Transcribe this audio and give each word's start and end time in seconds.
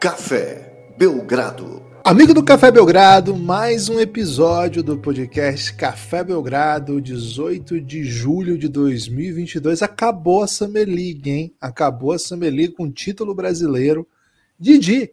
Café 0.00 0.94
Belgrado. 0.96 1.82
Amigo 2.02 2.32
do 2.32 2.42
Café 2.42 2.70
Belgrado, 2.70 3.36
mais 3.36 3.90
um 3.90 4.00
episódio 4.00 4.82
do 4.82 4.96
podcast 4.96 5.74
Café 5.74 6.24
Belgrado, 6.24 7.02
18 7.02 7.78
de 7.82 8.02
julho 8.02 8.56
de 8.56 8.66
2022. 8.66 9.82
Acabou 9.82 10.42
a 10.42 10.46
Summer 10.46 10.88
League, 10.88 11.28
hein? 11.28 11.54
Acabou 11.60 12.12
a 12.12 12.18
Summer 12.18 12.50
League 12.50 12.72
com 12.72 12.90
título 12.90 13.34
brasileiro. 13.34 14.08
Didi 14.58 15.12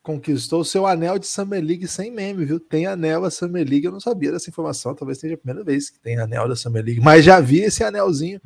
conquistou 0.00 0.64
seu 0.64 0.86
anel 0.86 1.18
de 1.18 1.26
Summer 1.26 1.60
League 1.60 1.88
sem 1.88 2.12
meme, 2.12 2.44
viu? 2.44 2.60
Tem 2.60 2.86
anel 2.86 3.22
da 3.22 3.32
Summer 3.32 3.68
League, 3.68 3.84
eu 3.84 3.92
não 3.92 3.98
sabia 3.98 4.30
dessa 4.30 4.48
informação, 4.48 4.94
talvez 4.94 5.18
seja 5.18 5.34
a 5.34 5.38
primeira 5.38 5.64
vez 5.64 5.90
que 5.90 5.98
tem 5.98 6.16
anel 6.20 6.48
da 6.48 6.54
Summer 6.54 6.84
League, 6.84 7.00
mas 7.00 7.24
já 7.24 7.40
vi 7.40 7.62
esse 7.62 7.82
anelzinho 7.82 8.40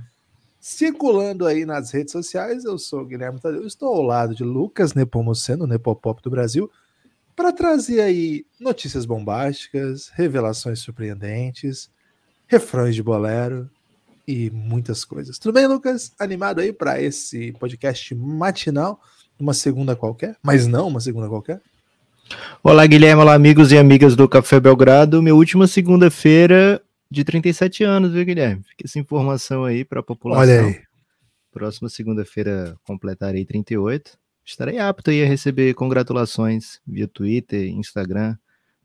circulando 0.65 1.45
aí 1.45 1.67
nas 1.67 1.91
redes 1.91 2.11
sociais. 2.11 2.65
Eu 2.65 2.79
sou 2.79 3.03
o 3.03 3.05
Guilherme 3.05 3.39
Tadeu, 3.39 3.67
estou 3.67 3.95
ao 3.95 4.01
lado 4.01 4.35
de 4.35 4.43
Lucas 4.43 4.95
Nepomuceno, 4.95 5.67
Nepopop 5.67 6.23
do 6.23 6.31
Brasil, 6.31 6.71
para 7.37 7.53
trazer 7.53 8.01
aí 8.01 8.47
notícias 8.59 9.05
bombásticas, 9.05 10.11
revelações 10.15 10.79
surpreendentes, 10.79 11.91
refrões 12.47 12.95
de 12.95 13.03
bolero 13.03 13.69
e 14.27 14.51
muitas 14.55 15.05
coisas. 15.05 15.39
Tudo 15.39 15.53
bem, 15.53 15.67
Lucas? 15.67 16.15
Animado 16.19 16.63
aí 16.63 16.73
para 16.73 16.99
esse 16.99 17.53
podcast 17.53 18.15
matinal, 18.15 18.99
uma 19.39 19.53
segunda 19.53 19.95
qualquer, 19.95 20.35
mas 20.43 20.67
não 20.67 20.89
uma 20.89 21.01
segunda 21.01 21.29
qualquer? 21.29 21.61
Olá, 22.63 22.87
Guilherme, 22.87 23.21
olá, 23.21 23.35
amigos 23.35 23.71
e 23.71 23.77
amigas 23.77 24.17
do 24.17 24.27
Café 24.27 24.59
Belgrado. 24.59 25.23
Minha 25.23 25.35
última 25.35 25.67
segunda-feira 25.67 26.83
de 27.15 27.25
37 27.25 27.85
anos, 27.85 28.13
viu, 28.13 28.25
Guilherme? 28.25 28.63
Fica 28.65 28.85
essa 28.85 28.99
informação 28.99 29.65
aí 29.65 29.85
para 29.85 30.01
a 30.01 30.03
população. 30.03 30.43
Olha 30.43 30.67
aí. 30.67 30.83
Próxima 31.53 31.89
segunda-feira 31.89 32.77
completarei 32.83 33.45
38. 33.45 34.19
Estarei 34.45 34.79
apto 34.79 35.11
aí 35.11 35.23
a 35.23 35.27
receber 35.27 35.73
congratulações 35.75 36.81
via 36.87 37.07
Twitter, 37.07 37.69
Instagram, 37.69 38.37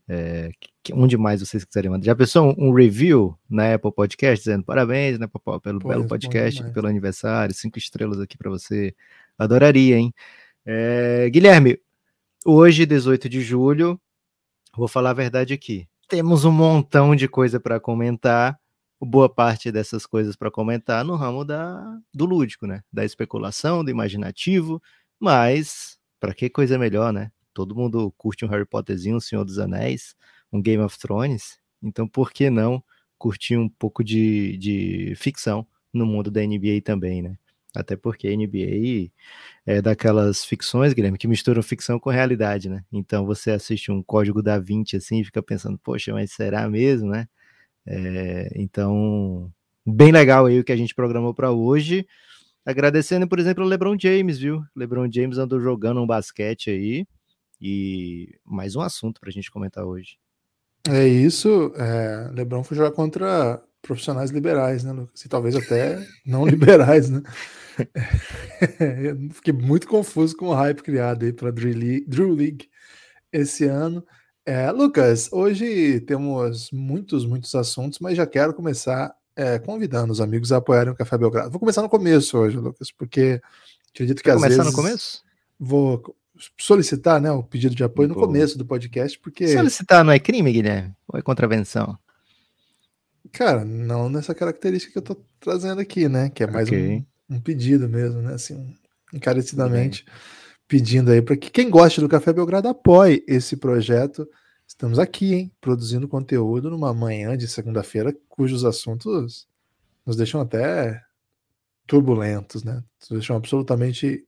é, 0.07 0.51
onde 0.93 1.17
mais 1.17 1.41
vocês 1.41 1.65
quiserem 1.65 1.89
mandar. 1.89 2.05
Já 2.05 2.15
pensou 2.15 2.55
um, 2.57 2.69
um 2.69 2.73
review 2.73 3.37
na 3.49 3.73
Apple 3.73 3.91
Podcast 3.91 4.45
dizendo 4.45 4.63
parabéns, 4.63 5.17
né, 5.17 5.27
Popó, 5.27 5.59
pelo 5.59 5.79
pois, 5.79 5.95
belo 5.95 6.07
podcast, 6.07 6.63
pelo 6.71 6.87
aniversário, 6.87 7.53
cinco 7.53 7.79
estrelas 7.79 8.19
aqui 8.19 8.37
para 8.37 8.49
você. 8.49 8.95
Adoraria, 9.37 9.97
hein? 9.97 10.13
É, 10.63 11.29
Guilherme, 11.29 11.79
hoje, 12.45 12.85
18 12.85 13.27
de 13.27 13.41
julho, 13.41 13.99
vou 14.77 14.87
falar 14.87 15.09
a 15.09 15.13
verdade 15.13 15.53
aqui 15.53 15.88
temos 16.09 16.43
um 16.43 16.51
montão 16.51 17.15
de 17.15 17.27
coisa 17.27 17.59
para 17.59 17.79
comentar, 17.79 18.59
boa 18.99 19.29
parte 19.29 19.71
dessas 19.71 20.05
coisas 20.05 20.35
para 20.35 20.51
comentar 20.51 21.05
no 21.05 21.15
ramo 21.15 21.45
da, 21.45 21.97
do 22.13 22.25
lúdico, 22.25 22.65
né? 22.65 22.81
Da 22.91 23.05
especulação, 23.05 23.83
do 23.83 23.91
imaginativo, 23.91 24.81
mas 25.19 25.99
para 26.19 26.33
que 26.33 26.49
coisa 26.49 26.77
melhor, 26.77 27.13
né? 27.13 27.31
Todo 27.53 27.75
mundo 27.75 28.11
curte 28.17 28.43
um 28.43 28.47
Harry 28.49 28.65
Potterzinho, 28.65 29.17
um 29.17 29.19
Senhor 29.19 29.45
dos 29.45 29.59
Anéis, 29.59 30.15
um 30.51 30.61
Game 30.61 30.83
of 30.83 30.97
Thrones, 30.97 31.59
então 31.81 32.07
por 32.07 32.31
que 32.31 32.49
não 32.49 32.83
curtir 33.17 33.55
um 33.55 33.69
pouco 33.69 34.03
de, 34.03 34.57
de 34.57 35.13
ficção 35.15 35.65
no 35.93 36.05
mundo 36.05 36.31
da 36.31 36.41
NBA 36.41 36.81
também, 36.83 37.21
né? 37.21 37.37
Até 37.75 37.95
porque 37.95 38.27
a 38.27 38.31
NBA 38.31 39.11
é 39.65 39.81
daquelas 39.81 40.43
ficções, 40.43 40.93
Guilherme, 40.93 41.17
que 41.17 41.27
misturam 41.27 41.61
ficção 41.61 41.99
com 41.99 42.09
realidade, 42.09 42.69
né? 42.69 42.83
Então 42.91 43.25
você 43.25 43.51
assiste 43.51 43.91
um 43.91 44.01
código 44.01 44.41
da 44.41 44.57
20 44.57 44.97
assim 44.97 45.19
e 45.19 45.25
fica 45.25 45.41
pensando, 45.41 45.77
poxa, 45.77 46.11
mas 46.11 46.31
será 46.31 46.67
mesmo, 46.67 47.09
né? 47.09 47.27
É, 47.85 48.49
então, 48.55 49.51
bem 49.85 50.11
legal 50.11 50.45
aí 50.45 50.59
o 50.59 50.63
que 50.63 50.71
a 50.71 50.77
gente 50.77 50.95
programou 50.95 51.33
para 51.33 51.51
hoje. 51.51 52.07
Agradecendo, 52.65 53.27
por 53.27 53.39
exemplo, 53.39 53.63
o 53.63 53.67
LeBron 53.67 53.97
James, 53.99 54.37
viu? 54.39 54.63
LeBron 54.75 55.09
James 55.11 55.37
andou 55.37 55.59
jogando 55.59 56.01
um 56.01 56.07
basquete 56.07 56.69
aí. 56.69 57.07
E 57.61 58.39
mais 58.45 58.75
um 58.75 58.81
assunto 58.81 59.19
para 59.19 59.29
a 59.29 59.33
gente 59.33 59.51
comentar 59.51 59.85
hoje. 59.85 60.17
É 60.87 61.07
isso. 61.07 61.73
É, 61.75 62.31
LeBron 62.33 62.63
foi 62.63 62.77
jogar 62.77 62.91
contra 62.91 63.61
profissionais 63.81 64.31
liberais, 64.31 64.83
né, 64.83 64.91
Lucas? 64.91 65.23
E 65.23 65.29
talvez 65.29 65.55
até 65.55 66.05
não 66.25 66.45
liberais, 66.47 67.09
né? 67.09 67.21
fiquei 69.33 69.53
muito 69.53 69.87
confuso 69.87 70.35
com 70.35 70.47
o 70.47 70.53
hype 70.53 70.83
criado 70.83 71.23
aí 71.23 71.33
para 71.33 71.51
Drew 71.51 71.73
League, 71.73 72.05
Drew 72.07 72.33
League 72.33 72.69
esse 73.31 73.65
ano. 73.65 74.03
É, 74.45 74.71
Lucas, 74.71 75.29
hoje 75.31 75.99
temos 76.01 76.71
muitos, 76.71 77.25
muitos 77.25 77.53
assuntos, 77.55 77.99
mas 77.99 78.17
já 78.17 78.25
quero 78.25 78.53
começar 78.53 79.13
é, 79.35 79.59
convidando 79.59 80.11
os 80.11 80.19
amigos 80.19 80.51
a 80.51 80.57
apoiarem 80.57 80.91
o 80.91 80.95
Café 80.95 81.17
Belgrado. 81.17 81.51
Vou 81.51 81.59
começar 81.59 81.81
no 81.81 81.89
começo 81.89 82.37
hoje, 82.37 82.57
Lucas, 82.57 82.91
porque 82.91 83.41
acredito 83.93 84.21
que 84.21 84.29
Vai 84.29 84.35
às 84.35 84.41
começar 84.41 84.63
vezes... 84.63 84.77
no 84.77 84.83
começo? 84.83 85.23
Vou 85.59 86.15
solicitar 86.57 87.21
né, 87.21 87.31
o 87.31 87.43
pedido 87.43 87.75
de 87.75 87.83
apoio 87.83 88.09
no 88.09 88.15
começo 88.15 88.57
do 88.57 88.65
podcast, 88.65 89.19
porque... 89.19 89.47
Solicitar 89.49 90.03
não 90.03 90.11
é 90.11 90.19
crime, 90.19 90.51
Guilherme? 90.51 90.93
Ou 91.07 91.19
é 91.19 91.21
contravenção? 91.21 91.97
Cara, 93.31 93.63
não 93.63 94.09
nessa 94.09 94.33
característica 94.33 94.91
que 94.91 94.97
eu 94.97 95.15
tô 95.15 95.21
trazendo 95.39 95.81
aqui, 95.81 96.07
né? 96.07 96.29
Que 96.29 96.43
é 96.43 96.47
mais 96.47 96.67
okay. 96.67 97.05
um, 97.29 97.35
um, 97.35 97.39
pedido 97.39 97.87
mesmo, 97.87 98.21
né? 98.21 98.33
Assim, 98.33 98.75
encarecidamente 99.13 100.05
pedindo 100.67 101.11
aí 101.11 101.21
para 101.21 101.35
que 101.35 101.49
quem 101.49 101.69
gosta 101.69 101.99
do 101.99 102.07
Café 102.07 102.31
Belgrado 102.31 102.67
apoie 102.67 103.23
esse 103.27 103.57
projeto. 103.57 104.27
Estamos 104.67 104.99
aqui, 104.99 105.33
hein? 105.33 105.51
Produzindo 105.59 106.07
conteúdo 106.07 106.69
numa 106.69 106.93
manhã 106.93 107.35
de 107.35 107.47
segunda-feira, 107.47 108.15
cujos 108.27 108.63
assuntos 108.63 109.47
nos 110.05 110.15
deixam 110.15 110.41
até 110.41 111.03
turbulentos, 111.87 112.63
né? 112.63 112.83
Nos 112.99 113.09
deixam 113.09 113.35
absolutamente 113.35 114.23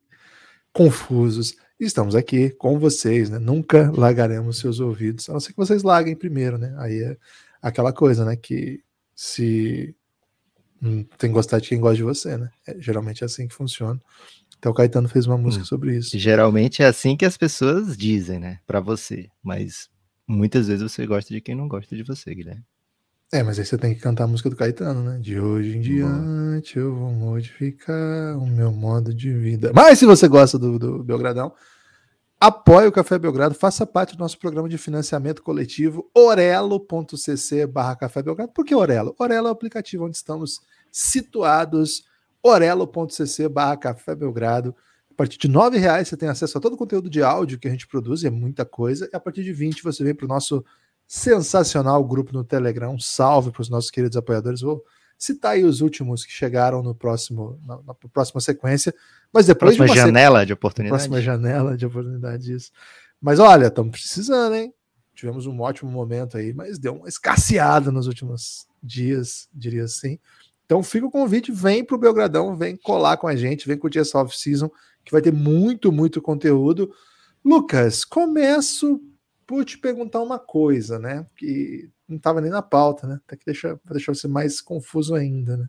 confusos. 0.74 1.56
E 1.80 1.86
estamos 1.86 2.16
aqui 2.16 2.50
com 2.52 2.80
vocês, 2.80 3.30
né? 3.30 3.38
Nunca 3.38 3.92
largaremos 3.92 4.60
seus 4.60 4.80
ouvidos, 4.80 5.30
a 5.30 5.34
não 5.34 5.40
ser 5.40 5.52
que 5.52 5.58
vocês 5.58 5.84
larguem 5.84 6.16
primeiro, 6.16 6.58
né? 6.58 6.74
Aí 6.78 7.04
é 7.04 7.18
aquela 7.62 7.94
coisa, 7.94 8.26
né? 8.26 8.36
Que 8.36 8.84
se 9.24 9.96
hum, 10.82 11.04
tem 11.16 11.30
que 11.30 11.34
gostar 11.36 11.60
de 11.60 11.70
quem 11.70 11.80
gosta 11.80 11.98
de 11.98 12.02
você, 12.02 12.38
né? 12.38 12.50
É, 12.66 12.76
geralmente 12.80 13.24
é 13.24 13.26
assim 13.26 13.48
que 13.48 13.54
funciona. 13.54 14.02
Então 14.58 14.72
o 14.72 14.76
Caetano 14.76 15.08
fez 15.08 15.28
uma 15.28 15.38
música 15.38 15.62
hum. 15.62 15.68
sobre 15.68 15.96
isso. 15.96 16.18
Geralmente 16.18 16.82
é 16.82 16.88
assim 16.88 17.16
que 17.16 17.24
as 17.24 17.38
pessoas 17.38 17.96
dizem, 17.96 18.40
né? 18.40 18.60
Para 18.66 18.80
você. 18.80 19.30
Mas 19.44 19.90
muitas 20.26 20.68
vezes 20.68 20.82
você 20.82 21.06
gosta 21.06 21.32
de 21.32 21.40
quem 21.40 21.54
não 21.54 21.68
gosta 21.68 21.96
de 21.96 22.02
você, 22.02 22.34
Guilherme. 22.34 22.64
É, 23.32 23.44
mas 23.44 23.60
aí 23.60 23.66
você 23.66 23.78
tem 23.78 23.94
que 23.94 24.02
cantar 24.02 24.24
a 24.24 24.28
música 24.28 24.50
do 24.50 24.56
Caetano, 24.56 25.04
né? 25.04 25.20
De 25.20 25.40
hoje 25.40 25.78
em 25.78 25.82
diante 25.82 26.80
eu 26.80 26.96
vou 26.96 27.12
modificar 27.12 28.36
o 28.40 28.48
meu 28.48 28.72
modo 28.72 29.14
de 29.14 29.32
vida. 29.32 29.72
Mas 29.72 30.00
se 30.00 30.06
você 30.08 30.28
gosta 30.28 30.58
do, 30.58 30.80
do 30.80 31.04
Belgradão, 31.04 31.54
Apoie 32.44 32.88
o 32.88 32.92
Café 32.92 33.20
Belgrado, 33.20 33.54
faça 33.54 33.86
parte 33.86 34.18
do 34.18 34.20
nosso 34.20 34.36
programa 34.40 34.68
de 34.68 34.76
financiamento 34.76 35.44
coletivo 35.44 36.10
orelo.cc 36.12 37.68
barra 37.68 37.96
Café 37.96 38.24
Belgrado. 38.24 38.52
Por 38.52 38.66
que 38.66 38.74
Orelo? 38.74 39.16
Orelo 39.20 39.46
é 39.46 39.50
o 39.52 39.54
aplicativo 39.54 40.06
onde 40.06 40.18
estamos 40.18 40.60
situados, 40.92 42.04
orelo.cc 42.42 43.48
barra 43.48 43.78
Café 43.78 44.16
Belgrado. 44.16 44.76
A 45.12 45.14
partir 45.14 45.38
de 45.38 45.48
R$ 45.48 45.78
reais 45.78 46.08
você 46.08 46.18
tem 46.18 46.30
acesso 46.30 46.58
a 46.58 46.62
todo 46.62 46.74
o 46.74 46.78
conteúdo 46.78 47.12
de 47.12 47.22
áudio 47.22 47.60
que 47.60 47.68
a 47.68 47.72
gente 47.72 47.88
produz, 47.88 48.24
é 48.24 48.32
muita 48.32 48.66
coisa. 48.66 49.08
E 49.14 49.16
a 49.16 49.20
partir 49.20 49.44
de 49.44 49.54
20 49.54 49.84
você 49.84 50.04
vem 50.04 50.16
para 50.16 50.26
o 50.26 50.28
nosso 50.28 50.66
sensacional 51.06 52.04
grupo 52.04 52.34
no 52.34 52.44
Telegram. 52.44 52.96
Um 52.96 53.00
salve 53.00 53.52
para 53.52 53.62
os 53.62 53.70
nossos 53.70 53.92
queridos 53.92 54.18
apoiadores. 54.18 54.62
Vou 54.62 54.84
citar 55.22 55.52
aí 55.52 55.64
os 55.64 55.82
últimos 55.82 56.26
que 56.26 56.32
chegaram 56.32 56.82
no 56.82 56.96
próximo, 56.96 57.62
na, 57.64 57.80
na 57.84 57.94
próxima 57.94 58.42
sequência. 58.42 58.94
Mas 59.32 59.46
depois 59.46 59.78
próxima 59.78 59.96
de 59.96 60.02
janela 60.02 60.46
de 60.46 60.52
oportunidade. 60.52 60.98
Próxima 60.98 61.22
janela 61.22 61.78
de 61.78 61.86
oportunidade, 61.86 62.52
isso. 62.52 62.72
Mas 63.22 63.40
olha, 63.40 63.68
estamos 63.68 63.92
precisando, 63.92 64.56
hein? 64.56 64.74
Tivemos 65.14 65.46
um 65.46 65.62
ótimo 65.62 65.92
momento 65.92 66.38
aí, 66.38 66.54
mas 66.54 66.80
deu 66.80 66.96
uma 66.96 67.08
escasseada 67.08 67.92
nos 67.92 68.08
últimos 68.08 68.66
dias, 68.82 69.48
diria 69.54 69.84
assim. 69.84 70.18
Então 70.66 70.82
fica 70.82 71.06
o 71.06 71.12
convite, 71.12 71.52
vem 71.52 71.84
para 71.84 71.96
o 71.96 72.00
Belgradão, 72.00 72.56
vem 72.56 72.76
colar 72.76 73.18
com 73.18 73.28
a 73.28 73.36
gente, 73.36 73.68
vem 73.68 73.78
curtir 73.78 74.00
essa 74.00 74.18
off-season, 74.18 74.72
que 75.06 75.12
vai 75.12 75.22
ter 75.22 75.32
muito, 75.32 75.92
muito 75.92 76.20
conteúdo. 76.20 76.92
Lucas, 77.46 78.04
começo 78.04 79.00
por 79.46 79.64
te 79.66 79.78
perguntar 79.78 80.22
uma 80.22 80.40
coisa, 80.40 80.98
né? 80.98 81.28
Que 81.36 81.92
não 82.12 82.18
estava 82.18 82.42
nem 82.42 82.52
na 82.52 82.62
pauta, 82.62 83.08
né? 83.08 83.20
Até 83.26 83.36
que 83.36 83.46
deixa, 83.46 83.80
deixar 83.86 84.14
você 84.14 84.28
mais 84.28 84.62
confuso 84.62 85.16
ainda, 85.16 85.58
né? 85.58 85.68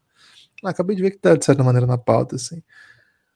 acabei 0.65 0.95
de 0.95 1.03
ver 1.03 1.11
que 1.11 1.19
tá 1.19 1.35
de 1.35 1.45
certa 1.45 1.65
maneira 1.65 1.87
na 1.87 1.99
pauta, 1.99 2.37
assim. 2.37 2.63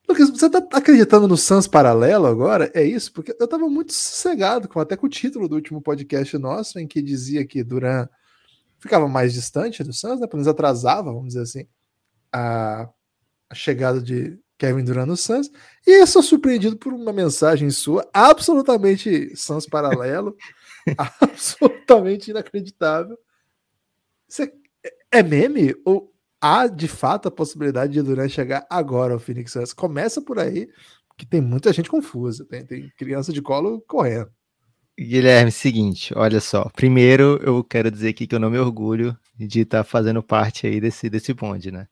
Lucas, 0.07 0.29
você 0.29 0.49
tá 0.49 0.65
acreditando 0.71 1.27
no 1.27 1.35
Sans 1.35 1.67
paralelo 1.67 2.25
agora? 2.25 2.71
É 2.73 2.81
isso? 2.81 3.11
Porque 3.11 3.35
eu 3.37 3.47
tava 3.47 3.67
muito 3.67 3.91
sossegado, 3.91 4.69
com, 4.69 4.79
até 4.79 4.95
com 4.95 5.05
o 5.05 5.09
título 5.09 5.49
do 5.49 5.55
último 5.55 5.81
podcast 5.81 6.37
nosso, 6.37 6.79
em 6.79 6.87
que 6.87 7.01
dizia 7.01 7.45
que 7.45 7.63
Duran 7.63 8.07
ficava 8.79 9.07
mais 9.09 9.33
distante 9.33 9.83
do 9.83 9.91
Sans, 9.91 10.21
né? 10.21 10.27
Pelo 10.27 10.37
menos 10.37 10.47
atrasava, 10.47 11.11
vamos 11.11 11.29
dizer 11.29 11.41
assim, 11.41 11.67
a, 12.31 12.87
a 13.49 13.55
chegada 13.55 14.01
de 14.01 14.39
Kevin 14.57 14.83
Durant 14.83 15.07
no 15.07 15.17
Sans. 15.17 15.51
E 15.85 16.01
eu 16.01 16.07
sou 16.07 16.23
surpreendido 16.23 16.77
por 16.77 16.93
uma 16.93 17.11
mensagem 17.11 17.69
sua, 17.69 18.07
absolutamente 18.13 19.35
Sans 19.35 19.65
paralelo. 19.65 20.35
absolutamente 21.21 22.31
inacreditável. 22.31 23.17
Você, 24.27 24.51
é 25.11 25.23
meme? 25.23 25.75
Ou 25.85 26.13
há 26.41 26.67
de 26.67 26.87
fato 26.87 27.27
a 27.27 27.31
possibilidade 27.31 27.93
de 27.93 28.01
Durant 28.01 28.29
chegar 28.29 28.65
agora 28.69 29.13
ao 29.13 29.19
Phoenix 29.19 29.51
Suns? 29.51 29.73
Começa 29.73 30.21
por 30.21 30.39
aí, 30.39 30.69
que 31.17 31.25
tem 31.25 31.41
muita 31.41 31.73
gente 31.73 31.89
confusa. 31.89 32.45
Tem, 32.45 32.65
tem 32.65 32.91
criança 32.97 33.33
de 33.33 33.41
colo 33.41 33.81
correndo. 33.87 34.29
Guilherme, 34.99 35.51
seguinte, 35.51 36.11
olha 36.15 36.39
só. 36.41 36.69
Primeiro, 36.75 37.39
eu 37.43 37.63
quero 37.63 37.91
dizer 37.91 38.09
aqui 38.09 38.25
que 38.25 38.33
eu 38.33 38.39
não 38.39 38.49
me 38.49 38.57
orgulho 38.57 39.15
de 39.37 39.61
estar 39.61 39.79
tá 39.79 39.83
fazendo 39.83 40.23
parte 40.23 40.65
aí 40.65 40.81
desse, 40.81 41.07
desse 41.07 41.33
bonde, 41.35 41.71
né? 41.71 41.87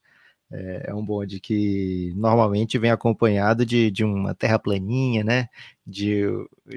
É, 0.51 0.85
é, 0.89 0.93
um 0.93 1.05
bonde 1.05 1.39
que 1.39 2.13
normalmente 2.15 2.77
vem 2.79 2.89
acompanhado 2.89 3.65
de, 3.65 3.91
de 3.91 4.03
uma 4.03 4.33
terra 4.33 4.57
planinha, 4.57 5.23
né? 5.23 5.49
De, 5.85 6.23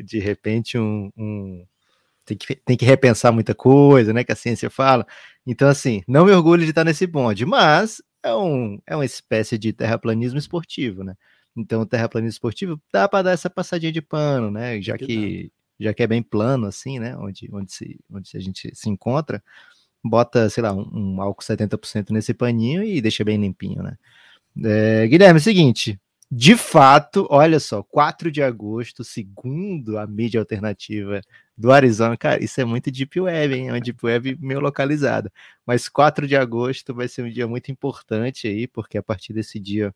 de 0.05 0.19
repente, 0.19 0.77
um, 0.77 1.11
um 1.17 1.67
tem 2.29 2.37
que, 2.37 2.55
tem 2.57 2.77
que 2.77 2.85
repensar 2.85 3.33
muita 3.33 3.55
coisa, 3.55 4.13
né? 4.13 4.25
Que 4.25 4.33
a 4.33 4.37
ciência 4.37 4.71
fala. 4.71 5.07
Então, 5.47 5.69
assim, 5.69 6.03
não 6.07 6.27
me 6.27 6.33
orgulho 6.33 6.65
de 6.65 6.71
estar 6.71 6.85
nesse 6.85 7.07
bonde, 7.07 7.47
mas 7.47 8.03
é, 8.23 8.35
um, 8.35 8.79
é 8.87 8.95
uma 8.95 9.05
espécie 9.05 9.57
de 9.59 9.73
terraplanismo 9.73 10.39
esportivo, 10.39 11.03
né? 11.05 11.15
Então, 11.57 11.83
o 11.83 11.87
terraplanismo 11.87 12.31
esportivo 12.31 12.81
dá 12.93 13.09
para 13.09 13.23
dar 13.23 13.31
essa 13.33 13.51
passadinha 13.51 13.93
de 13.93 14.03
pano, 14.03 14.51
né? 14.51 14.81
Já 14.81 14.97
que 14.97 15.51
já 15.81 15.95
que 15.95 16.03
é 16.03 16.07
bem 16.09 16.23
plano, 16.23 16.67
assim, 16.67 16.99
né? 16.99 17.17
Onde, 17.17 17.49
onde, 17.53 17.73
se, 17.73 18.01
onde 18.11 18.37
a 18.37 18.41
gente 18.41 18.75
se 18.75 18.91
encontra, 18.91 19.43
bota, 20.05 20.51
sei 20.51 20.63
lá, 20.63 20.73
um, 20.73 20.89
um 20.93 21.23
álcool 21.23 21.43
70% 21.43 22.11
nesse 22.11 22.35
paninho 22.35 22.83
e 22.83 23.01
deixa 23.01 23.25
bem 23.25 23.39
limpinho, 23.39 23.83
né? 23.83 23.97
É, 24.65 25.07
Guilherme, 25.07 25.39
é 25.39 25.41
o 25.41 25.45
seguinte, 25.45 25.99
de 26.31 26.57
fato, 26.57 27.27
olha 27.31 27.59
só, 27.59 27.83
4 27.83 28.31
de 28.31 28.43
agosto, 28.43 29.03
segundo 29.03 29.99
a 29.99 30.07
mídia 30.07 30.41
alternativa 30.41 31.23
do 31.57 31.73
Arizona, 31.73 32.17
cara, 32.19 32.43
isso 32.45 32.61
é 32.61 32.65
muito 32.67 32.91
Deep 32.91 33.19
Web, 33.19 33.55
hein? 33.55 33.69
É 33.69 33.73
uma 33.73 33.81
Deep 33.81 34.05
Web 34.05 34.39
meio 34.41 34.61
localizada. 34.61 35.33
Mas 35.67 35.89
4 35.89 36.27
de 36.29 36.37
agosto 36.37 36.95
vai 36.95 37.09
ser 37.09 37.23
um 37.23 37.31
dia 37.31 37.49
muito 37.49 37.73
importante 37.73 38.47
aí, 38.47 38.67
porque 38.67 38.99
a 38.99 39.03
partir 39.03 39.33
desse 39.33 39.59
dia 39.59 39.95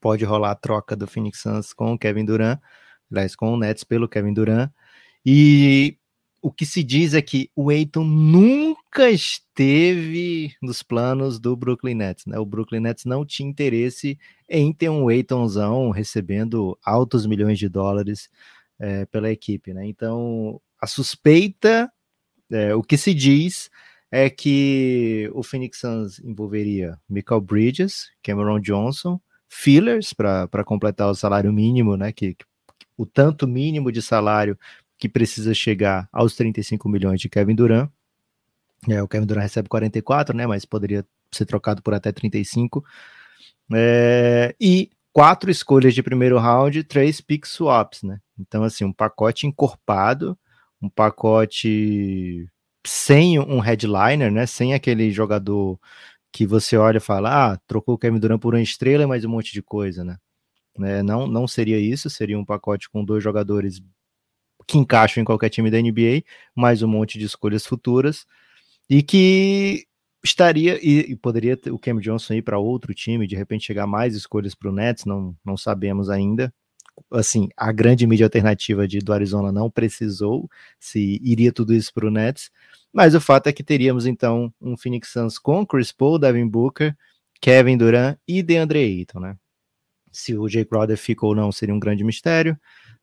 pode 0.00 0.24
rolar 0.24 0.52
a 0.52 0.54
troca 0.54 0.94
do 0.94 1.06
Phoenix 1.06 1.40
Suns 1.40 1.72
com 1.72 1.92
o 1.94 1.98
Kevin 1.98 2.24
Durant, 2.24 2.60
aliás, 3.10 3.34
com 3.34 3.52
o 3.52 3.58
Nets 3.58 3.82
pelo 3.84 4.08
Kevin 4.08 4.32
Durant. 4.32 4.70
E 5.26 5.98
o 6.42 6.50
que 6.50 6.64
se 6.64 6.82
diz 6.82 7.12
é 7.12 7.20
que 7.20 7.50
o 7.54 7.70
Aiton 7.70 8.04
nunca 8.04 9.10
esteve 9.10 10.54
nos 10.62 10.82
planos 10.82 11.38
do 11.38 11.54
Brooklyn 11.54 11.94
Nets, 11.94 12.24
né? 12.26 12.38
O 12.38 12.46
Brooklyn 12.46 12.80
Nets 12.80 13.04
não 13.04 13.26
tinha 13.26 13.48
interesse 13.48 14.18
em 14.48 14.72
ter 14.72 14.88
um 14.88 15.08
Aitonzão 15.08 15.90
recebendo 15.90 16.78
altos 16.82 17.26
milhões 17.26 17.58
de 17.58 17.68
dólares 17.68 18.30
é, 18.78 19.04
pela 19.06 19.30
equipe, 19.30 19.74
né? 19.74 19.86
Então, 19.86 20.60
a 20.80 20.86
suspeita, 20.86 21.92
é, 22.50 22.74
o 22.74 22.82
que 22.82 22.96
se 22.96 23.12
diz 23.12 23.70
é 24.10 24.30
que 24.30 25.30
o 25.34 25.42
Phoenix 25.42 25.78
Suns 25.78 26.18
envolveria 26.20 26.98
Michael 27.08 27.42
Bridges, 27.42 28.10
Cameron 28.22 28.60
Johnson, 28.60 29.20
fillers 29.48 30.12
para 30.14 30.64
completar 30.64 31.10
o 31.10 31.14
salário 31.14 31.52
mínimo, 31.52 31.96
né? 31.96 32.12
Que, 32.12 32.34
que 32.34 32.44
o 32.96 33.04
tanto 33.04 33.46
mínimo 33.46 33.92
de 33.92 34.00
salário 34.00 34.58
que 35.00 35.08
precisa 35.08 35.54
chegar 35.54 36.06
aos 36.12 36.36
35 36.36 36.86
milhões 36.86 37.18
de 37.18 37.28
Kevin 37.28 37.54
Durant. 37.54 37.90
É, 38.86 39.02
o 39.02 39.08
Kevin 39.08 39.26
Durant 39.26 39.42
recebe 39.44 39.68
44, 39.68 40.36
né? 40.36 40.46
Mas 40.46 40.66
poderia 40.66 41.04
ser 41.32 41.46
trocado 41.46 41.82
por 41.82 41.94
até 41.94 42.12
35. 42.12 42.84
É, 43.72 44.54
e 44.60 44.90
quatro 45.10 45.50
escolhas 45.50 45.94
de 45.94 46.02
primeiro 46.02 46.38
round, 46.38 46.84
três 46.84 47.20
pick 47.20 47.46
swaps, 47.46 48.02
né? 48.02 48.20
Então, 48.38 48.62
assim, 48.62 48.84
um 48.84 48.92
pacote 48.92 49.46
encorpado, 49.46 50.38
um 50.82 50.88
pacote 50.90 52.46
sem 52.86 53.38
um 53.38 53.58
headliner, 53.58 54.30
né? 54.30 54.44
Sem 54.46 54.74
aquele 54.74 55.10
jogador 55.10 55.80
que 56.32 56.46
você 56.46 56.76
olha 56.76 56.98
e 56.98 57.00
fala, 57.00 57.52
ah, 57.54 57.58
trocou 57.66 57.94
o 57.94 57.98
Kevin 57.98 58.18
Durant 58.18 58.40
por 58.40 58.54
uma 58.54 58.62
estrela, 58.62 59.06
mas 59.06 59.24
um 59.24 59.30
monte 59.30 59.52
de 59.52 59.62
coisa, 59.62 60.04
né? 60.04 60.18
É, 60.82 61.02
não, 61.02 61.26
não 61.26 61.48
seria 61.48 61.78
isso, 61.78 62.10
seria 62.10 62.38
um 62.38 62.44
pacote 62.44 62.88
com 62.90 63.04
dois 63.04 63.24
jogadores 63.24 63.80
que 64.70 64.78
encaixam 64.78 65.20
em 65.20 65.24
qualquer 65.24 65.48
time 65.48 65.70
da 65.70 65.80
NBA, 65.80 66.22
mais 66.54 66.80
um 66.80 66.86
monte 66.86 67.18
de 67.18 67.24
escolhas 67.24 67.66
futuras, 67.66 68.24
e 68.88 69.02
que 69.02 69.84
estaria, 70.24 70.78
e, 70.80 71.12
e 71.12 71.16
poderia 71.16 71.56
ter 71.56 71.72
o 71.72 71.78
Cam 71.78 71.98
Johnson 71.98 72.34
ir 72.34 72.42
para 72.42 72.58
outro 72.58 72.94
time, 72.94 73.26
de 73.26 73.34
repente 73.34 73.66
chegar 73.66 73.86
mais 73.86 74.14
escolhas 74.14 74.54
para 74.54 74.70
o 74.70 74.72
Nets, 74.72 75.04
não, 75.04 75.34
não 75.44 75.56
sabemos 75.56 76.08
ainda. 76.08 76.54
Assim, 77.10 77.48
a 77.56 77.72
grande 77.72 78.06
mídia 78.06 78.26
alternativa 78.26 78.86
de, 78.86 79.00
do 79.00 79.12
Arizona 79.12 79.50
não 79.50 79.70
precisou 79.70 80.48
se 80.78 81.18
iria 81.22 81.50
tudo 81.52 81.74
isso 81.74 81.92
para 81.92 82.06
o 82.06 82.10
Nets, 82.10 82.50
mas 82.92 83.14
o 83.14 83.20
fato 83.20 83.48
é 83.48 83.52
que 83.52 83.64
teríamos 83.64 84.06
então 84.06 84.52
um 84.60 84.76
Phoenix 84.76 85.10
Suns 85.10 85.36
com 85.36 85.66
Chris 85.66 85.90
Paul, 85.90 86.18
Devin 86.18 86.46
Booker, 86.46 86.94
Kevin 87.40 87.76
Durant 87.76 88.18
e 88.28 88.40
DeAndre 88.40 88.78
Ayton, 88.78 89.18
né? 89.18 89.36
Se 90.12 90.36
o 90.36 90.48
Jay 90.48 90.64
Crowder 90.64 90.96
fica 90.96 91.26
ou 91.26 91.34
não 91.34 91.50
seria 91.50 91.74
um 91.74 91.80
grande 91.80 92.04
mistério. 92.04 92.56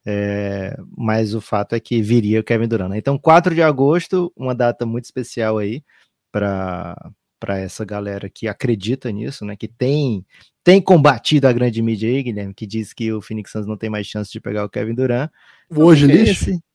É, 0.10 0.78
mas 0.96 1.36
o 1.36 1.42
fato 1.42 1.76
é 1.76 1.82
que 1.82 2.02
viria 2.02 2.40
o 2.40 2.44
Kevin 2.44 2.70
Durant. 2.70 2.92
Né? 2.92 2.98
Então, 2.98 3.18
4 3.18 3.54
de 3.54 3.62
agosto, 3.62 4.32
uma 4.38 4.56
data 4.56 4.86
muito 4.86 5.04
especial 5.04 5.58
aí 5.58 5.84
para 6.32 7.12
para 7.40 7.60
essa 7.60 7.86
galera 7.86 8.30
que 8.32 8.48
acredita 8.48 9.12
nisso, 9.12 9.46
né? 9.46 9.56
Que 9.56 9.68
tem 9.68 10.26
tem 10.64 10.82
combatido 10.82 11.48
a 11.48 11.54
grande 11.54 11.82
mídia 11.82 12.10
aí, 12.10 12.24
Guilherme, 12.24 12.54
que 12.54 12.66
diz 12.66 12.94
que 12.94 13.12
o 13.12 13.22
Phoenix 13.22 13.52
Suns 13.52 13.68
não 13.68 13.78
tem 13.78 13.90
mais 13.90 14.08
chance 14.08 14.32
de 14.32 14.40
pegar 14.40 14.66
o 14.66 14.70
Kevin 14.70 14.96
Durant. 14.96 15.30
Hoje 15.70 16.06
é 16.06 16.16
lixo. 16.16 16.52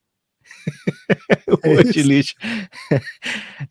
Hoje 1.64 2.00
é 2.00 2.02
lixo. 2.02 2.34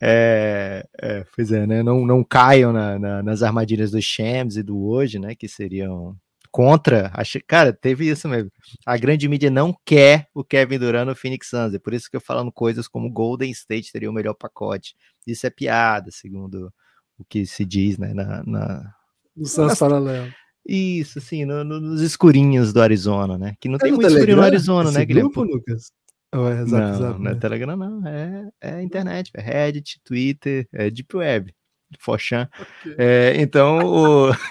É, 0.03 0.85
é, 0.99 1.25
pois 1.35 1.51
é, 1.51 1.67
né? 1.67 1.83
Não, 1.83 2.05
não 2.05 2.23
caiam 2.23 2.73
na, 2.73 2.97
na, 2.97 3.21
nas 3.21 3.43
armadilhas 3.43 3.91
do 3.91 4.01
Shams 4.01 4.57
e 4.57 4.63
do 4.63 4.83
hoje, 4.83 5.19
né? 5.19 5.35
Que 5.35 5.47
seriam 5.47 6.17
contra. 6.51 7.11
Cara, 7.47 7.73
teve 7.73 8.09
isso 8.09 8.27
mesmo. 8.27 8.51
A 8.85 8.97
grande 8.97 9.27
mídia 9.27 9.49
não 9.49 9.75
quer 9.85 10.27
o 10.33 10.43
Kevin 10.43 10.77
Durant 10.77 11.07
no 11.07 11.15
Phoenix 11.15 11.49
Suns. 11.49 11.73
É 11.73 11.79
por 11.79 11.93
isso 11.93 12.09
que 12.09 12.17
eu 12.17 12.21
falando 12.21 12.51
coisas 12.51 12.87
como 12.87 13.11
Golden 13.11 13.49
State 13.51 13.91
teria 13.91 14.09
o 14.09 14.13
melhor 14.13 14.33
pacote. 14.33 14.95
Isso 15.25 15.47
é 15.47 15.49
piada, 15.49 16.11
segundo 16.11 16.71
o 17.17 17.25
que 17.25 17.45
se 17.45 17.63
diz, 17.63 17.97
né? 17.97 18.13
Na, 18.13 18.43
na... 18.43 18.93
No 19.35 19.45
Suns 19.47 19.79
paralelo. 19.79 20.31
Isso, 20.67 21.17
assim, 21.17 21.45
no, 21.45 21.63
no, 21.63 21.79
nos 21.79 22.01
escurinhos 22.01 22.71
do 22.71 22.81
Arizona, 22.81 23.37
né? 23.37 23.55
Que 23.59 23.67
não 23.67 23.77
é 23.77 23.79
tem 23.79 23.91
muito 23.91 24.07
escurinho 24.07 24.37
no 24.37 24.43
Arizona, 24.43 24.91
né, 24.91 25.05
Guilherme? 25.05 25.31
Grupo, 25.31 25.51
Lucas? 25.51 25.91
Ou 26.33 26.47
é 26.47 26.65
zap, 26.65 26.71
não, 26.71 26.97
zap, 26.97 27.19
não 27.19 27.31
é 27.31 27.33
né? 27.33 27.39
Telegram, 27.39 27.75
não. 27.75 28.07
É, 28.07 28.49
é 28.61 28.81
internet, 28.81 29.31
é 29.33 29.41
Reddit, 29.41 29.99
Twitter, 30.03 30.67
é 30.71 30.89
Deep 30.89 31.15
Web. 31.15 31.53
Forchan. 31.99 32.47
Okay. 32.59 32.95
É, 32.97 33.41
então, 33.41 33.79
o... 33.79 34.31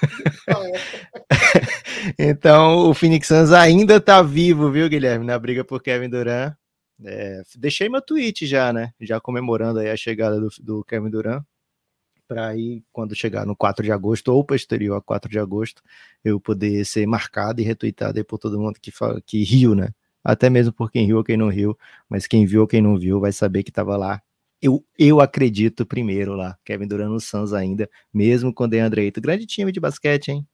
então, 2.18 2.88
o 2.88 2.94
Phoenix 2.94 3.26
Suns 3.28 3.52
ainda 3.52 4.00
tá 4.00 4.22
vivo, 4.22 4.70
viu, 4.70 4.88
Guilherme, 4.88 5.24
na 5.24 5.38
briga 5.38 5.64
por 5.64 5.82
Kevin 5.82 6.08
Durant. 6.08 6.54
É, 7.04 7.42
deixei 7.56 7.88
meu 7.88 8.02
tweet 8.02 8.46
já, 8.46 8.72
né? 8.72 8.92
Já 9.00 9.20
comemorando 9.20 9.78
aí 9.78 9.90
a 9.90 9.96
chegada 9.96 10.40
do, 10.40 10.48
do 10.60 10.84
Kevin 10.84 11.10
Durant. 11.10 11.42
Para 12.28 12.48
aí, 12.48 12.82
quando 12.92 13.14
chegar 13.14 13.44
no 13.46 13.56
4 13.56 13.84
de 13.84 13.90
agosto 13.90 14.28
ou 14.28 14.44
posterior 14.44 14.96
a 14.96 15.00
4 15.00 15.30
de 15.30 15.38
agosto, 15.38 15.82
eu 16.24 16.40
poder 16.40 16.84
ser 16.84 17.06
marcado 17.06 17.60
e 17.60 17.64
retweetado 17.64 18.18
aí 18.18 18.24
por 18.24 18.38
todo 18.38 18.60
mundo 18.60 18.78
que, 18.80 18.90
fala, 18.92 19.20
que 19.20 19.42
riu, 19.42 19.74
né? 19.74 19.88
Até 20.22 20.50
mesmo 20.50 20.72
por 20.72 20.90
quem 20.90 21.06
riu 21.06 21.16
ou 21.16 21.24
quem 21.24 21.36
não 21.36 21.48
riu, 21.48 21.76
mas 22.08 22.26
quem 22.26 22.46
viu 22.46 22.62
ou 22.62 22.66
quem 22.68 22.82
não 22.82 22.98
viu 22.98 23.18
vai 23.20 23.32
saber 23.32 23.62
que 23.62 23.72
tava 23.72 23.96
lá 23.96 24.22
eu, 24.62 24.84
eu 24.98 25.20
acredito 25.20 25.86
primeiro 25.86 26.34
lá, 26.34 26.58
Kevin 26.64 26.86
Durant 26.86 27.08
no 27.08 27.20
Suns 27.20 27.52
ainda, 27.52 27.88
mesmo 28.12 28.52
com 28.52 28.64
o 28.64 28.68
DeAndre 28.68 29.02
Ayton. 29.02 29.20
Grande 29.20 29.46
time 29.46 29.72
de 29.72 29.80
basquete, 29.80 30.28
hein? 30.28 30.46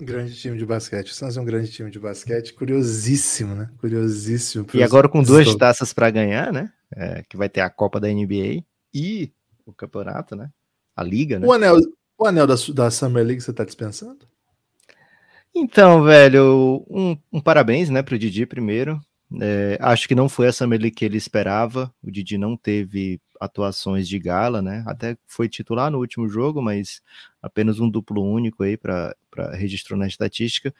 Grande 0.00 0.36
time 0.36 0.56
de 0.56 0.64
basquete. 0.64 1.10
O 1.10 1.14
Suns 1.14 1.36
é 1.36 1.40
um 1.40 1.44
grande 1.44 1.70
time 1.72 1.90
de 1.90 1.98
basquete. 1.98 2.54
Curiosíssimo, 2.54 3.54
né? 3.54 3.68
Curiosíssimo. 3.78 4.64
E 4.72 4.82
agora 4.82 5.08
com 5.08 5.22
duas 5.22 5.52
taças 5.56 5.92
para 5.92 6.08
ganhar, 6.08 6.52
né? 6.52 6.72
É, 6.94 7.24
que 7.28 7.36
vai 7.36 7.48
ter 7.48 7.60
a 7.60 7.68
Copa 7.68 7.98
da 7.98 8.08
NBA 8.08 8.62
e 8.94 9.32
o 9.66 9.72
campeonato, 9.72 10.36
né? 10.36 10.50
A 10.94 11.02
Liga, 11.02 11.40
né? 11.40 11.46
O 11.46 11.52
anel, 11.52 11.76
o 12.16 12.26
anel 12.26 12.46
da, 12.46 12.54
da 12.74 12.90
Summer 12.90 13.24
League 13.24 13.40
você 13.40 13.52
tá 13.52 13.64
dispensando? 13.64 14.26
Então, 15.54 16.04
velho, 16.04 16.86
um, 16.88 17.16
um 17.32 17.40
parabéns, 17.40 17.90
né, 17.90 18.00
pro 18.00 18.18
Didi 18.18 18.46
primeiro. 18.46 19.00
É, 19.40 19.76
acho 19.80 20.06
que 20.06 20.14
não 20.14 20.28
foi 20.28 20.46
a 20.46 20.52
Summer 20.52 20.80
League 20.80 20.94
que 20.94 21.04
ele 21.04 21.16
esperava. 21.16 21.92
O 22.02 22.10
Didi 22.10 22.38
não 22.38 22.56
teve 22.56 23.20
atuações 23.40 24.08
de 24.08 24.18
gala, 24.18 24.60
né? 24.60 24.82
Até 24.86 25.16
foi 25.26 25.48
titular 25.48 25.90
no 25.90 25.98
último 25.98 26.28
jogo, 26.28 26.60
mas 26.60 27.00
apenas 27.42 27.78
um 27.80 27.88
duplo 27.88 28.22
único 28.22 28.62
aí 28.62 28.76
para 28.76 29.14
registrou 29.54 29.98
na 29.98 30.06
estatística. 30.06 30.74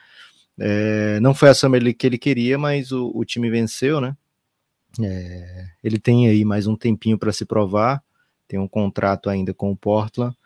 É, 0.59 1.21
não 1.21 1.35
foi 1.35 1.49
a 1.49 1.55
Summer 1.55 1.95
que 1.97 2.07
ele 2.07 2.19
queria, 2.19 2.59
mas 2.59 2.91
o, 2.91 3.13
o 3.15 3.25
time 3.25 3.49
venceu, 3.49 4.01
né? 4.01 4.17
É, 5.01 5.67
ele 5.83 5.99
tem 5.99 6.29
aí 6.29 6.45
mais 6.45 6.67
um 6.67 6.77
tempinho 6.77 7.19
para 7.19 7.33
se 7.33 7.45
provar, 7.45 8.03
tem 8.49 8.59
um 8.59 8.67
contrato 8.67 9.31
ainda 9.31 9.55
com 9.55 9.71
o 9.71 9.77
Portland. 9.77 10.37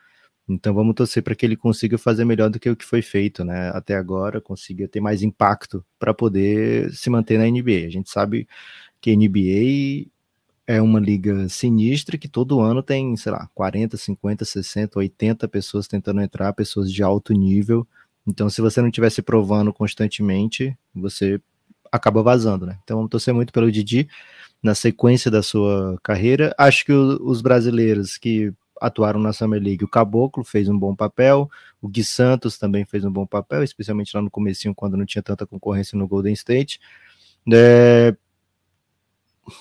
Então 0.49 0.75
vamos 0.75 0.95
torcer 0.95 1.23
para 1.23 1.35
que 1.35 1.47
ele 1.47 1.57
consiga 1.57 1.97
fazer 1.97 2.25
melhor 2.25 2.51
do 2.51 2.59
que 2.59 2.69
o 2.69 2.77
que 2.77 2.85
foi 2.85 3.01
feito, 3.01 3.45
né? 3.45 3.71
Até 3.71 3.95
agora, 3.95 4.41
consiga 4.41 4.89
ter 4.89 5.01
mais 5.01 5.23
impacto 5.23 5.85
para 5.99 6.13
poder 6.13 6.93
se 6.93 7.09
manter 7.09 7.39
na 7.39 7.47
NBA. 7.47 7.87
A 7.87 7.91
gente 7.91 8.11
sabe 8.11 8.47
que 9.01 9.17
NBA 9.17 10.11
é 10.67 10.81
uma 10.81 11.01
liga 11.01 11.49
sinistra 11.49 12.17
que 12.17 12.29
todo 12.29 12.61
ano 12.61 12.83
tem, 12.83 13.17
sei 13.17 13.33
lá, 13.33 13.49
40, 13.55 13.97
50, 13.97 14.45
60, 14.45 14.99
80 14.99 15.49
pessoas 15.49 15.89
tentando 15.89 16.21
entrar, 16.21 16.53
pessoas 16.53 16.91
de 16.93 17.03
alto 17.03 17.33
nível, 17.33 17.87
Então, 18.27 18.49
se 18.49 18.61
você 18.61 18.81
não 18.81 18.89
estiver 18.89 19.11
se 19.11 19.21
provando 19.23 19.73
constantemente, 19.73 20.77
você 20.95 21.41
acaba 21.91 22.23
vazando, 22.23 22.67
né? 22.67 22.79
Então, 22.85 22.99
vamos 22.99 23.11
torcer 23.11 23.35
muito 23.35 23.53
pelo 23.53 23.71
Didi 23.71 24.09
na 24.63 24.75
sequência 24.75 25.31
da 25.31 25.43
sua 25.43 25.99
carreira. 26.03 26.55
Acho 26.57 26.85
que 26.85 26.93
o, 26.93 27.19
os 27.29 27.43
brasileiros 27.43 28.17
que 28.17 28.55
atuaram 28.81 29.21
na 29.21 29.33
Summer 29.33 29.63
League, 29.63 29.85
o 29.85 29.89
Caboclo 29.89 30.45
fez 30.45 30.69
um 30.69 30.79
bom 30.79 30.95
papel, 30.95 31.51
o 31.81 31.89
Gui 31.89 32.05
Santos 32.05 32.59
também 32.59 32.85
fez 32.85 33.05
um 33.05 33.13
bom 33.13 33.27
papel, 33.27 33.63
especialmente 33.63 34.15
lá 34.15 34.23
no 34.23 34.31
comecinho, 34.31 34.75
quando 34.75 34.97
não 34.97 35.07
tinha 35.07 35.23
tanta 35.23 35.47
concorrência 35.47 35.99
no 35.99 36.09
Golden 36.09 36.33
State. 36.33 36.81
É, 37.53 38.15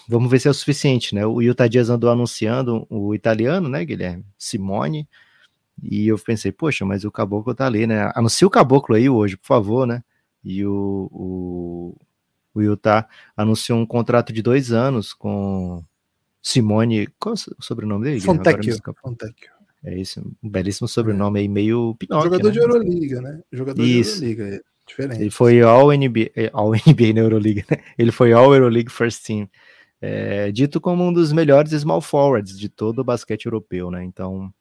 vamos 0.07 0.29
ver 0.29 0.39
se 0.39 0.47
é 0.47 0.51
o 0.51 0.53
suficiente, 0.53 1.15
né? 1.15 1.25
O 1.25 1.41
Utah 1.41 1.67
Dias 1.67 1.89
andou 1.89 2.09
anunciando 2.09 2.85
o 2.89 3.13
italiano, 3.15 3.67
né, 3.67 3.83
Guilherme? 3.83 4.25
Simone. 4.37 5.07
E 5.81 6.07
eu 6.07 6.17
pensei, 6.19 6.51
poxa, 6.51 6.85
mas 6.85 7.03
o 7.03 7.11
caboclo 7.11 7.55
tá 7.55 7.65
ali, 7.65 7.87
né? 7.87 8.11
Anuncia 8.15 8.45
o 8.45 8.51
caboclo 8.51 8.95
aí 8.95 9.09
hoje, 9.09 9.37
por 9.37 9.47
favor, 9.47 9.87
né? 9.87 10.03
E 10.43 10.65
o, 10.65 11.09
o, 11.11 11.97
o 12.53 12.61
Utah 12.61 13.07
anunciou 13.35 13.79
um 13.79 13.85
contrato 13.85 14.31
de 14.31 14.41
dois 14.41 14.71
anos 14.71 15.13
com 15.13 15.83
Simone. 16.41 17.07
Qual 17.19 17.33
é 17.33 17.37
o 17.57 17.63
sobrenome 17.63 18.05
dele? 18.05 18.21
Fontecchio. 18.21 18.77
Fontecchio. 19.01 19.51
É 19.83 19.97
isso, 19.97 20.21
um 20.43 20.49
belíssimo 20.49 20.87
sobrenome 20.87 21.39
é. 21.39 21.41
aí, 21.41 21.47
meio 21.47 21.95
Pinóquio. 21.95 22.25
Jogador 22.25 22.47
né? 22.47 22.53
de 22.53 22.59
Euroliga, 22.59 23.21
né? 23.21 23.41
Jogador 23.51 23.83
isso. 23.83 24.19
de 24.19 24.25
Euroliga, 24.31 24.55
é 24.55 24.61
diferente. 24.87 25.21
Ele 25.21 25.31
foi 25.31 25.61
All 25.61 25.91
NBA, 25.91 26.31
é, 26.35 26.51
All 26.53 26.71
NBA 26.71 27.13
na 27.15 27.21
Euroliga, 27.21 27.65
né? 27.69 27.77
Ele 27.97 28.11
foi 28.11 28.31
All 28.31 28.53
Euroleague 28.53 28.91
First 28.91 29.25
Team 29.25 29.49
é, 30.01 30.51
dito 30.51 30.81
como 30.81 31.03
um 31.07 31.13
dos 31.13 31.31
melhores 31.31 31.71
small 31.73 32.01
forwards 32.01 32.57
de 32.57 32.67
todo 32.67 32.99
o 32.99 33.03
basquete 33.03 33.45
europeu, 33.45 33.91
né? 33.91 34.03
Então, 34.03 34.51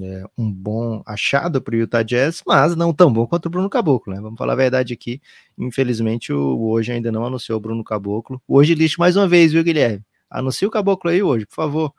é 0.00 0.24
um 0.38 0.52
bom 0.52 1.02
achado 1.04 1.60
para 1.60 1.74
o 1.74 1.78
Utah 1.78 2.02
Jazz, 2.02 2.42
mas 2.46 2.76
não 2.76 2.92
tão 2.92 3.12
bom 3.12 3.26
quanto 3.26 3.46
o 3.46 3.50
Bruno 3.50 3.68
Caboclo, 3.68 4.14
né? 4.14 4.20
Vamos 4.20 4.38
falar 4.38 4.52
a 4.52 4.56
verdade 4.56 4.92
aqui. 4.92 5.20
Infelizmente, 5.58 6.32
o 6.32 6.68
hoje 6.68 6.92
ainda 6.92 7.10
não 7.10 7.24
anunciou 7.26 7.58
o 7.58 7.60
Bruno 7.60 7.82
Caboclo. 7.82 8.40
Hoje 8.46 8.74
lixo 8.74 9.00
mais 9.00 9.16
uma 9.16 9.26
vez, 9.26 9.52
viu, 9.52 9.64
Guilherme? 9.64 10.04
Anuncia 10.30 10.68
o 10.68 10.70
Caboclo 10.70 11.10
aí 11.10 11.22
hoje, 11.22 11.46
por 11.46 11.54
favor. 11.54 11.94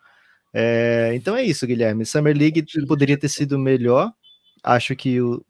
É, 0.53 1.11
então 1.15 1.35
é 1.35 1.43
isso, 1.43 1.67
Guilherme. 1.67 2.05
Summer 2.05 2.37
League 2.37 2.63
poderia 2.87 3.17
ter 3.17 3.29
sido 3.29 3.59
melhor. 3.59 4.13
Acho 4.63 4.95
que 4.95 5.19
o, 5.19 5.43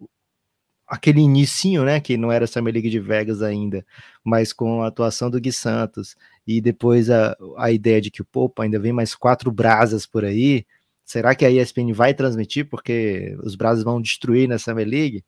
aquele 0.92 1.22
inicinho, 1.22 1.86
né, 1.86 2.02
que 2.02 2.18
não 2.18 2.30
era 2.30 2.46
Summer 2.46 2.74
League 2.74 2.90
de 2.90 3.00
Vegas 3.00 3.42
ainda, 3.42 3.86
mas 4.22 4.52
com 4.52 4.84
a 4.84 4.88
atuação 4.88 5.30
do 5.30 5.40
Gui 5.40 5.54
Santos 5.54 6.18
e 6.46 6.60
depois 6.60 7.10
a, 7.10 7.34
a 7.56 7.72
ideia 7.72 8.02
de 8.02 8.12
que, 8.12 8.22
pô, 8.22 8.52
ainda 8.60 8.78
vem 8.78 8.92
mais 8.92 9.16
quatro 9.16 9.50
brasas 9.50 10.06
por 10.06 10.26
aí, 10.26 10.66
será 11.06 11.34
que 11.34 11.46
a 11.46 11.50
ESPN 11.50 11.94
vai 11.94 12.14
transmitir 12.14 12.68
porque 12.68 13.38
os 13.42 13.56
brasas 13.56 13.86
vão 13.86 14.02
destruir 14.02 14.50
na 14.50 14.60
Summer 14.60 14.86
League? 14.86 15.24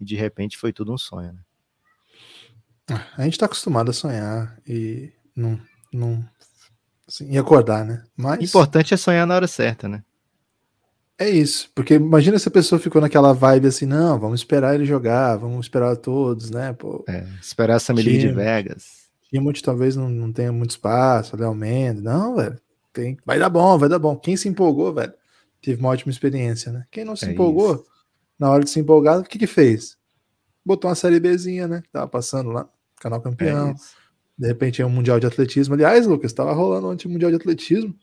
E 0.00 0.04
de 0.04 0.16
repente 0.16 0.58
foi 0.58 0.72
tudo 0.72 0.92
um 0.92 0.98
sonho, 0.98 1.32
né? 1.32 2.98
A 3.16 3.22
gente 3.22 3.38
tá 3.38 3.46
acostumado 3.46 3.90
a 3.90 3.94
sonhar 3.94 4.58
e 4.66 5.12
não, 5.34 5.60
não 5.92 6.28
assim, 7.06 7.30
e 7.30 7.38
acordar, 7.38 7.84
né? 7.84 8.02
Mas 8.16 8.42
importante 8.42 8.92
é 8.92 8.96
sonhar 8.96 9.28
na 9.28 9.36
hora 9.36 9.46
certa, 9.46 9.88
né? 9.88 10.02
É 11.18 11.28
isso, 11.30 11.70
porque 11.74 11.94
imagina 11.94 12.38
se 12.38 12.48
a 12.48 12.50
pessoa 12.50 12.78
ficou 12.78 13.00
naquela 13.00 13.32
vibe 13.32 13.68
assim, 13.68 13.86
não, 13.86 14.18
vamos 14.18 14.40
esperar 14.40 14.74
ele 14.74 14.84
jogar, 14.84 15.36
vamos 15.36 15.66
esperar 15.66 15.96
todos, 15.96 16.50
né? 16.50 16.72
Pô, 16.72 17.04
é, 17.08 17.24
esperar 17.40 17.76
essa 17.76 17.94
medida 17.94 18.18
de 18.18 18.32
Vegas. 18.32 19.04
Timothy 19.30 19.62
talvez 19.62 19.94
não, 19.94 20.08
não 20.08 20.32
tenha 20.32 20.52
muito 20.52 20.70
espaço, 20.70 21.36
Léo 21.36 21.54
Mendes, 21.54 22.02
não, 22.02 22.34
velho, 22.34 22.58
tem, 22.92 23.16
vai 23.24 23.38
dar 23.38 23.48
bom, 23.48 23.78
vai 23.78 23.88
dar 23.88 23.98
bom. 23.98 24.16
Quem 24.16 24.36
se 24.36 24.48
empolgou, 24.48 24.92
velho, 24.92 25.12
teve 25.62 25.80
uma 25.80 25.90
ótima 25.90 26.10
experiência, 26.10 26.72
né? 26.72 26.84
Quem 26.90 27.04
não 27.04 27.14
se 27.14 27.26
é 27.26 27.32
empolgou, 27.32 27.74
isso. 27.74 27.84
na 28.36 28.50
hora 28.50 28.64
de 28.64 28.70
se 28.70 28.80
empolgar, 28.80 29.20
o 29.20 29.24
que 29.24 29.38
que 29.38 29.46
fez? 29.46 29.96
Botou 30.64 30.88
uma 30.88 30.96
série 30.96 31.20
Bzinha, 31.20 31.68
né? 31.68 31.80
Que 31.82 31.90
tava 31.90 32.08
passando 32.08 32.50
lá, 32.50 32.68
canal 33.00 33.20
campeão. 33.20 33.70
É 33.70 33.74
de 34.36 34.48
repente 34.48 34.82
é 34.82 34.86
um 34.86 34.90
mundial 34.90 35.20
de 35.20 35.26
atletismo. 35.26 35.74
Aliás, 35.74 36.06
Lucas, 36.06 36.32
tava 36.32 36.52
rolando 36.52 36.88
antes 36.88 37.10
mundial 37.10 37.30
de 37.30 37.36
atletismo. 37.36 37.94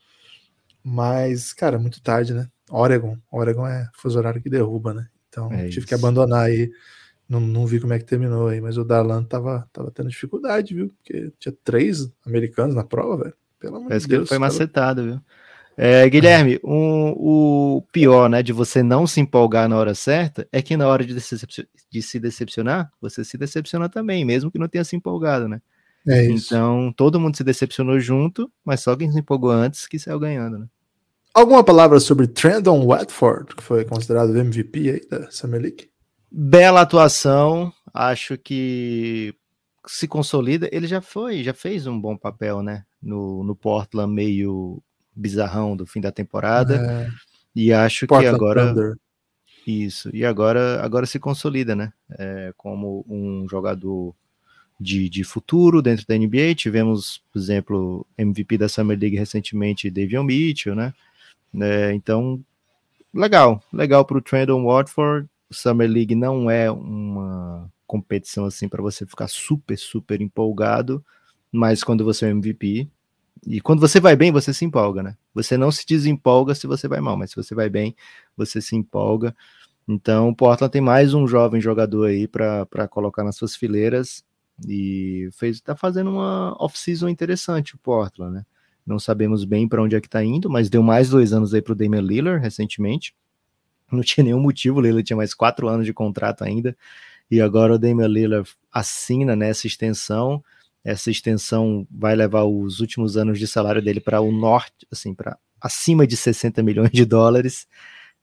Mas, 0.84 1.54
cara, 1.54 1.78
muito 1.78 2.02
tarde, 2.02 2.34
né? 2.34 2.48
Oregon. 2.72 3.18
Oregon 3.32 3.68
é 3.68 3.90
fuso 3.94 4.18
horário 4.18 4.42
que 4.42 4.50
derruba, 4.50 4.94
né? 4.94 5.08
Então 5.30 5.52
é 5.52 5.68
tive 5.68 5.80
isso. 5.80 5.88
que 5.88 5.94
abandonar 5.94 6.46
aí. 6.46 6.72
Não, 7.28 7.40
não 7.40 7.66
vi 7.66 7.80
como 7.80 7.94
é 7.94 8.00
que 8.00 8.06
terminou 8.06 8.48
aí, 8.48 8.60
mas 8.60 8.78
o 8.78 8.84
Darlan 8.84 9.24
tava, 9.24 9.68
tava 9.72 9.90
tendo 9.92 10.10
dificuldade, 10.10 10.74
viu? 10.74 10.90
Porque 10.90 11.32
tinha 11.40 11.56
três 11.64 12.12
americanos 12.26 12.76
na 12.76 12.84
prova, 12.84 13.24
velho. 13.24 13.36
Pelo 13.60 13.78
amor 13.78 13.88
Parece 13.90 14.06
de 14.06 14.10
Deus. 14.10 14.24
Que 14.24 14.30
foi 14.30 14.38
tava... 14.38 14.52
macetado, 14.52 15.04
viu? 15.04 15.22
É, 15.78 16.08
Guilherme, 16.10 16.60
um, 16.64 17.14
o 17.16 17.82
pior, 17.92 18.30
né, 18.30 18.44
de 18.44 18.52
você 18.52 18.84
não 18.84 19.08
se 19.08 19.22
empolgar 19.22 19.70
na 19.70 19.78
hora 19.78 19.96
certa 19.96 20.48
é 20.52 20.62
que 20.62 20.76
na 20.76 20.88
hora 20.88 21.06
de, 21.06 21.16
de 21.16 22.02
se 22.02 22.20
decepcionar, 22.20 22.92
você 23.00 23.24
se 23.24 23.38
decepciona 23.38 23.88
também, 23.88 24.26
mesmo 24.26 24.52
que 24.52 24.60
não 24.60 24.68
tenha 24.68 24.84
se 24.84 24.96
empolgado, 24.96 25.48
né? 25.48 25.62
É 26.08 26.26
então, 26.26 26.92
todo 26.96 27.20
mundo 27.20 27.38
se 27.38 27.44
decepcionou 27.44 28.00
junto, 28.00 28.52
mas 28.66 28.82
só 28.82 28.96
quem 28.96 29.12
se 29.12 29.20
empolgou 29.20 29.52
antes 29.52 29.88
que 29.88 30.00
saiu 30.00 30.20
ganhando, 30.20 30.60
né? 30.60 30.68
Alguma 31.34 31.64
palavra 31.64 32.00
sobre 32.00 32.28
Trendon 32.28 32.86
Watford, 32.86 33.56
que 33.56 33.64
foi 33.64 33.86
considerado 33.86 34.38
MVP 34.38 34.90
aí 34.90 35.08
da 35.10 35.32
Summer 35.32 35.62
League? 35.62 35.90
Bela 36.30 36.82
atuação, 36.82 37.72
acho 37.94 38.38
que 38.38 39.34
se 39.88 40.08
consolida. 40.08 40.70
Ele 40.72 40.88
já 40.88 41.02
foi, 41.02 41.42
já 41.44 41.54
fez 41.54 41.88
um 41.88 42.00
bom 42.00 42.18
papel, 42.18 42.62
né? 42.62 42.84
No, 43.02 43.44
no 43.44 43.56
Portland 43.56 44.14
meio 44.14 44.84
bizarrão 45.16 45.76
do 45.76 45.86
fim 45.86 46.02
da 46.02 46.12
temporada. 46.12 46.76
É. 46.76 47.10
E 47.56 47.72
acho 47.72 48.08
Portland 48.08 48.30
que 48.30 48.36
agora. 48.36 48.68
Thunder. 48.68 48.96
Isso, 49.66 50.10
e 50.14 50.26
agora, 50.26 50.84
agora 50.84 51.06
se 51.06 51.20
consolida, 51.20 51.76
né? 51.76 51.94
É, 52.18 52.52
como 52.58 53.06
um 53.08 53.48
jogador 53.50 54.16
de, 54.80 55.08
de 55.08 55.24
futuro 55.24 55.82
dentro 55.82 56.06
da 56.08 56.18
NBA. 56.18 56.56
Tivemos, 56.56 57.24
por 57.32 57.40
exemplo, 57.40 58.08
MVP 58.18 58.58
da 58.58 58.68
Summer 58.68 58.98
League 59.00 59.18
recentemente, 59.18 59.92
Davion 59.92 60.24
Mitchell, 60.24 60.76
né? 60.76 60.94
É, 61.60 61.94
então, 61.94 62.44
legal, 63.14 63.62
legal 63.74 64.06
para 64.06 64.18
o 64.18 64.22
Trendon 64.22 64.66
Watford. 64.66 65.28
Summer 65.52 65.90
League 65.90 66.16
não 66.16 66.50
é 66.50 66.72
uma 66.72 67.70
competição 67.86 68.46
assim 68.46 68.70
para 68.70 68.82
você 68.82 69.06
ficar 69.06 69.28
super, 69.28 69.78
super 69.78 70.22
empolgado, 70.22 71.04
mas 71.52 71.84
quando 71.84 72.06
você 72.06 72.26
é 72.26 72.30
MVP 72.30 72.88
e 73.46 73.60
quando 73.60 73.80
você 73.82 74.00
vai 74.00 74.16
bem, 74.16 74.32
você 74.32 74.54
se 74.54 74.64
empolga, 74.64 75.04
né? 75.04 75.18
Você 75.34 75.58
não 75.58 75.72
se 75.72 75.86
desempolga 75.86 76.56
se 76.56 76.68
você 76.68 76.88
vai 76.88 77.02
mal, 77.02 77.18
mas 77.18 77.32
se 77.32 77.36
você 77.36 77.54
vai 77.56 77.70
bem, 77.70 77.96
você 78.38 78.62
se 78.62 78.76
empolga. 78.76 79.36
Então, 79.88 80.30
o 80.30 80.36
Portland 80.36 80.72
tem 80.72 80.82
mais 80.82 81.14
um 81.14 81.28
jovem 81.28 81.60
jogador 81.60 82.06
aí 82.06 82.28
para 82.28 82.88
colocar 82.90 83.24
nas 83.24 83.36
suas 83.36 83.56
fileiras 83.56 84.24
e 84.68 85.30
fez 85.34 85.60
tá 85.60 85.76
fazendo 85.76 86.12
uma 86.12 86.56
off-season 86.60 87.10
interessante 87.10 87.76
o 87.76 87.80
Portland, 87.80 88.36
né? 88.36 88.46
Não 88.86 89.00
sabemos 89.00 89.44
bem 89.44 89.68
para 89.68 89.82
onde 89.82 89.96
é 89.96 90.02
que 90.02 90.08
está 90.08 90.24
indo, 90.24 90.50
mas 90.50 90.70
deu 90.70 90.82
mais 90.82 91.10
dois 91.10 91.34
anos 91.34 91.54
aí 91.54 91.62
para 91.62 91.74
o 91.74 91.76
Damian 91.76 92.02
Lillard 92.02 92.42
recentemente. 92.42 93.14
Não 93.92 94.02
tinha 94.02 94.24
nenhum 94.24 94.40
motivo, 94.40 94.80
o 94.80 94.82
Lillard 94.82 95.04
tinha 95.04 95.18
mais 95.18 95.34
quatro 95.34 95.68
anos 95.68 95.86
de 95.86 95.94
contrato 95.94 96.44
ainda. 96.44 96.76
E 97.30 97.40
agora 97.40 97.76
o 97.76 97.80
Damian 97.80 98.08
Lillard 98.08 98.50
assina 98.72 99.36
nessa 99.36 99.68
extensão. 99.68 100.44
Essa 100.84 101.12
extensão 101.12 101.88
vai 101.90 102.16
levar 102.16 102.44
os 102.44 102.80
últimos 102.80 103.18
anos 103.18 103.38
de 103.38 103.48
salário 103.48 103.82
dele 103.82 104.00
para 104.00 104.20
o 104.20 104.32
norte, 104.32 104.88
assim, 104.92 105.14
para 105.14 105.38
acima 105.60 106.08
de 106.08 106.18
60 106.18 106.64
milhões 106.64 106.92
de 106.92 107.06
dólares. 107.06 107.68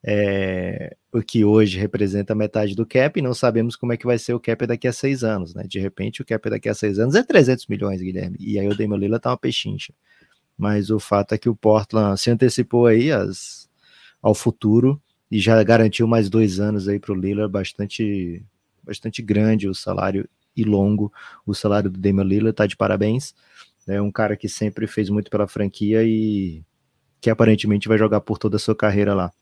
É, 0.04 0.96
o 1.12 1.20
que 1.22 1.44
hoje 1.44 1.78
representa 1.78 2.34
metade 2.34 2.74
do 2.74 2.86
cap, 2.86 3.18
e 3.18 3.22
não 3.22 3.34
sabemos 3.34 3.74
como 3.76 3.92
é 3.92 3.96
que 3.96 4.06
vai 4.06 4.18
ser 4.18 4.32
o 4.32 4.40
cap 4.40 4.64
daqui 4.66 4.86
a 4.86 4.92
seis 4.92 5.24
anos, 5.24 5.54
né? 5.54 5.64
De 5.66 5.80
repente, 5.80 6.22
o 6.22 6.24
cap 6.24 6.48
daqui 6.48 6.68
a 6.68 6.74
seis 6.74 6.98
anos 6.98 7.14
é 7.16 7.22
300 7.22 7.66
milhões, 7.66 8.00
Guilherme, 8.00 8.36
e 8.38 8.58
aí 8.60 8.68
o 8.68 8.76
Damian 8.76 8.96
Lillard 8.96 9.22
tá 9.22 9.30
uma 9.30 9.36
pechincha 9.36 9.92
mas 10.58 10.90
o 10.90 10.98
fato 10.98 11.34
é 11.34 11.38
que 11.38 11.48
o 11.48 11.54
Portland 11.54 12.20
se 12.20 12.30
antecipou 12.30 12.86
aí 12.86 13.12
as, 13.12 13.70
ao 14.20 14.34
futuro 14.34 15.00
e 15.30 15.38
já 15.38 15.62
garantiu 15.62 16.06
mais 16.08 16.28
dois 16.28 16.58
anos 16.58 16.88
aí 16.88 16.98
para 16.98 17.12
o 17.12 17.14
Lillard, 17.14 17.50
bastante, 17.50 18.44
bastante 18.82 19.22
grande 19.22 19.68
o 19.68 19.74
salário 19.74 20.28
e 20.56 20.64
longo. 20.64 21.12
O 21.46 21.54
salário 21.54 21.88
do 21.88 21.98
Damian 21.98 22.24
Lillard 22.24 22.56
tá 22.56 22.66
de 22.66 22.76
parabéns. 22.76 23.34
É 23.86 24.02
um 24.02 24.10
cara 24.10 24.36
que 24.36 24.48
sempre 24.48 24.86
fez 24.86 25.08
muito 25.08 25.30
pela 25.30 25.46
franquia 25.46 26.02
e 26.02 26.62
que 27.20 27.30
aparentemente 27.30 27.88
vai 27.88 27.96
jogar 27.96 28.20
por 28.20 28.38
toda 28.38 28.56
a 28.56 28.58
sua 28.58 28.74
carreira 28.74 29.14
lá. 29.14 29.32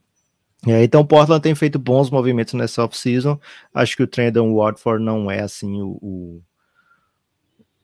É, 0.67 0.83
então 0.83 1.01
o 1.01 1.07
Portland 1.07 1.43
tem 1.43 1.55
feito 1.55 1.79
bons 1.79 2.11
movimentos 2.11 2.55
nessa 2.55 2.85
off-season. 2.85 3.39
Acho 3.73 3.97
que 3.97 4.03
o 4.03 4.07
Trendon 4.07 4.55
Watford 4.55 5.05
não 5.05 5.31
é 5.31 5.41
assim 5.41 5.81
o, 5.81 5.99
o 6.01 6.43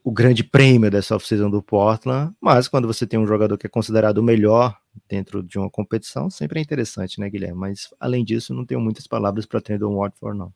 o 0.05 0.11
grande 0.11 0.43
prêmio 0.43 0.91
dessa 0.91 1.15
off-season 1.15 1.49
do 1.49 1.63
Portland, 1.63 2.35
mas 2.41 2.69
quando 2.69 2.87
você 2.87 3.07
tem 3.07 3.19
um 3.19 3.27
jogador 3.27 3.57
que 3.57 3.67
é 3.67 3.71
considerado 3.71 4.19
o 4.19 4.23
melhor 4.23 4.77
dentro 5.09 5.43
de 5.43 5.59
uma 5.59 5.71
competição, 5.71 6.29
sempre 6.29 6.59
é 6.59 6.63
interessante, 6.63 7.21
né, 7.21 7.31
Guilherme? 7.31 7.59
Mas 7.59 7.89
além 8.01 8.25
disso, 8.25 8.53
não 8.53 8.67
tenho 8.67 8.81
muitas 8.81 9.07
palavras 9.07 9.47
para 9.47 9.61
Trendon 9.61 9.97
Watford, 9.97 10.39
não. 10.39 10.53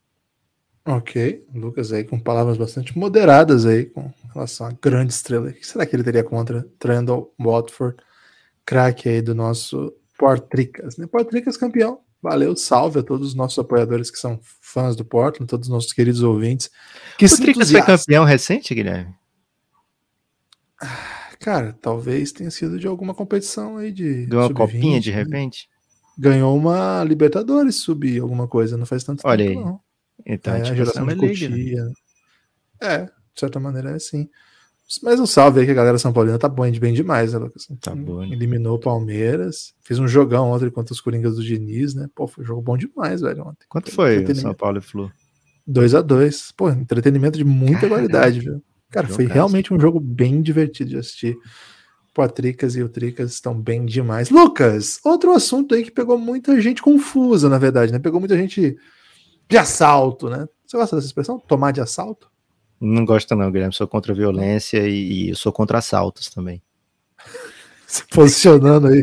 Ok, 0.85 1.45
Lucas 1.55 1.93
aí 1.93 2.05
com 2.05 2.19
palavras 2.19 2.57
bastante 2.57 2.97
moderadas 2.97 3.67
aí 3.67 3.87
com 3.87 4.12
relação 4.33 4.69
à 4.69 4.73
grande 4.73 5.12
estrela. 5.12 5.49
O 5.49 5.53
que 5.53 5.67
será 5.67 5.85
que 5.85 5.97
ele 5.97 6.05
teria 6.05 6.23
contra 6.23 6.67
Trendon 6.79 7.29
Watford, 7.38 7.97
craque 8.65 9.09
aí 9.09 9.21
do 9.21 9.35
nosso 9.35 9.93
Portricas, 10.19 10.97
né? 10.97 11.07
Portricas 11.07 11.57
campeão, 11.57 12.00
Valeu, 12.23 12.57
salve 12.57 12.99
a 12.99 13.03
todos 13.03 13.29
os 13.29 13.35
nossos 13.35 13.59
apoiadores 13.59 14.11
que 14.11 14.19
são 14.19 14.41
fãs 14.61 14.97
do 14.97 15.05
Portland, 15.05 15.49
todos 15.49 15.69
os 15.69 15.73
nossos 15.73 15.93
queridos 15.93 16.23
ouvintes. 16.23 16.71
Que 17.19 17.26
o 17.26 17.37
Tricas 17.37 17.71
foi 17.71 17.83
campeão 17.83 18.25
recente, 18.25 18.75
Guilherme? 18.75 19.15
Cara, 21.40 21.76
talvez 21.80 22.33
tenha 22.33 22.50
sido 22.50 22.78
de 22.78 22.87
alguma 22.87 23.14
competição 23.14 23.76
aí 23.76 23.92
de. 23.92 24.26
De 24.26 24.37
uma 24.37 24.52
copinha, 24.52 25.00
de 25.00 25.11
repente? 25.11 25.68
Ganhou 26.18 26.56
uma 26.56 27.04
Libertadores 27.04 27.76
sub 27.76 28.18
alguma 28.18 28.49
coisa, 28.49 28.76
não 28.76 28.87
faz 28.87 29.04
tanto 29.04 29.23
Olha 29.25 29.47
tempo, 29.47 29.59
aí. 29.59 29.64
não. 29.64 29.80
Então, 30.25 30.54
é, 30.54 30.61
a 30.62 30.75
geração 30.75 31.06
de 31.06 31.14
League, 31.14 31.76
né? 31.76 31.92
É, 32.80 33.04
de 33.04 33.11
certa 33.35 33.61
maneira 33.61 33.90
é 33.90 33.95
assim. 33.95 34.28
Mas 35.02 35.18
um 35.18 35.26
salve 35.26 35.61
aí 35.61 35.66
que 35.66 35.73
a 35.73 35.75
galera 35.75 35.99
São 35.99 36.12
Paulina 36.12 36.38
tá 36.38 36.49
bem, 36.49 36.73
bem 36.78 36.95
demais, 36.95 37.33
né, 37.33 37.38
Lucas? 37.38 37.66
Tá 37.80 37.95
bom. 37.95 38.23
Eliminou 38.23 38.76
o 38.76 38.80
Palmeiras. 38.80 39.75
Fez 39.83 39.99
um 39.99 40.06
jogão 40.06 40.50
ontem 40.50 40.71
contra 40.71 40.92
os 40.92 41.00
Coringas 41.00 41.37
do 41.37 41.42
Diniz, 41.42 41.95
né? 41.95 42.09
Pô, 42.14 42.26
foi 42.28 42.45
um 42.45 42.47
jogo 42.47 42.62
bom 42.62 42.76
demais, 42.76 43.21
velho, 43.21 43.42
ontem. 43.42 43.66
Quanto 43.68 43.90
foi 43.90 44.23
o 44.23 44.35
São 44.35 44.54
Paulo 44.54 44.78
e 44.78 44.80
Flu? 44.80 45.11
2 45.66 45.95
a 45.97 46.02
2 46.02 46.52
Pô, 46.52 46.71
entretenimento 46.71 47.37
de 47.37 47.45
muita 47.45 47.80
Caramba. 47.80 47.97
qualidade, 47.97 48.40
viu? 48.40 48.62
Cara, 48.90 49.09
foi 49.09 49.26
realmente 49.26 49.75
um 49.75 49.81
jogo 49.81 50.00
bem 50.00 50.40
divertido 50.40 50.90
de 50.90 50.97
assistir. 50.97 51.37
Pô, 52.14 52.23
a 52.23 52.28
Tricas 52.28 52.76
e 52.76 52.83
o 52.83 52.88
Tricas 52.88 53.33
estão 53.33 53.61
bem 53.61 53.85
demais. 53.85 54.31
Lucas, 54.31 54.99
outro 55.05 55.33
assunto 55.33 55.75
aí 55.75 55.85
que 55.85 55.90
pegou 55.90 56.16
muita 56.16 56.59
gente 56.61 56.81
confusa, 56.81 57.49
na 57.49 57.59
verdade, 57.59 57.93
né? 57.93 57.99
Pegou 57.99 58.21
muita 58.21 58.37
gente 58.37 58.76
de 59.49 59.59
assalto, 59.59 60.31
né? 60.31 60.49
Você 60.66 60.76
gosta 60.76 60.97
dessa 60.97 61.09
expressão? 61.09 61.38
Tomar 61.38 61.73
de 61.73 61.81
assalto? 61.81 62.31
Não 62.81 63.05
gosto 63.05 63.35
não, 63.37 63.50
Guilherme. 63.50 63.75
Sou 63.75 63.87
contra 63.87 64.12
a 64.12 64.16
violência 64.16 64.87
e, 64.88 65.31
e 65.31 65.35
sou 65.35 65.52
contra 65.52 65.78
assaltos 65.78 66.31
também. 66.31 66.62
Se 67.87 68.05
posicionando 68.09 68.88
aí. 68.88 69.00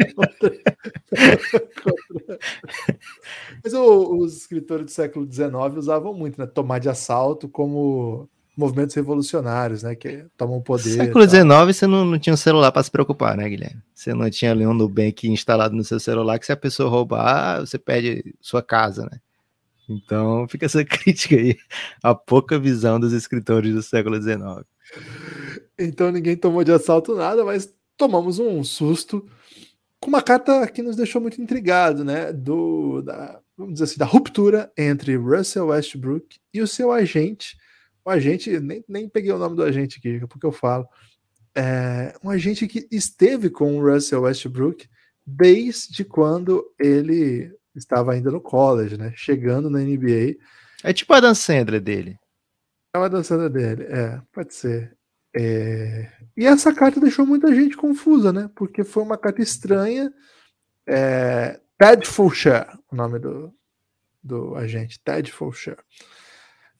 Mas 3.63 3.73
o, 3.73 4.17
os 4.17 4.35
escritores 4.35 4.85
do 4.85 4.91
século 4.91 5.31
XIX 5.31 5.53
usavam 5.77 6.13
muito, 6.13 6.37
né? 6.37 6.45
Tomar 6.45 6.79
de 6.79 6.89
assalto 6.89 7.47
como 7.47 8.29
movimentos 8.55 8.95
revolucionários, 8.95 9.83
né? 9.83 9.95
Que 9.95 10.25
tomam 10.37 10.61
poder. 10.61 10.97
No 10.97 11.03
século 11.05 11.29
XIX 11.29 11.47
você 11.65 11.87
não, 11.87 12.05
não 12.05 12.19
tinha 12.19 12.33
um 12.33 12.37
celular 12.37 12.71
para 12.71 12.83
se 12.83 12.91
preocupar, 12.91 13.35
né, 13.35 13.49
Guilherme? 13.49 13.81
Você 13.93 14.13
não 14.13 14.29
tinha 14.29 14.51
ali 14.51 14.65
um 14.65 14.73
Nubank 14.73 15.27
instalado 15.27 15.75
no 15.75 15.83
seu 15.83 15.99
celular 15.99 16.39
que 16.39 16.45
se 16.45 16.51
a 16.51 16.57
pessoa 16.57 16.89
roubar, 16.89 17.61
você 17.61 17.77
perde 17.77 18.35
sua 18.39 18.61
casa, 18.61 19.07
né? 19.11 19.19
Então 19.89 20.47
fica 20.47 20.65
essa 20.65 20.83
crítica 20.85 21.35
aí, 21.35 21.57
a 22.01 22.15
pouca 22.15 22.59
visão 22.59 22.99
dos 22.99 23.13
escritores 23.13 23.73
do 23.73 23.81
século 23.81 24.21
XIX. 24.21 24.65
Então 25.77 26.11
ninguém 26.11 26.37
tomou 26.37 26.63
de 26.63 26.71
assalto 26.71 27.15
nada, 27.15 27.43
mas 27.43 27.73
tomamos 27.97 28.39
um 28.39 28.63
susto 28.63 29.25
com 29.99 30.09
uma 30.09 30.21
carta 30.21 30.67
que 30.67 30.81
nos 30.81 30.95
deixou 30.95 31.21
muito 31.21 31.41
intrigado, 31.41 32.03
né? 32.03 32.31
Do, 32.31 33.01
da, 33.01 33.39
vamos 33.57 33.73
dizer 33.73 33.85
assim, 33.85 33.97
da 33.97 34.05
ruptura 34.05 34.71
entre 34.77 35.15
Russell 35.15 35.67
Westbrook 35.67 36.37
e 36.53 36.61
o 36.61 36.67
seu 36.67 36.91
agente. 36.91 37.57
O 38.05 38.09
agente, 38.09 38.59
nem, 38.59 38.83
nem 38.87 39.07
peguei 39.07 39.31
o 39.31 39.37
nome 39.37 39.55
do 39.55 39.63
agente 39.63 39.99
aqui, 39.99 40.25
porque 40.27 40.45
eu 40.45 40.51
falo. 40.51 40.87
É, 41.55 42.15
um 42.23 42.29
agente 42.29 42.67
que 42.67 42.87
esteve 42.91 43.49
com 43.49 43.77
o 43.77 43.81
Russell 43.81 44.23
Westbrook 44.23 44.89
desde 45.25 46.03
quando 46.03 46.65
ele 46.79 47.55
estava 47.75 48.13
ainda 48.13 48.31
no 48.31 48.41
college, 48.41 48.97
né? 48.97 49.13
Chegando 49.15 49.69
na 49.69 49.79
NBA. 49.79 50.35
É 50.83 50.91
tipo 50.91 51.13
a 51.13 51.19
Dan 51.19 51.33
Sandler 51.33 51.81
dele. 51.81 52.19
É 52.95 52.99
a 52.99 53.07
Dan 53.07 53.23
Sandler 53.23 53.49
dele, 53.49 53.83
é, 53.83 54.21
pode 54.31 54.53
ser. 54.53 54.95
É... 55.35 56.11
E 56.37 56.45
essa 56.45 56.73
carta 56.73 56.99
deixou 56.99 57.25
muita 57.25 57.53
gente 57.53 57.75
confusa, 57.75 58.31
né? 58.31 58.49
Porque 58.55 58.83
foi 58.83 59.01
uma 59.01 59.17
carta 59.17 59.41
estranha. 59.41 60.13
É... 60.87 61.59
Ted 61.77 62.07
Fulcher, 62.07 62.67
o 62.91 62.95
nome 62.95 63.19
do, 63.19 63.53
do 64.23 64.55
agente, 64.55 64.99
Ted 65.03 65.31
Fulcher. 65.31 65.77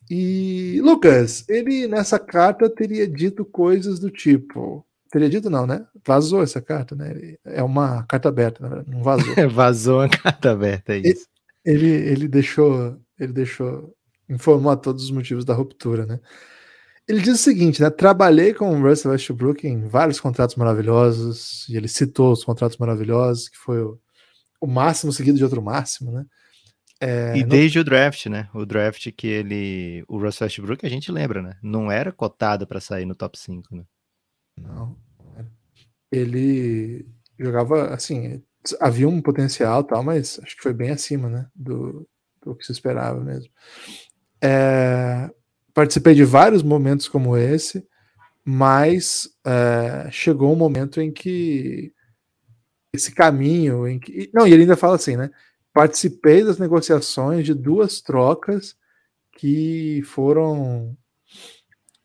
E 0.09 0.79
Lucas, 0.81 1.45
ele 1.47 1.87
nessa 1.87 2.19
carta 2.19 2.69
teria 2.69 3.07
dito 3.07 3.45
coisas 3.45 3.99
do 3.99 4.09
tipo. 4.09 4.85
Teria 5.11 5.29
dito 5.29 5.49
não, 5.49 5.67
né? 5.67 5.85
Vazou 6.05 6.41
essa 6.41 6.61
carta, 6.61 6.95
né? 6.95 7.35
É 7.45 7.61
uma 7.61 8.03
carta 8.03 8.29
aberta, 8.29 8.61
na 8.61 8.69
verdade, 8.69 8.91
não 8.91 9.03
vazou. 9.03 9.33
vazou 9.49 9.99
uma 9.99 10.09
carta 10.09 10.51
aberta, 10.51 10.93
é 10.93 10.97
isso. 10.99 11.27
Ele, 11.63 11.87
ele 11.87 12.27
deixou, 12.27 12.97
ele 13.19 13.31
deixou, 13.31 13.95
informou 14.29 14.71
a 14.71 14.75
todos 14.75 15.03
os 15.03 15.11
motivos 15.11 15.45
da 15.45 15.53
ruptura, 15.53 16.05
né? 16.05 16.19
Ele 17.07 17.21
diz 17.21 17.35
o 17.35 17.43
seguinte, 17.43 17.81
né? 17.81 17.89
Trabalhei 17.89 18.53
com 18.53 18.69
o 18.69 18.81
Russell 18.81 19.11
Westbrook 19.11 19.67
em 19.67 19.87
vários 19.87 20.19
contratos 20.19 20.55
maravilhosos, 20.55 21.67
e 21.69 21.77
ele 21.77 21.87
citou 21.87 22.31
os 22.31 22.43
contratos 22.43 22.77
maravilhosos, 22.77 23.49
que 23.49 23.57
foi 23.57 23.81
o, 23.81 23.99
o 24.59 24.67
máximo 24.67 25.11
seguido 25.11 25.37
de 25.37 25.43
outro 25.43 25.61
máximo, 25.61 26.11
né? 26.11 26.25
É, 27.05 27.35
e 27.35 27.43
desde 27.43 27.79
o 27.79 27.83
draft, 27.83 28.27
né? 28.27 28.47
O 28.53 28.65
draft 28.65 29.11
que 29.11 29.27
ele. 29.27 30.05
O 30.07 30.17
Russell 30.17 30.45
Westbrook, 30.45 30.85
a 30.85 30.89
gente 30.89 31.11
lembra, 31.11 31.41
né? 31.41 31.57
Não 31.61 31.91
era 31.91 32.13
cotado 32.13 32.65
para 32.65 32.79
sair 32.79 33.05
no 33.05 33.13
top 33.13 33.37
5, 33.37 33.75
né? 33.75 33.83
Não. 34.57 34.95
Ele 36.09 37.05
jogava 37.37 37.93
assim, 37.93 38.41
havia 38.79 39.09
um 39.09 39.21
potencial 39.21 39.83
tal, 39.83 40.01
mas 40.01 40.39
acho 40.41 40.55
que 40.55 40.63
foi 40.63 40.73
bem 40.73 40.91
acima, 40.91 41.27
né? 41.27 41.47
Do, 41.53 42.07
do 42.41 42.55
que 42.55 42.65
se 42.65 42.71
esperava 42.71 43.19
mesmo. 43.19 43.51
É, 44.41 45.29
participei 45.73 46.15
de 46.15 46.23
vários 46.23 46.63
momentos 46.63 47.09
como 47.09 47.35
esse, 47.35 47.85
mas 48.45 49.27
é, 49.45 50.09
chegou 50.09 50.53
um 50.53 50.57
momento 50.57 51.01
em 51.01 51.11
que 51.11 51.91
esse 52.93 53.11
caminho 53.11 53.85
em 53.85 53.99
que. 53.99 54.29
Não, 54.33 54.47
e 54.47 54.53
ele 54.53 54.61
ainda 54.61 54.77
fala 54.77 54.95
assim, 54.95 55.17
né? 55.17 55.29
Participei 55.73 56.43
das 56.43 56.59
negociações 56.59 57.45
de 57.45 57.53
duas 57.53 57.99
trocas 57.99 58.75
que 59.38 60.01
foram 60.05 60.95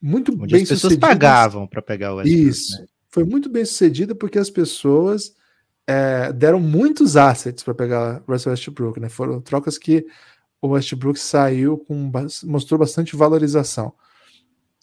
muito 0.01 0.33
Onde 0.33 0.53
bem 0.53 0.63
as 0.63 0.69
pessoas 0.69 0.93
sucedidas. 0.93 1.09
pagavam 1.09 1.67
para 1.67 1.83
pegar 1.83 2.15
o 2.15 2.17
Westbrook, 2.17 2.49
Isso. 2.49 2.81
Né? 2.81 2.87
Foi 3.11 3.25
muito 3.25 3.49
bem 3.49 3.65
sucedida 3.65 4.15
porque 4.15 4.39
as 4.39 4.49
pessoas 4.49 5.35
é, 5.87 6.33
deram 6.33 6.61
muitos 6.61 7.17
assets 7.17 7.63
para 7.63 7.75
pegar 7.75 8.23
Russell 8.29 8.51
Westbrook, 8.53 9.01
né? 9.01 9.09
Foram 9.09 9.41
trocas 9.41 9.79
que 9.79 10.07
o 10.61 10.69
Westbrook 10.69 11.19
saiu 11.19 11.79
com 11.79 12.11
mostrou 12.45 12.79
bastante 12.79 13.17
valorização. 13.17 13.93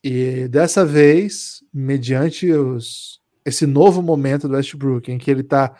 E 0.03 0.47
dessa 0.47 0.85
vez, 0.85 1.63
mediante 1.73 2.51
os, 2.51 3.21
esse 3.45 3.65
novo 3.65 4.01
momento 4.01 4.47
do 4.47 4.55
Westbrook, 4.55 5.11
em 5.11 5.17
que 5.17 5.29
ele 5.29 5.43
tá, 5.43 5.75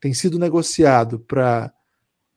tem 0.00 0.12
sido 0.12 0.38
negociado 0.38 1.18
para 1.18 1.72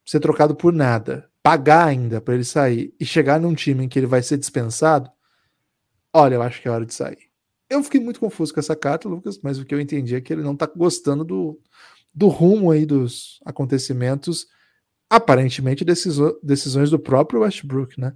ser 0.10 0.20
trocado 0.20 0.56
por 0.56 0.74
nada, 0.74 1.30
pagar 1.44 1.86
ainda 1.86 2.20
para 2.20 2.34
ele 2.34 2.44
sair 2.44 2.92
e 3.00 3.06
chegar 3.06 3.40
num 3.40 3.54
time 3.54 3.86
em 3.86 3.88
que 3.88 4.00
ele 4.00 4.08
vai 4.08 4.24
ser 4.24 4.40
dispensado, 4.40 5.08
olha, 6.12 6.34
eu 6.34 6.42
acho 6.42 6.60
que 6.60 6.68
é 6.68 6.72
hora 6.72 6.84
de 6.84 6.96
sair. 6.96 7.30
Eu 7.70 7.84
fiquei 7.84 8.02
muito 8.02 8.20
confuso 8.20 8.52
com 8.52 8.60
essa 8.60 8.76
carta, 8.76 9.08
Lucas, 9.08 9.40
mas 9.44 9.60
o 9.60 9.66
que 9.66 9.72
eu 9.72 9.80
entendi 9.80 10.16
é 10.16 10.22
que 10.22 10.34
ele 10.34 10.42
não 10.42 10.54
está 10.54 10.66
gostando 10.66 11.24
do, 11.24 11.62
do 12.12 12.28
rumo 12.28 12.72
aí 12.72 12.88
dos 12.88 13.40
acontecimentos 13.46 14.48
aparentemente 15.08 15.86
decisões 15.86 16.90
do 16.90 16.98
próprio 16.98 17.42
Westbrook, 17.42 18.02
né? 18.02 18.16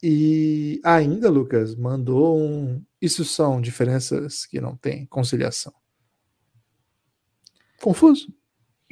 E 0.00 0.80
ainda, 0.84 1.28
Lucas, 1.28 1.74
mandou 1.74 2.38
um. 2.38 2.84
Isso 3.02 3.24
são 3.24 3.60
diferenças 3.60 4.46
que 4.46 4.60
não 4.60 4.76
tem 4.76 5.06
conciliação. 5.06 5.74
Confuso. 7.82 8.32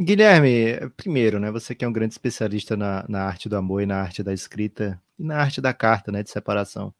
Guilherme, 0.01 0.91
primeiro, 0.97 1.41
né? 1.41 1.51
Você 1.51 1.75
que 1.75 1.85
é 1.85 1.89
um 1.89 1.93
grande 1.93 2.15
especialista 2.15 2.77
na, 2.77 3.05
na 3.09 3.25
arte 3.25 3.49
do 3.49 3.57
amor 3.57 3.83
e 3.83 3.87
na 3.87 4.01
arte 4.01 4.23
da 4.23 4.33
escrita 4.33 5.01
e 5.19 5.25
na 5.25 5.39
arte 5.39 5.61
da 5.61 5.75
carta, 5.75 6.13
né? 6.13 6.23
De 6.23 6.31
separação. 6.31 6.95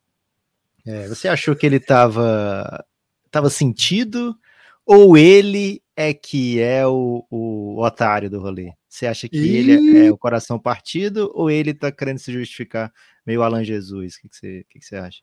É, 0.85 1.07
você 1.07 1.29
achou 1.29 1.55
que 1.55 1.65
ele 1.65 1.77
estava 1.77 2.85
tava 3.31 3.51
sentido 3.51 4.37
ou 4.85 5.17
ele 5.17 5.83
é 5.95 6.15
que 6.15 6.61
é 6.61 6.87
o, 6.87 7.25
o 7.31 7.81
otário 7.83 8.29
do 8.31 8.41
rolê? 8.41 8.73
Você 8.89 9.07
acha 9.07 9.29
que 9.29 9.37
e... 9.37 9.57
ele 9.57 10.07
é, 10.07 10.11
o 10.11 10.19
coração 10.19 10.59
partido 10.59 11.31
ou 11.35 11.51
ele 11.51 11.75
tá 11.75 11.93
querendo 11.93 12.19
se 12.19 12.33
justificar 12.33 12.93
meio 13.25 13.43
Alan 13.43 13.63
Jesus? 13.63 14.15
O 14.15 14.21
que, 14.23 14.29
que, 14.29 14.37
você, 14.37 14.67
que, 14.69 14.79
que 14.81 14.85
você 14.85 14.97
acha? 14.97 15.21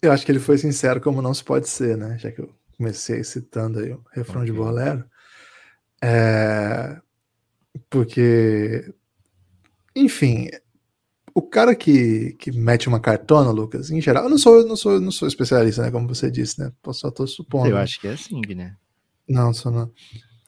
Eu 0.00 0.10
acho 0.10 0.24
que 0.24 0.32
ele 0.32 0.40
foi 0.40 0.58
sincero 0.58 1.00
como 1.00 1.22
não 1.22 1.32
se 1.32 1.44
pode 1.44 1.68
ser, 1.68 1.96
né? 1.96 2.18
Já 2.18 2.32
que 2.32 2.40
eu 2.40 2.52
comecei 2.76 3.22
citando 3.22 3.78
aí 3.78 3.92
o 3.92 4.04
refrão 4.12 4.40
okay. 4.40 4.52
de 4.52 4.58
Bolero. 4.58 5.04
É... 6.02 7.00
Porque, 7.88 8.92
enfim, 9.94 10.48
o 11.34 11.42
cara 11.42 11.74
que, 11.74 12.34
que 12.38 12.52
mete 12.52 12.88
uma 12.88 13.00
cartona, 13.00 13.50
Lucas, 13.50 13.90
em 13.90 14.00
geral, 14.00 14.24
eu 14.24 14.30
não 14.30 14.38
sou, 14.38 14.66
não 14.66 14.76
sou, 14.76 15.00
não 15.00 15.10
sou 15.10 15.26
especialista, 15.26 15.82
né? 15.82 15.90
Como 15.90 16.08
você 16.08 16.30
disse, 16.30 16.60
né? 16.60 16.70
Só 16.92 17.10
tô 17.10 17.26
supondo. 17.26 17.68
Eu 17.68 17.76
acho 17.76 18.00
que 18.00 18.08
é 18.08 18.12
assim, 18.12 18.40
né? 18.54 18.76
Não, 19.28 19.52
só 19.52 19.70
não. 19.70 19.90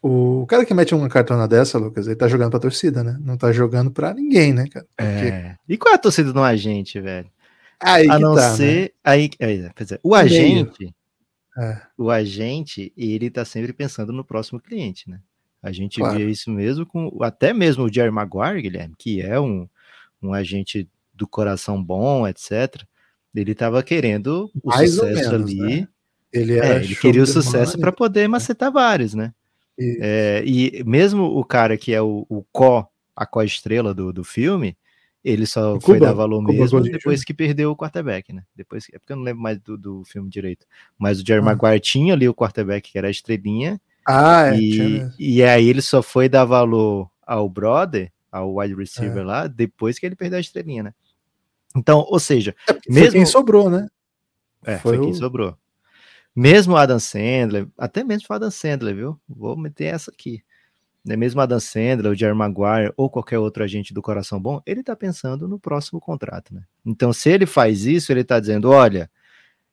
O 0.02 0.44
cara 0.46 0.66
que 0.66 0.74
mete 0.74 0.94
uma 0.94 1.08
cartona 1.08 1.48
dessa, 1.48 1.78
Lucas, 1.78 2.06
ele 2.06 2.16
tá 2.16 2.28
jogando 2.28 2.50
pra 2.50 2.60
torcida, 2.60 3.02
né? 3.02 3.16
Não 3.20 3.38
tá 3.38 3.50
jogando 3.52 3.90
pra 3.90 4.12
ninguém, 4.12 4.52
né, 4.52 4.66
cara? 4.68 4.86
Porque... 4.96 5.26
É. 5.26 5.56
E 5.66 5.78
qual 5.78 5.92
é 5.92 5.96
a 5.96 6.00
torcida 6.00 6.30
do 6.30 6.42
agente, 6.42 7.00
velho? 7.00 7.30
Aí 7.80 8.08
a 8.08 8.18
não 8.18 8.34
tá, 8.34 8.54
ser. 8.54 8.82
Né? 8.82 8.88
Aí, 9.02 9.30
aí, 9.40 9.70
dizer, 9.78 10.00
o 10.02 10.14
agente. 10.14 10.94
É. 11.56 11.80
O 11.96 12.10
agente, 12.10 12.92
ele 12.96 13.30
tá 13.30 13.44
sempre 13.44 13.72
pensando 13.72 14.12
no 14.12 14.24
próximo 14.24 14.60
cliente, 14.60 15.08
né? 15.08 15.20
A 15.64 15.72
gente 15.72 15.98
claro. 15.98 16.18
via 16.18 16.29
isso 16.29 16.50
mesmo 16.50 16.85
com 16.85 17.16
até 17.22 17.55
mesmo 17.55 17.85
o 17.85 17.92
Jerry 17.92 18.11
Maguire, 18.11 18.61
Guilherme, 18.61 18.94
que 18.98 19.22
é 19.22 19.40
um, 19.40 19.66
um 20.22 20.35
agente 20.35 20.87
do 21.14 21.27
coração 21.27 21.83
bom, 21.83 22.29
etc. 22.29 22.83
Ele 23.35 23.53
estava 23.53 23.83
querendo 23.83 24.50
o 24.62 24.68
Mais 24.68 24.90
sucesso 24.90 25.31
menos, 25.31 25.50
ali. 25.50 25.57
Né? 25.57 25.88
Ele, 26.31 26.61
é, 26.61 26.77
ele 26.77 26.94
queria 26.94 27.22
o 27.22 27.27
sucesso 27.27 27.79
para 27.79 27.90
poder 27.90 28.29
macetar 28.29 28.70
vários, 28.70 29.14
né? 29.14 29.33
É, 29.79 30.42
e 30.44 30.85
mesmo 30.85 31.24
o 31.24 31.42
cara 31.42 31.79
que 31.79 31.94
é 31.94 32.03
o, 32.03 32.27
o 32.29 32.44
có, 32.53 32.87
a 33.16 33.24
có-estrela 33.24 33.94
do, 33.94 34.12
do 34.12 34.22
filme, 34.22 34.77
ele 35.24 35.46
só 35.46 35.74
Cuba, 35.74 35.87
foi 35.87 35.98
dar 35.98 36.12
valor 36.12 36.44
Cuba 36.44 36.53
mesmo 36.53 36.81
depois 36.83 37.24
que 37.24 37.33
perdeu 37.33 37.70
o 37.70 37.77
quarterback, 37.77 38.33
né? 38.35 38.44
Depois, 38.55 38.87
é 38.92 38.98
porque 38.98 39.14
eu 39.14 39.16
não 39.16 39.24
lembro 39.24 39.42
mais 39.42 39.59
do, 39.59 39.79
do 39.79 40.05
filme 40.05 40.29
direito. 40.29 40.66
Mas 40.98 41.20
o 41.20 41.27
Jerry 41.27 41.40
ah. 41.40 41.44
Maguire 41.44 41.81
tinha 41.81 42.12
ali 42.12 42.29
o 42.29 42.35
quarterback 42.35 42.92
que 42.92 42.98
era 42.98 43.09
a 43.09 43.11
estrelinha. 43.11 43.81
Ah, 44.06 44.54
é. 44.54 44.58
E, 44.58 45.10
e 45.18 45.42
aí 45.42 45.68
ele 45.68 45.82
só 45.82 46.02
foi 46.02 46.28
dar 46.28 46.44
valor 46.44 47.10
ao 47.26 47.48
brother, 47.48 48.12
ao 48.30 48.56
wide 48.56 48.74
receiver 48.74 49.22
é. 49.22 49.24
lá, 49.24 49.46
depois 49.46 49.98
que 49.98 50.06
ele 50.06 50.16
perdeu 50.16 50.38
a 50.38 50.40
estrelinha, 50.40 50.82
né? 50.82 50.94
Então, 51.76 52.04
ou 52.08 52.20
seja, 52.20 52.54
é, 52.68 52.78
mesmo 52.88 53.12
quem 53.12 53.26
sobrou, 53.26 53.68
né? 53.68 53.88
É, 54.64 54.78
foi, 54.78 54.96
foi 54.96 55.06
quem 55.06 55.12
o... 55.12 55.16
sobrou. 55.16 55.56
Mesmo 56.34 56.76
Adam 56.76 56.98
Sandler, 56.98 57.68
até 57.78 58.02
mesmo 58.02 58.26
o 58.28 58.32
Adam 58.32 58.50
Sandler, 58.50 58.94
viu? 58.94 59.20
Vou 59.28 59.56
meter 59.56 59.94
essa 59.94 60.10
aqui. 60.10 60.42
Né? 61.04 61.16
Mesmo 61.16 61.40
Adam 61.40 61.60
Sandler, 61.60 62.12
o 62.12 62.14
Jerry 62.14 62.34
Maguire 62.34 62.92
ou 62.96 63.10
qualquer 63.10 63.38
outro 63.38 63.62
agente 63.62 63.92
do 63.92 64.02
coração 64.02 64.40
bom, 64.40 64.60
ele 64.66 64.82
tá 64.82 64.96
pensando 64.96 65.46
no 65.46 65.58
próximo 65.58 66.00
contrato, 66.00 66.54
né? 66.54 66.62
Então, 66.84 67.12
se 67.12 67.30
ele 67.30 67.46
faz 67.46 67.84
isso, 67.84 68.10
ele 68.10 68.24
tá 68.24 68.40
dizendo: 68.40 68.70
olha, 68.70 69.10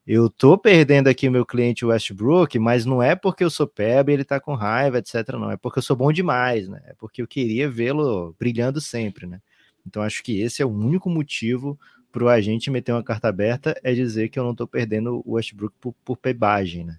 eu 0.05 0.29
tô 0.29 0.57
perdendo 0.57 1.07
aqui 1.07 1.29
meu 1.29 1.45
cliente 1.45 1.85
Westbrook, 1.85 2.57
mas 2.57 2.85
não 2.85 3.01
é 3.01 3.15
porque 3.15 3.43
eu 3.43 3.49
sou 3.49 3.67
peba 3.67 4.11
e 4.11 4.13
ele 4.15 4.23
tá 4.23 4.39
com 4.39 4.55
raiva, 4.55 4.97
etc. 4.97 5.29
Não, 5.33 5.51
é 5.51 5.57
porque 5.57 5.79
eu 5.79 5.83
sou 5.83 5.95
bom 5.95 6.11
demais, 6.11 6.67
né? 6.67 6.81
É 6.87 6.93
porque 6.97 7.21
eu 7.21 7.27
queria 7.27 7.69
vê-lo 7.69 8.35
brilhando 8.39 8.81
sempre, 8.81 9.27
né? 9.27 9.39
Então, 9.85 10.01
acho 10.01 10.23
que 10.23 10.41
esse 10.41 10.61
é 10.61 10.65
o 10.65 10.69
único 10.69 11.09
motivo 11.09 11.79
para 12.11 12.23
o 12.23 12.29
agente 12.29 12.69
meter 12.69 12.91
uma 12.91 13.03
carta 13.03 13.29
aberta 13.29 13.79
é 13.83 13.93
dizer 13.93 14.29
que 14.29 14.37
eu 14.37 14.43
não 14.43 14.51
estou 14.51 14.67
perdendo 14.67 15.21
o 15.25 15.33
Westbrook 15.33 15.75
por, 15.79 15.93
por 16.03 16.17
pebagem, 16.17 16.85
né? 16.85 16.97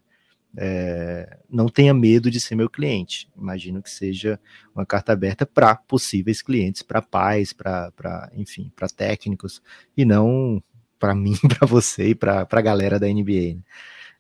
É, 0.55 1.39
não 1.49 1.67
tenha 1.67 1.95
medo 1.95 2.31
de 2.31 2.39
ser 2.39 2.55
meu 2.55 2.69
cliente. 2.69 3.29
Imagino 3.37 3.83
que 3.83 3.91
seja 3.91 4.39
uma 4.75 4.85
carta 4.85 5.13
aberta 5.13 5.47
para 5.47 5.75
possíveis 5.75 6.43
clientes, 6.43 6.83
para 6.83 7.01
pais, 7.01 7.53
para, 7.53 8.31
enfim, 8.35 8.71
para 8.77 8.89
técnicos, 8.89 9.63
e 9.97 10.05
não 10.05 10.63
para 11.03 11.15
mim, 11.17 11.35
para 11.49 11.67
você 11.67 12.11
e 12.11 12.15
para 12.15 12.47
a 12.49 12.61
galera 12.61 13.01
da 13.01 13.09
NBA. 13.09 13.57
Né? 13.57 13.63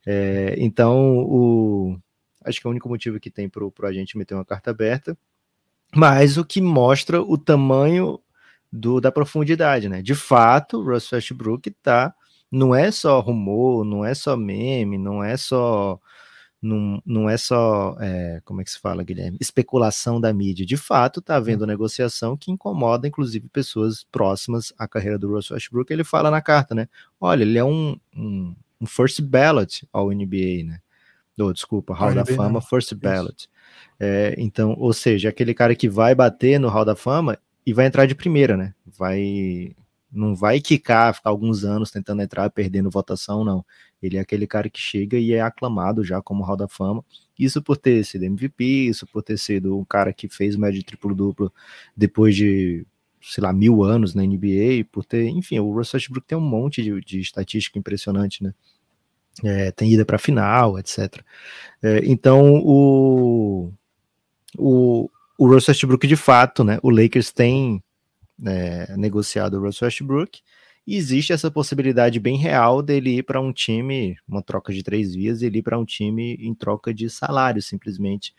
É, 0.04 0.54
então, 0.58 1.18
o, 1.18 1.96
acho 2.44 2.60
que 2.60 2.66
é 2.66 2.68
o 2.68 2.72
único 2.72 2.88
motivo 2.88 3.20
que 3.20 3.30
tem 3.30 3.48
para 3.48 3.64
o 3.64 3.72
agente 3.84 4.18
meter 4.18 4.34
uma 4.34 4.44
carta 4.44 4.72
aberta, 4.72 5.16
mas 5.94 6.36
o 6.36 6.44
que 6.44 6.60
mostra 6.60 7.22
o 7.22 7.38
tamanho 7.38 8.18
do, 8.72 9.00
da 9.00 9.12
profundidade, 9.12 9.88
né? 9.88 10.02
De 10.02 10.14
fato, 10.14 10.78
o 10.78 10.84
Russ 10.84 11.12
Westbrook 11.12 11.70
tá, 11.82 12.12
não 12.50 12.74
é 12.74 12.90
só 12.90 13.20
rumor, 13.20 13.84
não 13.84 14.04
é 14.04 14.14
só 14.14 14.36
meme, 14.36 14.98
não 14.98 15.22
é 15.22 15.36
só 15.36 16.00
não, 16.62 17.02
não 17.04 17.28
é 17.28 17.36
só, 17.36 17.96
é, 18.00 18.40
como 18.44 18.60
é 18.60 18.64
que 18.64 18.70
se 18.70 18.78
fala, 18.78 19.02
Guilherme, 19.02 19.36
especulação 19.40 20.20
da 20.20 20.32
mídia. 20.32 20.64
De 20.64 20.76
fato, 20.76 21.20
está 21.20 21.36
havendo 21.36 21.66
negociação 21.66 22.36
que 22.36 22.52
incomoda, 22.52 23.08
inclusive, 23.08 23.48
pessoas 23.48 24.04
próximas 24.04 24.72
à 24.78 24.86
carreira 24.86 25.18
do 25.18 25.28
Russ 25.28 25.50
Westbrook. 25.50 25.92
Ele 25.92 26.04
fala 26.04 26.30
na 26.30 26.40
carta, 26.40 26.74
né? 26.74 26.88
Olha, 27.20 27.42
ele 27.42 27.58
é 27.58 27.64
um, 27.64 27.98
um, 28.16 28.54
um 28.80 28.86
first 28.86 29.20
ballot 29.20 29.86
ao 29.92 30.10
NBA, 30.10 30.64
né? 30.64 30.78
Oh, 31.40 31.52
desculpa, 31.52 31.94
Hall 31.94 32.14
da 32.14 32.24
Fama, 32.24 32.60
first 32.60 32.94
ballot. 32.94 33.48
É, 33.98 34.34
então, 34.38 34.76
ou 34.78 34.92
seja, 34.92 35.30
aquele 35.30 35.54
cara 35.54 35.74
que 35.74 35.88
vai 35.88 36.14
bater 36.14 36.60
no 36.60 36.68
Hall 36.68 36.84
da 36.84 36.94
Fama, 36.94 37.36
e 37.64 37.72
vai 37.72 37.86
entrar 37.86 38.06
de 38.06 38.14
primeira, 38.14 38.56
né? 38.56 38.74
Vai 38.86 39.74
não 40.10 40.34
vai 40.34 40.60
quicar, 40.60 41.14
ficar 41.14 41.30
alguns 41.30 41.64
anos 41.64 41.90
tentando 41.90 42.20
entrar, 42.20 42.50
perdendo 42.50 42.90
votação, 42.90 43.44
não. 43.44 43.64
Ele 44.02 44.16
é 44.16 44.20
aquele 44.20 44.46
cara 44.46 44.68
que 44.68 44.80
chega 44.80 45.16
e 45.16 45.32
é 45.32 45.40
aclamado 45.40 46.02
já 46.02 46.20
como 46.20 46.42
Hall 46.42 46.56
da 46.56 46.66
Fama. 46.66 47.04
Isso 47.38 47.62
por 47.62 47.76
ter 47.76 48.04
sido 48.04 48.24
MVP, 48.24 48.64
isso 48.64 49.06
por 49.06 49.22
ter 49.22 49.38
sido 49.38 49.78
um 49.78 49.84
cara 49.84 50.12
que 50.12 50.28
fez 50.28 50.56
médio 50.56 50.82
triplo-duplo 50.82 51.52
depois 51.96 52.34
de, 52.34 52.84
sei 53.20 53.42
lá, 53.42 53.52
mil 53.52 53.84
anos 53.84 54.14
na 54.14 54.22
NBA, 54.22 54.84
por 54.90 55.04
ter, 55.04 55.28
enfim, 55.28 55.58
o 55.58 55.72
Russell 55.72 55.98
Westbrook 55.98 56.26
tem 56.26 56.36
um 56.36 56.40
monte 56.40 56.82
de, 56.82 57.00
de 57.00 57.20
estatística 57.20 57.78
impressionante, 57.78 58.42
né? 58.42 58.52
É, 59.42 59.70
tem 59.70 59.90
ida 59.90 60.04
para 60.04 60.18
final, 60.18 60.78
etc. 60.78 61.22
É, 61.82 62.00
então, 62.04 62.60
o, 62.62 63.72
o, 64.58 65.08
o 65.38 65.46
Russell 65.46 65.72
Westbrook 65.72 66.06
de 66.06 66.16
fato, 66.16 66.64
né? 66.64 66.78
O 66.82 66.90
Lakers 66.90 67.32
tem 67.32 67.82
é, 68.44 68.96
negociado 68.96 69.54
o 69.54 69.60
Russell 69.62 69.86
Westbrook 69.86 70.40
e 70.86 70.96
existe 70.96 71.32
essa 71.32 71.50
possibilidade 71.50 72.18
bem 72.18 72.36
real 72.36 72.82
dele 72.82 73.18
ir 73.18 73.22
para 73.22 73.40
um 73.40 73.52
time, 73.52 74.16
uma 74.26 74.42
troca 74.42 74.72
de 74.72 74.82
três 74.82 75.14
vias, 75.14 75.42
ele 75.42 75.58
ir 75.58 75.62
para 75.62 75.78
um 75.78 75.84
time 75.84 76.34
em 76.40 76.54
troca 76.54 76.92
de 76.92 77.08
salário, 77.08 77.62
simplesmente. 77.62 78.34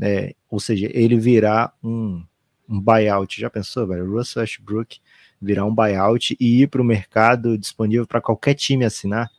É, 0.00 0.34
ou 0.50 0.60
seja, 0.60 0.88
ele 0.92 1.18
virar 1.18 1.74
um, 1.82 2.22
um 2.68 2.80
buyout. 2.80 3.40
Já 3.40 3.50
pensou, 3.50 3.86
velho? 3.86 4.10
Russell 4.10 4.42
Westbrook 4.42 5.00
virar 5.40 5.64
um 5.64 5.74
buyout 5.74 6.36
e 6.38 6.62
ir 6.62 6.68
para 6.68 6.82
o 6.82 6.84
mercado 6.84 7.56
disponível 7.56 8.06
para 8.06 8.20
qualquer 8.20 8.54
time 8.54 8.84
assinar? 8.84 9.30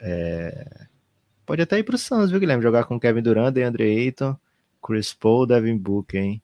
É... 0.00 0.86
Pode 1.46 1.62
até 1.62 1.78
ir 1.78 1.82
para 1.82 1.94
o 1.94 1.98
Suns, 1.98 2.30
viu, 2.30 2.40
Guilherme? 2.40 2.62
Jogar 2.62 2.84
com 2.84 2.98
Kevin 2.98 3.22
Durant 3.22 3.56
Andre 3.56 3.84
Ayton 3.84 4.36
Chris 4.82 5.12
Paul, 5.12 5.46
Devin 5.46 5.76
Booker, 5.76 6.20
hein? 6.20 6.42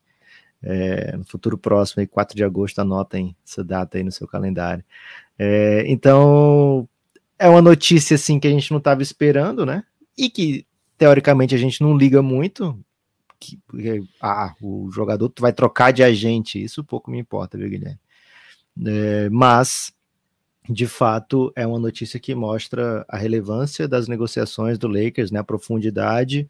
É, 0.63 1.17
no 1.17 1.25
futuro 1.25 1.57
próximo, 1.59 2.01
aí, 2.01 2.07
4 2.07 2.37
de 2.37 2.43
agosto, 2.43 2.79
anotem 2.81 3.37
essa 3.47 3.63
data 3.63 3.99
aí 3.99 4.05
no 4.05 4.11
seu 4.11 4.27
calendário. 4.27 4.85
É, 5.39 5.85
então, 5.87 6.89
é 7.39 7.49
uma 7.49 7.63
notícia 7.63 8.15
assim 8.15 8.41
que 8.41 8.49
a 8.49 8.51
gente 8.51 8.71
não 8.71 8.79
estava 8.79 9.03
esperando, 9.03 9.67
né? 9.67 9.85
E 10.17 10.31
que 10.31 10.67
teoricamente 10.97 11.55
a 11.55 11.59
gente 11.59 11.81
não 11.83 11.97
liga 11.97 12.23
muito. 12.23 12.79
Que, 13.39 13.59
porque, 13.67 14.03
ah, 14.21 14.55
o 14.63 14.91
jogador 14.91 15.31
vai 15.39 15.53
trocar 15.53 15.93
de 15.93 16.03
agente, 16.03 16.63
isso 16.63 16.83
pouco 16.83 17.11
me 17.11 17.19
importa, 17.19 17.59
viu, 17.59 17.69
Guilherme? 17.69 18.01
É, 18.85 19.29
mas, 19.31 19.93
de 20.69 20.87
fato, 20.87 21.53
é 21.55 21.67
uma 21.67 21.79
notícia 21.79 22.19
que 22.19 22.35
mostra 22.35 23.05
a 23.09 23.17
relevância 23.17 23.87
das 23.87 24.09
negociações 24.09 24.79
do 24.79 24.89
Lakers, 24.89 25.31
né? 25.31 25.41
A 25.41 25.45
profundidade 25.45 26.49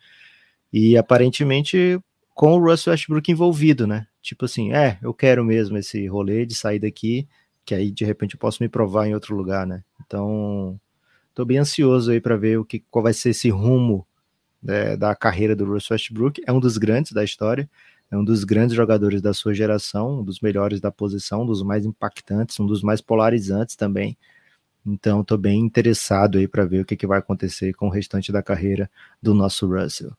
e 0.72 0.96
aparentemente 0.96 2.00
com 2.37 2.53
o 2.53 2.70
Russell 2.70 2.90
Westbrook 2.92 3.33
envolvido, 3.33 3.87
né? 3.87 4.07
Tipo 4.20 4.44
assim, 4.44 4.70
é, 4.75 4.99
eu 5.03 5.14
quero 5.14 5.42
mesmo 5.42 5.79
esse 5.79 6.07
rolê 6.07 6.44
de 6.44 6.55
sair 6.55 6.79
daqui, 6.79 7.27
que 7.64 7.75
aí 7.75 7.90
de 7.90 8.05
repente 8.05 8.35
eu 8.35 8.38
posso 8.38 8.62
me 8.62 8.68
provar 8.68 9.07
em 9.07 9.14
outro 9.14 9.35
lugar, 9.35 9.66
né? 9.66 9.83
Então, 10.05 10.79
tô 11.35 11.46
bem 11.46 11.57
ansioso 11.57 12.11
aí 12.11 12.20
para 12.20 12.37
ver 12.37 12.59
o 12.59 12.64
que 12.64 12.85
qual 12.90 13.03
vai 13.03 13.14
ser 13.14 13.31
esse 13.31 13.49
rumo 13.49 14.07
né, 14.62 14.99
da 14.99 15.16
carreira 15.16 15.57
do 15.57 15.64
Russell 15.64 15.94
Westbrook. 15.94 16.42
É 16.46 16.53
um 16.53 16.61
dos 16.61 16.77
grandes 16.77 17.12
da 17.12 17.25
história, 17.25 17.70
é 18.11 18.16
um 18.18 18.25
dos 18.25 18.44
grandes 18.44 18.77
jogadores 18.77 19.22
da 19.22 19.33
sua 19.33 19.55
geração, 19.55 20.20
um 20.20 20.22
dos 20.22 20.38
melhores 20.40 20.79
da 20.79 20.92
posição, 20.92 21.42
um 21.42 21.46
dos 21.46 21.62
mais 21.62 21.87
impactantes, 21.87 22.61
um 22.61 22.66
dos 22.66 22.83
mais 22.83 23.01
polarizantes 23.01 23.77
também. 23.77 24.14
Então, 24.85 25.25
tô 25.25 25.38
bem 25.38 25.61
interessado 25.61 26.37
aí 26.37 26.46
para 26.46 26.66
ver 26.66 26.83
o 26.83 26.85
que, 26.85 26.96
que 26.96 27.07
vai 27.07 27.18
acontecer 27.18 27.72
com 27.72 27.87
o 27.87 27.90
restante 27.90 28.31
da 28.31 28.42
carreira 28.42 28.90
do 29.22 29.33
nosso 29.33 29.66
Russell. 29.66 30.12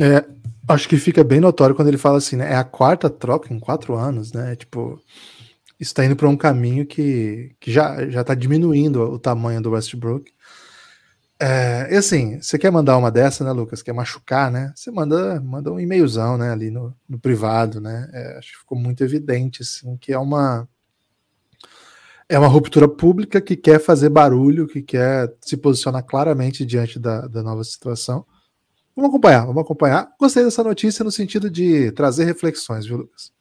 É, 0.00 0.24
acho 0.68 0.88
que 0.88 0.96
fica 0.96 1.22
bem 1.22 1.40
notório 1.40 1.74
quando 1.74 1.88
ele 1.88 1.98
fala 1.98 2.18
assim, 2.18 2.36
né? 2.36 2.52
É 2.52 2.56
a 2.56 2.64
quarta 2.64 3.08
troca 3.10 3.52
em 3.52 3.58
quatro 3.60 3.94
anos, 3.94 4.32
né? 4.32 4.56
Tipo, 4.56 5.00
está 5.78 6.04
indo 6.04 6.16
para 6.16 6.28
um 6.28 6.36
caminho 6.36 6.86
que, 6.86 7.54
que 7.60 7.72
já, 7.72 8.08
já 8.08 8.24
tá 8.24 8.34
diminuindo 8.34 9.02
o 9.02 9.18
tamanho 9.18 9.60
do 9.60 9.70
Westbrook. 9.70 10.32
É, 11.40 11.92
e 11.92 11.96
assim, 11.96 12.40
você 12.40 12.58
quer 12.58 12.70
mandar 12.70 12.96
uma 12.96 13.10
dessa, 13.10 13.44
né, 13.44 13.52
Lucas? 13.52 13.82
Quer 13.82 13.92
machucar, 13.92 14.50
né? 14.50 14.72
Você 14.74 14.90
manda, 14.90 15.40
manda 15.40 15.72
um 15.72 15.80
e-mailzão, 15.80 16.38
né, 16.38 16.50
ali 16.50 16.70
no, 16.70 16.94
no 17.08 17.18
privado, 17.18 17.80
né? 17.80 18.08
É, 18.12 18.38
acho 18.38 18.52
que 18.52 18.58
ficou 18.58 18.78
muito 18.78 19.02
evidente, 19.04 19.62
assim, 19.62 19.96
que 19.96 20.12
é 20.12 20.18
uma 20.18 20.68
é 22.28 22.38
uma 22.38 22.48
ruptura 22.48 22.88
pública 22.88 23.40
que 23.40 23.56
quer 23.56 23.78
fazer 23.78 24.08
barulho, 24.08 24.66
que 24.66 24.82
quer 24.82 25.32
se 25.40 25.56
posicionar 25.56 26.02
claramente 26.04 26.64
diante 26.64 26.98
da, 26.98 27.26
da 27.26 27.42
nova 27.42 27.62
situação. 27.64 28.24
Vamos 28.96 29.08
acompanhar, 29.10 29.46
vamos 29.46 29.62
acompanhar. 29.62 30.12
Gostei 30.18 30.44
dessa 30.44 30.62
notícia 30.62 31.04
no 31.04 31.10
sentido 31.10 31.50
de 31.50 31.90
trazer 31.92 32.24
reflexões, 32.24 32.86
viu, 32.86 32.98
Lucas? 32.98 33.32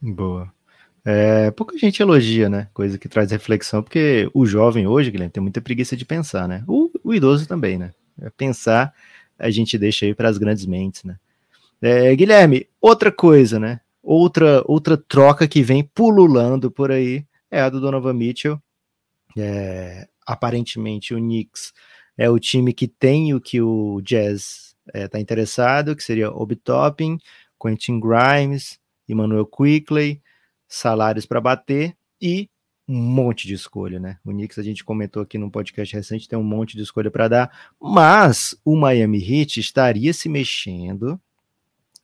Boa. 0.00 0.52
É, 1.04 1.50
pouca 1.52 1.78
gente 1.78 2.02
elogia, 2.02 2.48
né? 2.48 2.68
Coisa 2.74 2.98
que 2.98 3.08
traz 3.08 3.30
reflexão, 3.30 3.82
porque 3.82 4.28
o 4.34 4.44
jovem 4.44 4.86
hoje, 4.86 5.10
Guilherme, 5.10 5.32
tem 5.32 5.42
muita 5.42 5.60
preguiça 5.60 5.96
de 5.96 6.04
pensar, 6.04 6.48
né? 6.48 6.64
O, 6.66 6.90
o 7.04 7.14
idoso 7.14 7.46
também, 7.46 7.78
né? 7.78 7.92
É 8.20 8.28
pensar, 8.30 8.92
a 9.38 9.48
gente 9.50 9.78
deixa 9.78 10.04
aí 10.04 10.14
para 10.14 10.28
as 10.28 10.36
grandes 10.38 10.66
mentes, 10.66 11.04
né? 11.04 11.16
É, 11.80 12.14
Guilherme, 12.14 12.68
outra 12.80 13.10
coisa, 13.10 13.58
né? 13.58 13.80
Outra, 14.02 14.62
outra 14.66 14.96
troca 14.96 15.46
que 15.48 15.62
vem 15.62 15.82
pululando 15.82 16.70
por 16.70 16.90
aí 16.90 17.24
é 17.50 17.60
a 17.60 17.70
do 17.70 17.80
Donovan 17.80 18.14
Mitchell. 18.14 18.60
É, 19.36 20.08
aparentemente, 20.26 21.14
o 21.14 21.18
Knicks 21.18 21.72
é 22.16 22.28
o 22.28 22.38
time 22.38 22.72
que 22.72 22.86
tem 22.86 23.32
o 23.32 23.40
que 23.40 23.60
o 23.60 24.00
Jazz 24.02 24.69
está 24.94 24.98
é, 24.98 25.08
tá 25.08 25.20
interessado, 25.20 25.94
que 25.96 26.02
seria 26.02 26.30
Obi 26.30 26.56
Toppin, 26.56 27.18
Quentin 27.60 28.00
Grimes, 28.00 28.78
Emmanuel 29.08 29.46
Quickley, 29.46 30.20
salários 30.68 31.26
para 31.26 31.40
bater 31.40 31.96
e 32.20 32.48
um 32.88 33.00
monte 33.00 33.46
de 33.46 33.54
escolha, 33.54 34.00
né? 34.00 34.18
O 34.24 34.30
Knicks 34.30 34.58
a 34.58 34.62
gente 34.62 34.84
comentou 34.84 35.22
aqui 35.22 35.38
no 35.38 35.50
podcast 35.50 35.94
recente, 35.94 36.28
tem 36.28 36.38
um 36.38 36.42
monte 36.42 36.76
de 36.76 36.82
escolha 36.82 37.10
para 37.10 37.28
dar, 37.28 37.72
mas 37.80 38.58
o 38.64 38.74
Miami 38.74 39.18
Heat 39.18 39.60
estaria 39.60 40.12
se 40.12 40.28
mexendo, 40.28 41.20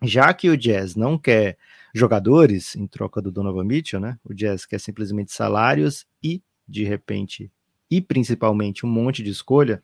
já 0.03 0.33
que 0.33 0.49
o 0.49 0.57
Jazz 0.57 0.95
não 0.95 1.19
quer 1.19 1.59
jogadores 1.93 2.77
em 2.77 2.87
troca 2.87 3.21
do 3.21 3.33
Donovan 3.33 3.65
Mitchell, 3.65 3.99
né? 3.99 4.19
O 4.25 4.33
Jazz 4.33 4.65
quer 4.65 4.79
simplesmente 4.79 5.33
salários 5.33 6.07
e, 6.23 6.41
de 6.69 6.85
repente, 6.85 7.51
e 7.91 8.01
principalmente 8.01 8.87
um 8.87 8.89
monte 8.89 9.23
de 9.23 9.31
escolha. 9.31 9.83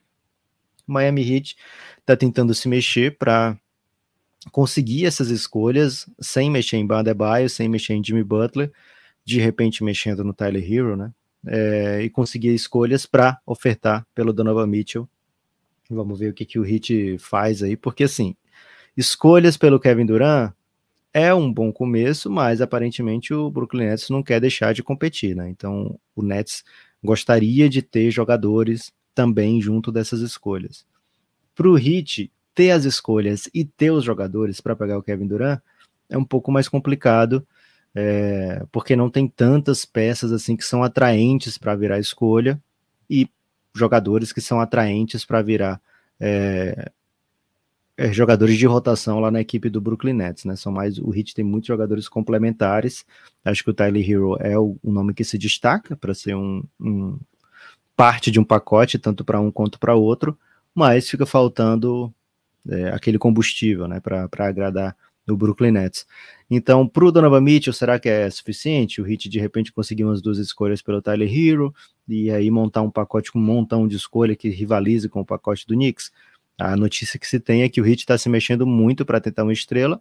Miami 0.92 1.22
Heat 1.22 1.56
está 2.00 2.16
tentando 2.16 2.54
se 2.54 2.68
mexer 2.68 3.16
para 3.16 3.56
conseguir 4.50 5.06
essas 5.06 5.28
escolhas 5.28 6.08
sem 6.20 6.50
mexer 6.50 6.76
em 6.76 6.86
Bandebaio, 6.86 7.48
sem 7.48 7.68
mexer 7.68 7.94
em 7.94 8.04
Jimmy 8.04 8.24
Butler, 8.24 8.72
de 9.24 9.40
repente 9.40 9.84
mexendo 9.84 10.24
no 10.24 10.32
Tyler 10.32 10.64
Hero, 10.70 10.96
né? 10.96 11.12
É, 11.46 12.02
e 12.02 12.10
conseguir 12.10 12.54
escolhas 12.54 13.04
para 13.06 13.40
ofertar 13.44 14.06
pelo 14.14 14.32
Donovan 14.32 14.66
Mitchell. 14.66 15.08
Vamos 15.90 16.20
ver 16.20 16.30
o 16.30 16.34
que, 16.34 16.44
que 16.44 16.58
o 16.58 16.64
Heat 16.64 17.18
faz 17.18 17.62
aí, 17.62 17.76
porque 17.76 18.04
assim, 18.04 18.36
escolhas 18.96 19.56
pelo 19.56 19.80
Kevin 19.80 20.06
Durant 20.06 20.52
é 21.12 21.32
um 21.34 21.52
bom 21.52 21.72
começo, 21.72 22.30
mas 22.30 22.60
aparentemente 22.60 23.34
o 23.34 23.50
Brooklyn 23.50 23.86
Nets 23.86 24.08
não 24.08 24.22
quer 24.22 24.40
deixar 24.40 24.72
de 24.72 24.82
competir, 24.82 25.36
né? 25.36 25.48
Então 25.48 25.98
o 26.16 26.22
Nets 26.22 26.64
gostaria 27.02 27.68
de 27.68 27.82
ter 27.82 28.10
jogadores 28.10 28.92
também 29.14 29.60
junto 29.60 29.92
dessas 29.92 30.20
escolhas. 30.20 30.84
Para 31.54 31.68
o 31.68 31.78
Heat 31.78 32.30
ter 32.54 32.70
as 32.70 32.84
escolhas 32.84 33.48
e 33.52 33.64
ter 33.64 33.90
os 33.90 34.04
jogadores 34.04 34.60
para 34.60 34.76
pegar 34.76 34.98
o 34.98 35.02
Kevin 35.02 35.26
Durant 35.26 35.60
é 36.08 36.18
um 36.18 36.24
pouco 36.24 36.52
mais 36.52 36.68
complicado, 36.68 37.46
é, 37.94 38.64
porque 38.70 38.94
não 38.96 39.10
tem 39.10 39.26
tantas 39.26 39.84
peças 39.84 40.32
assim 40.32 40.56
que 40.56 40.64
são 40.64 40.82
atraentes 40.82 41.58
para 41.58 41.74
virar 41.74 41.98
escolha 41.98 42.60
e 43.08 43.28
jogadores 43.74 44.32
que 44.32 44.40
são 44.40 44.60
atraentes 44.60 45.24
para 45.24 45.42
virar 45.42 45.80
é, 46.20 46.90
é, 47.96 48.12
jogadores 48.12 48.56
de 48.56 48.66
rotação 48.66 49.20
lá 49.20 49.30
na 49.30 49.40
equipe 49.40 49.68
do 49.68 49.80
Brooklyn 49.80 50.14
Nets, 50.14 50.44
né? 50.44 50.56
São 50.56 50.72
mais 50.72 50.98
o 50.98 51.14
Heat 51.14 51.34
tem 51.34 51.44
muitos 51.44 51.68
jogadores 51.68 52.08
complementares. 52.08 53.04
Acho 53.44 53.64
que 53.64 53.70
o 53.70 53.74
Tyler 53.74 54.08
Hero 54.08 54.36
é 54.40 54.58
o, 54.58 54.76
o 54.82 54.92
nome 54.92 55.14
que 55.14 55.24
se 55.24 55.36
destaca 55.36 55.96
para 55.96 56.14
ser 56.14 56.34
um, 56.34 56.62
um, 56.80 57.18
parte 57.96 58.30
de 58.30 58.40
um 58.40 58.44
pacote 58.44 58.98
tanto 58.98 59.24
para 59.24 59.40
um 59.40 59.50
quanto 59.50 59.78
para 59.78 59.94
outro, 59.94 60.38
mas 60.74 61.08
fica 61.08 61.26
faltando 61.26 62.12
é, 62.68 62.88
aquele 62.88 63.18
combustível, 63.18 63.86
né? 63.86 64.00
Para 64.00 64.28
agradar 64.46 64.96
o 65.28 65.36
Brooklyn 65.36 65.70
Nets. 65.70 66.06
Então, 66.50 66.86
para 66.86 67.04
o 67.04 67.12
Donovan 67.12 67.40
Mitchell, 67.40 67.72
será 67.72 67.98
que 67.98 68.08
é 68.08 68.28
suficiente? 68.28 69.00
O 69.00 69.06
Heat 69.08 69.28
de 69.28 69.38
repente 69.38 69.72
conseguir 69.72 70.04
umas 70.04 70.20
duas 70.20 70.38
escolhas 70.38 70.82
pelo 70.82 71.00
Tyler 71.00 71.28
Hero 71.32 71.72
e 72.08 72.30
aí 72.30 72.50
montar 72.50 72.82
um 72.82 72.90
pacote 72.90 73.30
com 73.30 73.38
um 73.38 73.42
montão 73.42 73.86
de 73.86 73.96
escolha 73.96 74.34
que 74.34 74.48
rivalize 74.48 75.08
com 75.08 75.20
o 75.20 75.24
pacote 75.24 75.66
do 75.66 75.74
Knicks? 75.74 76.10
A 76.58 76.76
notícia 76.76 77.18
que 77.18 77.26
se 77.26 77.40
tem 77.40 77.62
é 77.62 77.68
que 77.68 77.80
o 77.80 77.86
Heat 77.86 78.00
está 78.00 78.18
se 78.18 78.28
mexendo 78.28 78.66
muito 78.66 79.04
para 79.04 79.20
tentar 79.20 79.44
uma 79.44 79.52
estrela. 79.52 80.00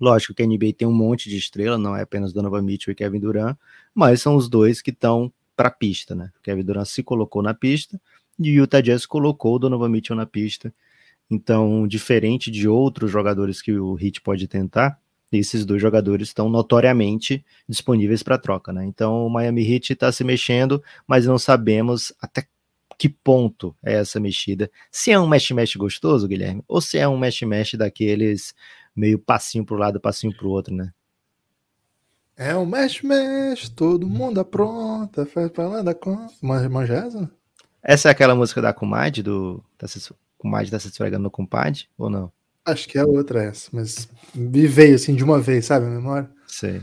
Lógico 0.00 0.34
que 0.34 0.42
a 0.42 0.46
NBA 0.46 0.74
tem 0.76 0.86
um 0.86 0.92
monte 0.92 1.30
de 1.30 1.36
estrela, 1.36 1.78
não 1.78 1.96
é 1.96 2.02
apenas 2.02 2.32
Donovan 2.32 2.62
Mitchell 2.62 2.92
e 2.92 2.94
Kevin 2.94 3.18
Durant, 3.18 3.56
mas 3.94 4.20
são 4.20 4.36
os 4.36 4.48
dois 4.48 4.82
que 4.82 4.90
estão 4.90 5.32
para 5.56 5.68
a 5.68 5.72
pista, 5.72 6.14
né? 6.14 6.30
Kevin 6.42 6.62
Durant 6.62 6.86
se 6.86 7.02
colocou 7.02 7.42
na 7.42 7.54
pista 7.54 8.00
e 8.38 8.50
o 8.50 8.62
Utah 8.62 8.80
Jazz 8.80 9.06
colocou 9.06 9.56
o 9.56 9.58
Donovan 9.58 9.88
Mitchell 9.88 10.16
na 10.16 10.26
pista. 10.26 10.72
Então, 11.30 11.88
diferente 11.88 12.50
de 12.50 12.68
outros 12.68 13.10
jogadores 13.10 13.60
que 13.60 13.72
o 13.72 13.98
Heat 13.98 14.20
pode 14.20 14.46
tentar, 14.46 15.00
esses 15.32 15.64
dois 15.64 15.82
jogadores 15.82 16.28
estão 16.28 16.48
notoriamente 16.48 17.44
disponíveis 17.68 18.22
para 18.22 18.38
troca, 18.38 18.72
né? 18.72 18.84
Então, 18.84 19.26
o 19.26 19.30
Miami 19.30 19.68
Heat 19.68 19.92
está 19.92 20.12
se 20.12 20.22
mexendo, 20.22 20.82
mas 21.06 21.26
não 21.26 21.38
sabemos 21.38 22.12
até 22.20 22.46
que 22.98 23.08
ponto 23.08 23.74
é 23.84 23.94
essa 23.94 24.20
mexida. 24.20 24.70
Se 24.90 25.10
é 25.10 25.18
um 25.18 25.26
mesh-mesh 25.26 25.76
gostoso, 25.76 26.28
Guilherme, 26.28 26.62
ou 26.68 26.80
se 26.80 26.98
é 26.98 27.08
um 27.08 27.18
mesh-mesh 27.18 27.74
daqueles 27.74 28.54
meio 28.94 29.18
passinho 29.18 29.64
para 29.64 29.76
o 29.76 29.78
lado, 29.78 30.00
passinho 30.00 30.34
para 30.34 30.46
o 30.46 30.50
outro, 30.50 30.74
né? 30.74 30.92
É 32.38 32.54
um 32.54 32.66
mesh-mesh, 32.66 33.70
todo 33.70 34.06
mundo 34.06 34.38
apronta, 34.38 35.24
faz 35.24 35.50
pra 35.50 35.66
lá 35.66 35.82
da 35.82 35.94
conta. 35.94 36.34
Manja 36.42 36.94
essa? 36.94 37.30
Essa 37.82 38.08
é 38.08 38.10
aquela 38.10 38.34
música 38.34 38.60
da 38.60 38.74
Kumad, 38.74 39.22
do... 39.22 39.64
Se... 39.86 40.12
Kumad 40.36 40.70
tá 40.70 40.78
se 40.78 40.88
esfregando 40.88 41.22
no 41.22 41.30
compadre, 41.30 41.86
ou 41.96 42.10
não? 42.10 42.30
Acho 42.62 42.86
que 42.88 42.98
é 42.98 43.04
outra 43.04 43.42
essa, 43.42 43.70
mas 43.72 44.08
me 44.34 44.66
veio 44.66 44.96
assim 44.96 45.14
de 45.14 45.24
uma 45.24 45.40
vez, 45.40 45.64
sabe, 45.64 45.86
a 45.86 45.88
memória? 45.88 46.28
Sei. 46.46 46.82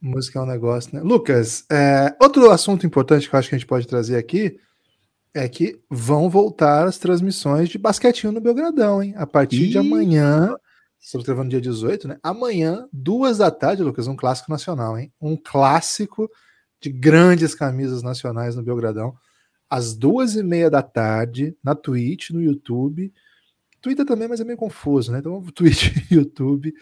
Música 0.00 0.38
é 0.38 0.42
um 0.42 0.46
negócio, 0.46 0.94
né? 0.94 1.02
Lucas, 1.02 1.64
é... 1.70 2.14
outro 2.22 2.48
assunto 2.50 2.86
importante 2.86 3.28
que 3.28 3.34
eu 3.34 3.38
acho 3.38 3.48
que 3.48 3.56
a 3.56 3.58
gente 3.58 3.66
pode 3.66 3.88
trazer 3.88 4.16
aqui 4.16 4.56
é 5.34 5.48
que 5.48 5.80
vão 5.90 6.28
voltar 6.28 6.86
as 6.86 6.98
transmissões 6.98 7.68
de 7.68 7.78
basquetinho 7.78 8.32
no 8.32 8.40
Belgradão, 8.40 9.02
hein? 9.02 9.14
A 9.16 9.26
partir 9.26 9.66
de 9.68 9.78
amanhã, 9.78 10.54
estamos 11.02 11.26
gravando 11.26 11.50
dia 11.50 11.60
18, 11.60 12.08
né? 12.08 12.18
Amanhã, 12.22 12.88
duas 12.92 13.38
da 13.38 13.50
tarde, 13.50 13.82
Lucas, 13.82 14.06
um 14.06 14.16
clássico 14.16 14.50
nacional, 14.50 14.96
hein? 14.96 15.12
Um 15.20 15.36
clássico 15.36 16.30
de 16.80 16.90
grandes 16.90 17.54
camisas 17.54 18.02
nacionais 18.02 18.54
no 18.54 18.62
Belgradão, 18.62 19.14
às 19.68 19.94
duas 19.94 20.36
e 20.36 20.42
meia 20.42 20.70
da 20.70 20.82
tarde, 20.82 21.56
na 21.62 21.74
Twitch, 21.74 22.30
no 22.30 22.40
YouTube. 22.40 23.12
Twitter 23.80 24.06
também, 24.06 24.28
mas 24.28 24.40
é 24.40 24.44
meio 24.44 24.56
confuso, 24.56 25.10
né? 25.10 25.18
Então, 25.18 25.42
Twitch 25.54 25.96
e 26.10 26.14
YouTube. 26.14 26.72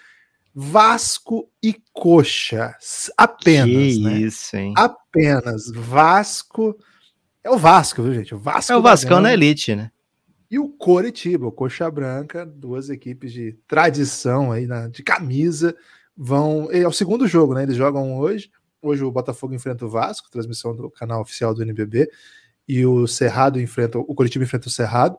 Vasco 0.55 1.49
e 1.63 1.75
Coxa. 1.93 2.75
Apenas, 3.17 3.95
que 3.95 4.01
né? 4.01 4.19
Isso, 4.19 4.57
hein? 4.57 4.75
Apenas. 4.77 5.71
Vasco 5.73 6.77
é 7.43 7.51
o 7.51 7.57
Vasco, 7.57 8.03
viu, 8.03 8.13
gente? 8.13 8.35
O 8.35 8.39
Vasco 8.39 8.73
é 8.73 8.77
o 8.77 8.83
Vascão 8.83 9.21
na 9.21 9.33
elite, 9.33 9.75
né? 9.75 9.91
E 10.51 10.59
o 10.59 10.69
Coritiba, 10.69 11.47
o 11.47 11.53
Coxa 11.53 11.89
Branca, 11.91 12.45
duas 12.45 12.91
equipes 12.91 13.33
de 13.33 13.53
tradição 13.69 14.51
aí 14.51 14.67
na, 14.67 14.89
de 14.89 15.03
camisa, 15.03 15.77
vão. 16.17 16.69
É 16.73 16.87
o 16.87 16.93
segundo 16.93 17.27
jogo, 17.29 17.55
né? 17.55 17.63
Eles 17.63 17.77
jogam 17.77 18.19
hoje. 18.19 18.51
Hoje 18.83 19.05
o 19.05 19.13
Botafogo 19.13 19.55
enfrenta 19.55 19.85
o 19.85 19.89
Vasco, 19.89 20.31
transmissão 20.31 20.75
do 20.75 20.91
canal 20.91 21.21
oficial 21.21 21.55
do 21.55 21.63
NBB, 21.63 22.11
e 22.67 22.85
o 22.85 23.07
Cerrado 23.07 23.61
enfrenta 23.61 23.99
o 23.99 24.15
Coritiba 24.15 24.45
enfrenta 24.45 24.69
o 24.69 24.71
Cerrado. 24.71 25.19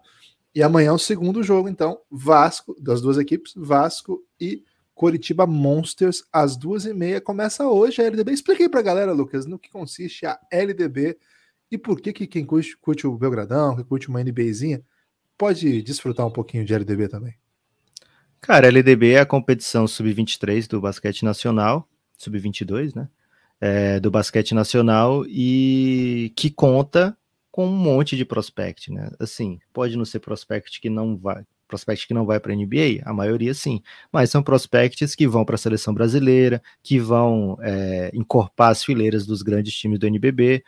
E 0.54 0.62
amanhã 0.62 0.90
é 0.90 0.94
o 0.94 0.98
segundo 0.98 1.42
jogo, 1.42 1.70
então, 1.70 2.00
Vasco, 2.10 2.76
das 2.82 3.02
duas 3.02 3.18
equipes, 3.18 3.54
Vasco 3.56 4.22
e 4.40 4.66
Coritiba 4.94 5.48
Monsters, 5.48 6.26
às 6.32 6.58
duas 6.58 6.86
e 6.86 6.94
meia. 6.94 7.22
Começa 7.22 7.66
hoje 7.66 8.02
a 8.02 8.06
LDB. 8.06 8.34
Expliquei 8.34 8.68
pra 8.68 8.82
galera, 8.82 9.14
Lucas, 9.14 9.46
no 9.46 9.58
que 9.58 9.70
consiste 9.70 10.26
a 10.26 10.38
LDB 10.52 11.18
e 11.72 11.78
por 11.78 12.02
que, 12.02 12.12
que 12.12 12.28
quem 12.28 12.46
curte, 12.46 12.76
curte 12.78 13.08
o 13.08 13.18
Belgradão, 13.18 13.78
que 13.78 13.84
curte 13.86 14.10
uma 14.10 14.22
NBzinha, 14.22 14.84
pode 15.42 15.82
desfrutar 15.82 16.28
um 16.28 16.30
pouquinho 16.30 16.64
de 16.64 16.72
LDB 16.72 17.08
também? 17.08 17.34
Cara, 18.40 18.68
LDB 18.68 19.14
é 19.14 19.22
a 19.22 19.26
competição 19.26 19.88
sub-23 19.88 20.68
do 20.68 20.80
basquete 20.80 21.26
nacional, 21.26 21.90
sub-22, 22.16 22.96
né? 22.96 23.10
É, 23.60 24.00
do 24.00 24.12
basquete 24.12 24.54
nacional 24.54 25.26
e 25.28 26.32
que 26.36 26.52
conta 26.52 27.18
com 27.52 27.66
um 27.66 27.76
monte 27.76 28.16
de 28.16 28.24
prospect, 28.24 28.92
né? 28.92 29.10
Assim, 29.20 29.60
pode 29.74 29.98
não 29.98 30.06
ser 30.06 30.20
prospect 30.20 30.80
que 30.80 30.92
não 30.92 31.18
vai, 31.18 31.44
prospect 31.68 32.08
que 32.08 32.14
não 32.14 32.24
vai 32.26 32.40
para 32.40 32.54
a 32.54 32.56
NBA, 32.56 33.02
a 33.04 33.12
maioria 33.12 33.56
sim, 33.56 33.82
mas 34.12 34.30
são 34.30 34.44
prospects 34.44 35.16
que 35.16 35.28
vão 35.28 35.44
para 35.44 35.56
a 35.56 35.58
seleção 35.58 35.92
brasileira, 35.92 36.62
que 36.84 37.00
vão 37.00 37.58
é, 37.64 38.12
encorpar 38.14 38.70
as 38.70 38.84
fileiras 38.84 39.26
dos 39.26 39.42
grandes 39.42 39.74
times 39.74 39.98
do 39.98 40.06
NBB 40.06 40.64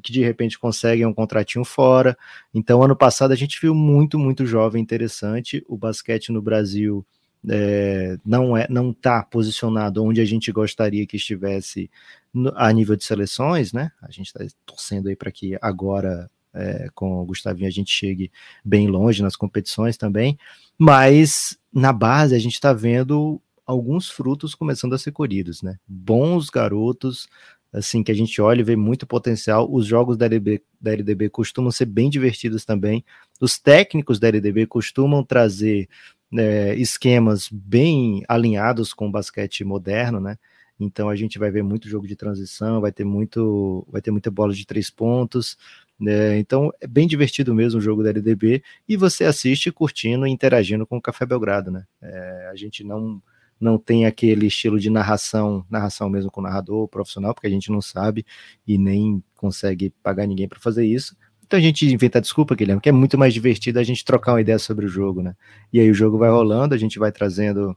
que 0.00 0.12
de 0.12 0.22
repente 0.22 0.58
conseguem 0.58 1.06
um 1.06 1.14
contratinho 1.14 1.64
fora. 1.64 2.16
Então, 2.54 2.82
ano 2.82 2.96
passado 2.96 3.32
a 3.32 3.36
gente 3.36 3.60
viu 3.60 3.74
muito, 3.74 4.18
muito 4.18 4.46
jovem 4.46 4.82
interessante. 4.82 5.64
O 5.68 5.76
basquete 5.76 6.30
no 6.30 6.40
Brasil 6.40 7.04
é, 7.48 8.16
não 8.24 8.56
é, 8.56 8.66
não 8.70 8.90
está 8.90 9.22
posicionado 9.22 10.04
onde 10.04 10.20
a 10.20 10.24
gente 10.24 10.52
gostaria 10.52 11.06
que 11.06 11.16
estivesse 11.16 11.90
no, 12.32 12.52
a 12.56 12.72
nível 12.72 12.96
de 12.96 13.04
seleções, 13.04 13.72
né? 13.72 13.90
A 14.00 14.10
gente 14.10 14.26
está 14.26 14.40
torcendo 14.64 15.08
aí 15.08 15.16
para 15.16 15.32
que 15.32 15.56
agora 15.60 16.30
é, 16.54 16.88
com 16.94 17.20
o 17.20 17.24
Gustavinho 17.24 17.66
a 17.66 17.72
gente 17.72 17.90
chegue 17.90 18.30
bem 18.64 18.86
longe 18.86 19.22
nas 19.22 19.36
competições 19.36 19.96
também, 19.96 20.38
mas 20.78 21.58
na 21.72 21.92
base 21.92 22.34
a 22.34 22.38
gente 22.38 22.54
está 22.54 22.72
vendo 22.72 23.40
alguns 23.66 24.08
frutos 24.08 24.54
começando 24.54 24.94
a 24.94 24.98
ser 24.98 25.12
colhidos, 25.12 25.62
né? 25.62 25.78
Bons 25.86 26.50
garotos 26.50 27.28
assim, 27.72 28.02
que 28.02 28.12
a 28.12 28.14
gente 28.14 28.40
olha 28.40 28.60
e 28.60 28.64
vê 28.64 28.76
muito 28.76 29.06
potencial. 29.06 29.72
Os 29.72 29.86
jogos 29.86 30.16
da 30.16 30.26
LDB, 30.26 30.62
da 30.80 30.92
LDB 30.92 31.30
costumam 31.30 31.70
ser 31.70 31.86
bem 31.86 32.10
divertidos 32.10 32.64
também. 32.64 33.04
Os 33.40 33.58
técnicos 33.58 34.18
da 34.18 34.28
LDB 34.28 34.66
costumam 34.66 35.24
trazer 35.24 35.88
é, 36.36 36.74
esquemas 36.76 37.48
bem 37.50 38.22
alinhados 38.28 38.92
com 38.92 39.08
o 39.08 39.10
basquete 39.10 39.64
moderno, 39.64 40.20
né? 40.20 40.36
Então 40.78 41.08
a 41.08 41.16
gente 41.16 41.38
vai 41.38 41.50
ver 41.50 41.62
muito 41.62 41.88
jogo 41.88 42.06
de 42.06 42.16
transição, 42.16 42.80
vai 42.80 42.90
ter 42.92 43.04
muito, 43.04 43.86
vai 43.90 44.00
ter 44.02 44.10
muita 44.10 44.30
bola 44.30 44.52
de 44.52 44.66
três 44.66 44.90
pontos. 44.90 45.56
Né? 45.98 46.38
Então 46.38 46.72
é 46.80 46.86
bem 46.86 47.06
divertido 47.06 47.54
mesmo 47.54 47.78
o 47.78 47.82
jogo 47.82 48.02
da 48.02 48.10
LDB 48.10 48.62
e 48.88 48.96
você 48.96 49.24
assiste 49.24 49.70
curtindo 49.70 50.26
e 50.26 50.30
interagindo 50.30 50.84
com 50.86 50.96
o 50.96 51.02
Café 51.02 51.24
Belgrado, 51.24 51.70
né? 51.70 51.84
É, 52.02 52.48
a 52.50 52.56
gente 52.56 52.82
não 52.82 53.22
não 53.62 53.78
tem 53.78 54.06
aquele 54.06 54.46
estilo 54.46 54.78
de 54.78 54.90
narração, 54.90 55.64
narração 55.70 56.10
mesmo 56.10 56.30
com 56.30 56.40
narrador 56.40 56.88
profissional, 56.88 57.32
porque 57.32 57.46
a 57.46 57.50
gente 57.50 57.70
não 57.70 57.80
sabe 57.80 58.26
e 58.66 58.76
nem 58.76 59.22
consegue 59.36 59.90
pagar 60.02 60.26
ninguém 60.26 60.48
para 60.48 60.58
fazer 60.58 60.84
isso. 60.84 61.16
Então 61.46 61.58
a 61.58 61.62
gente 61.62 61.86
inventa 61.86 62.20
desculpa, 62.20 62.54
Guilherme, 62.54 62.80
que 62.80 62.88
é 62.88 62.92
muito 62.92 63.16
mais 63.16 63.32
divertido 63.32 63.78
a 63.78 63.84
gente 63.84 64.04
trocar 64.04 64.32
uma 64.32 64.40
ideia 64.40 64.58
sobre 64.58 64.86
o 64.86 64.88
jogo, 64.88 65.22
né? 65.22 65.34
E 65.72 65.78
aí 65.78 65.90
o 65.90 65.94
jogo 65.94 66.18
vai 66.18 66.30
rolando, 66.30 66.74
a 66.74 66.78
gente 66.78 66.98
vai 66.98 67.12
trazendo 67.12 67.76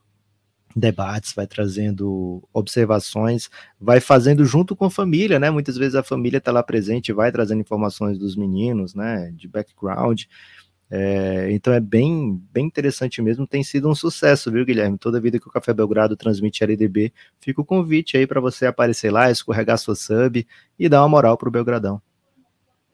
debates, 0.76 1.34
vai 1.34 1.48
trazendo 1.48 2.44
observações, 2.54 3.50
vai 3.80 4.02
fazendo 4.02 4.44
junto 4.44 4.76
com 4.76 4.86
a 4.86 4.92
família, 4.92 5.40
né? 5.40 5.50
Muitas 5.50 5.78
vezes 5.78 5.96
a 5.96 6.04
família 6.04 6.40
está 6.40 6.52
lá 6.52 6.64
presente, 6.64 7.14
vai 7.14 7.32
trazendo 7.32 7.62
informações 7.62 8.18
dos 8.18 8.36
meninos, 8.36 8.96
né? 8.96 9.32
De 9.36 9.48
background. 9.48 10.24
É, 10.98 11.52
então 11.52 11.74
é 11.74 11.80
bem, 11.82 12.42
bem 12.54 12.66
interessante 12.66 13.22
mesmo. 13.22 13.46
Tem 13.46 13.62
sido 13.62 13.90
um 13.90 13.94
sucesso, 13.94 14.50
viu, 14.50 14.66
Guilherme? 14.66 14.98
Toda 14.98 15.20
vida 15.20 15.38
que 15.38 15.46
o 15.46 15.52
Café 15.52 15.74
Belgrado 15.74 16.16
transmite 16.16 16.64
LDB, 16.64 17.12
fica 17.38 17.60
o 17.60 17.66
convite 17.66 18.16
aí 18.16 18.26
para 18.26 18.40
você 18.40 18.66
aparecer 18.66 19.12
lá, 19.12 19.30
escorregar 19.30 19.78
sua 19.78 19.94
sub 19.94 20.48
e 20.80 20.88
dar 20.88 21.02
uma 21.02 21.10
moral 21.10 21.38
pro 21.38 21.52
Belgradão. 21.52 22.02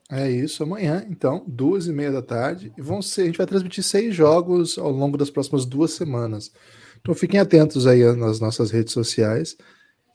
É 0.10 0.30
isso, 0.32 0.64
amanhã, 0.64 1.06
então, 1.12 1.46
duas 1.48 1.86
e 1.86 1.94
meia 1.94 2.12
da 2.12 2.24
tarde. 2.24 2.74
E 2.76 2.82
vão 2.82 3.04
ser, 3.04 3.22
a 3.22 3.26
gente 3.26 3.38
vai 3.38 3.46
transmitir 3.46 3.84
seis 3.84 4.16
jogos 4.16 4.80
ao 4.80 4.90
longo 4.90 5.16
das 5.16 5.30
próximas 5.30 5.64
duas 5.64 5.92
semanas. 5.92 6.52
Então 7.00 7.14
fiquem 7.14 7.40
atentos 7.40 7.86
aí 7.86 8.04
nas 8.16 8.40
nossas 8.40 8.72
redes 8.72 8.94
sociais, 8.94 9.56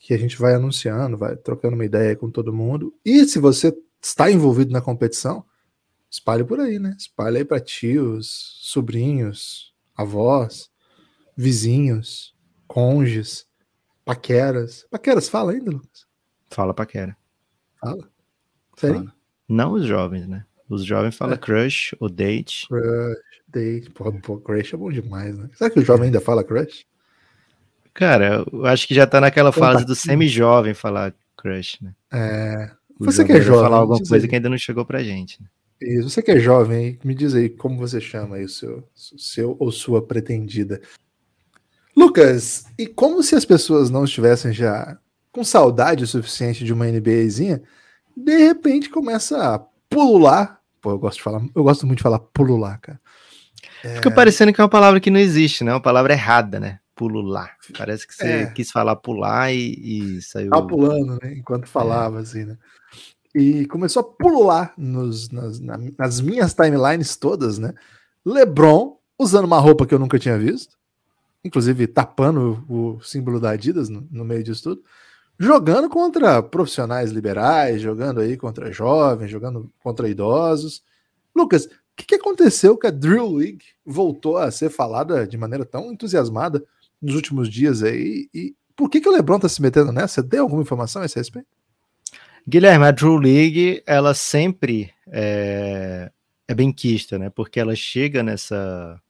que 0.01 0.13
a 0.13 0.19
gente 0.19 0.37
vai 0.37 0.55
anunciando, 0.55 1.17
vai 1.17 1.37
trocando 1.37 1.77
uma 1.77 1.85
ideia 1.85 2.17
com 2.17 2.29
todo 2.29 2.53
mundo. 2.53 2.93
E 3.05 3.25
se 3.27 3.39
você 3.39 3.73
está 4.03 4.29
envolvido 4.29 4.73
na 4.73 4.81
competição, 4.81 5.45
espalhe 6.11 6.45
por 6.45 6.61
aí, 6.61 6.79
né? 6.79 6.95
Espalhe 6.99 7.39
aí 7.39 7.45
para 7.45 7.61
tios, 7.61 8.59
sobrinhos, 8.63 9.75
avós, 9.97 10.71
vizinhos, 11.37 12.35
conges, 12.67 13.47
paqueras. 14.05 14.87
Paqueras, 14.91 15.29
fala 15.29 15.53
ainda, 15.53 15.71
Lucas? 15.71 16.07
Fala 16.51 16.73
paquera. 16.73 17.17
Fala. 17.81 18.09
Sério? 18.77 18.99
Fala. 18.99 19.15
Não 19.49 19.73
os 19.73 19.85
jovens, 19.85 20.27
né? 20.27 20.45
Os 20.69 20.85
jovens 20.85 21.17
falam 21.17 21.35
é. 21.35 21.39
crush 21.39 21.95
ou 22.01 22.09
date. 22.09 22.67
Crush, 22.69 23.43
date. 23.47 23.91
Pô, 23.91 24.13
pô, 24.13 24.39
crush 24.39 24.75
é 24.75 24.77
bom 24.77 24.91
demais, 24.91 25.37
né? 25.37 25.49
Será 25.55 25.71
que 25.71 25.79
o 25.79 25.85
jovem 25.85 26.07
ainda 26.07 26.21
fala 26.21 26.43
crush? 26.43 26.87
Cara, 27.95 28.45
eu 28.53 28.67
acho 28.67 28.87
que 28.87 28.95
já 28.95 29.07
tá 29.07 29.21
naquela 29.21 29.53
fase 29.53 29.85
do 29.87 29.95
semi-jovem 29.95 30.75
falar 30.75 31.15
crush, 31.37 31.79
né? 31.81 31.95
É. 32.13 32.71
O 32.99 33.05
você 33.05 33.25
que 33.25 33.33
é 33.33 33.41
jovem. 33.41 33.63
falar 33.63 33.77
alguma 33.79 33.99
coisa 33.99 34.25
aí. 34.25 34.29
que 34.29 34.35
ainda 34.35 34.49
não 34.49 34.59
chegou 34.59 34.85
pra 34.85 35.03
gente. 35.03 35.41
Né? 35.41 35.49
Isso. 35.81 36.11
Você 36.11 36.23
que 36.23 36.31
é 36.31 36.39
jovem, 36.39 36.99
me 37.05 37.15
diz 37.15 37.35
aí 37.35 37.49
como 37.49 37.77
você 37.77 38.01
chama 38.01 38.37
aí 38.37 38.45
o 38.45 38.49
seu, 38.49 38.89
seu 38.95 39.57
ou 39.59 39.71
sua 39.71 40.05
pretendida. 40.05 40.81
Lucas, 41.97 42.65
e 42.79 42.87
como 42.87 43.23
se 43.23 43.35
as 43.35 43.45
pessoas 43.45 43.91
não 43.91 44.05
estivessem 44.05 44.53
já 44.53 44.99
com 45.33 45.45
saudade 45.45 46.05
o 46.05 46.07
suficiente 46.07 46.65
de 46.65 46.73
uma 46.73 46.87
NBAzinha, 46.87 47.63
de 48.17 48.37
repente 48.39 48.89
começa 48.89 49.55
a 49.55 49.59
pulular. 49.89 50.61
Pô, 50.81 50.93
eu 50.93 50.99
gosto 50.99 51.19
de 51.19 51.23
falar, 51.23 51.43
eu 51.55 51.63
gosto 51.63 51.87
muito 51.87 51.99
de 51.99 52.03
falar 52.03 52.19
pulular, 52.19 52.81
cara. 52.81 53.01
É... 53.85 53.97
Fica 53.97 54.11
parecendo 54.11 54.53
que 54.53 54.61
é 54.61 54.65
uma 54.65 54.71
palavra 54.71 55.01
que 55.01 55.11
não 55.11 55.21
existe, 55.21 55.63
né? 55.63 55.73
Uma 55.73 55.81
palavra 55.81 56.13
errada, 56.13 56.59
né? 56.59 56.81
Pulular. 56.95 57.57
Parece 57.77 58.07
que 58.07 58.15
você 58.15 58.27
é. 58.27 58.47
quis 58.47 58.71
falar 58.71 58.97
pular 58.97 59.53
e, 59.53 60.17
e 60.19 60.23
saiu. 60.23 60.51
Tá 60.51 60.63
pulando, 60.63 61.19
né? 61.23 61.35
Enquanto 61.37 61.67
falava, 61.67 62.19
é. 62.19 62.23
assim, 62.23 62.45
né? 62.45 62.57
E 63.39 63.67
começou 63.67 64.01
a 64.01 64.05
pulular 64.05 64.73
nos, 64.79 65.29
nas, 65.29 65.61
nas 65.61 66.21
minhas 66.23 66.55
timelines 66.55 67.17
todas, 67.17 67.59
né? 67.59 67.75
LeBron 68.25 68.99
usando 69.19 69.45
uma 69.45 69.59
roupa 69.59 69.87
que 69.87 69.93
eu 69.93 69.99
nunca 69.99 70.19
tinha 70.19 70.39
visto, 70.39 70.77
inclusive 71.45 71.87
tapando 71.87 72.65
o, 72.69 72.99
símbolo 73.03 73.39
da 73.39 73.51
Adidas 73.51 73.91
no, 73.91 74.09
no 74.11 74.25
meio 74.25 74.43
disso 74.43 74.63
tudo 74.63 74.83
jogando 75.39 75.89
contra 75.89 76.43
profissionais 76.43 77.11
liberais, 77.11 77.81
jogando 77.81 78.21
aí 78.21 78.37
contra 78.37 78.73
jovens, 78.73 79.31
jogando 79.31 79.71
contra 79.83 80.09
idosos. 80.09 80.83
Lucas, 81.35 81.67
o 81.67 81.71
que, 81.97 82.07
que, 82.07 82.15
aconteceu 82.15 82.77
que 82.77 82.87
a 82.87 82.91
Drill 82.91 83.35
League 83.35 83.65
voltou 83.85 84.39
a 84.39 84.51
ser 84.51 84.71
falada 84.71 85.27
de 85.27 85.37
maneira 85.37 85.65
tão 85.65 85.93
entusiasmada 85.93 86.65
nos 87.01 87.15
últimos 87.15 87.49
dias 87.49 87.83
aí? 87.83 88.29
E 88.33 88.55
por 88.75 88.89
que, 88.89 89.01
que 89.01 89.09
o 89.09 89.13
LeBron 89.13 89.39
tá 89.39 89.49
se 89.49 89.61
metendo 89.61 89.93
nessa? 89.93 90.23
Tem 90.23 90.41
alguma 90.41 90.63
informação 90.63 91.03
a 91.03 91.07
esse 91.07 91.17
respeito? 91.17 91.49
Guilherme, 92.49 92.85
a 92.85 92.93
Drew 92.93 93.17
League, 93.17 93.83
ela 93.85 94.15
sempre 94.15 94.93
é, 95.09 96.13
é 96.47 96.55
benquista, 96.55 97.19
né? 97.19 97.29
Porque 97.29 97.59
ela 97.59 97.75
chega 97.75 98.23
nessa 98.23 99.03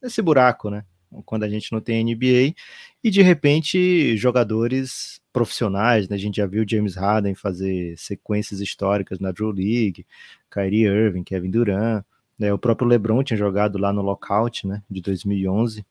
nesse 0.00 0.22
buraco, 0.22 0.70
né? 0.70 0.84
Quando 1.24 1.42
a 1.42 1.48
gente 1.48 1.72
não 1.72 1.80
tem 1.80 2.04
NBA 2.04 2.54
e 3.02 3.10
de 3.10 3.22
repente 3.22 4.16
jogadores 4.16 5.20
profissionais, 5.32 6.08
né? 6.08 6.14
A 6.14 6.18
gente 6.18 6.36
já 6.36 6.46
viu 6.46 6.64
James 6.68 6.94
Harden 6.94 7.34
fazer 7.34 7.98
sequências 7.98 8.60
históricas 8.60 9.18
na 9.18 9.32
Drew 9.32 9.50
League, 9.50 10.06
Kyrie 10.48 10.86
Irving, 10.86 11.24
Kevin 11.24 11.50
Durant, 11.50 12.04
né? 12.38 12.52
O 12.52 12.58
próprio 12.58 12.86
LeBron 12.86 13.20
tinha 13.24 13.36
jogado 13.36 13.78
lá 13.78 13.92
no 13.92 14.00
Lockout, 14.02 14.64
né? 14.64 14.80
De 14.88 15.00
2011. 15.00 15.84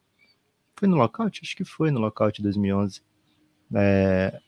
Foi 0.78 0.88
no 0.88 0.96
Lockout? 0.96 1.42
Acho 1.44 1.58
que 1.58 1.66
foi 1.66 1.92
no 1.92 2.00
Lockout 2.00 2.38
de 2.38 2.44
2011. 2.44 3.02
É, 3.76 4.40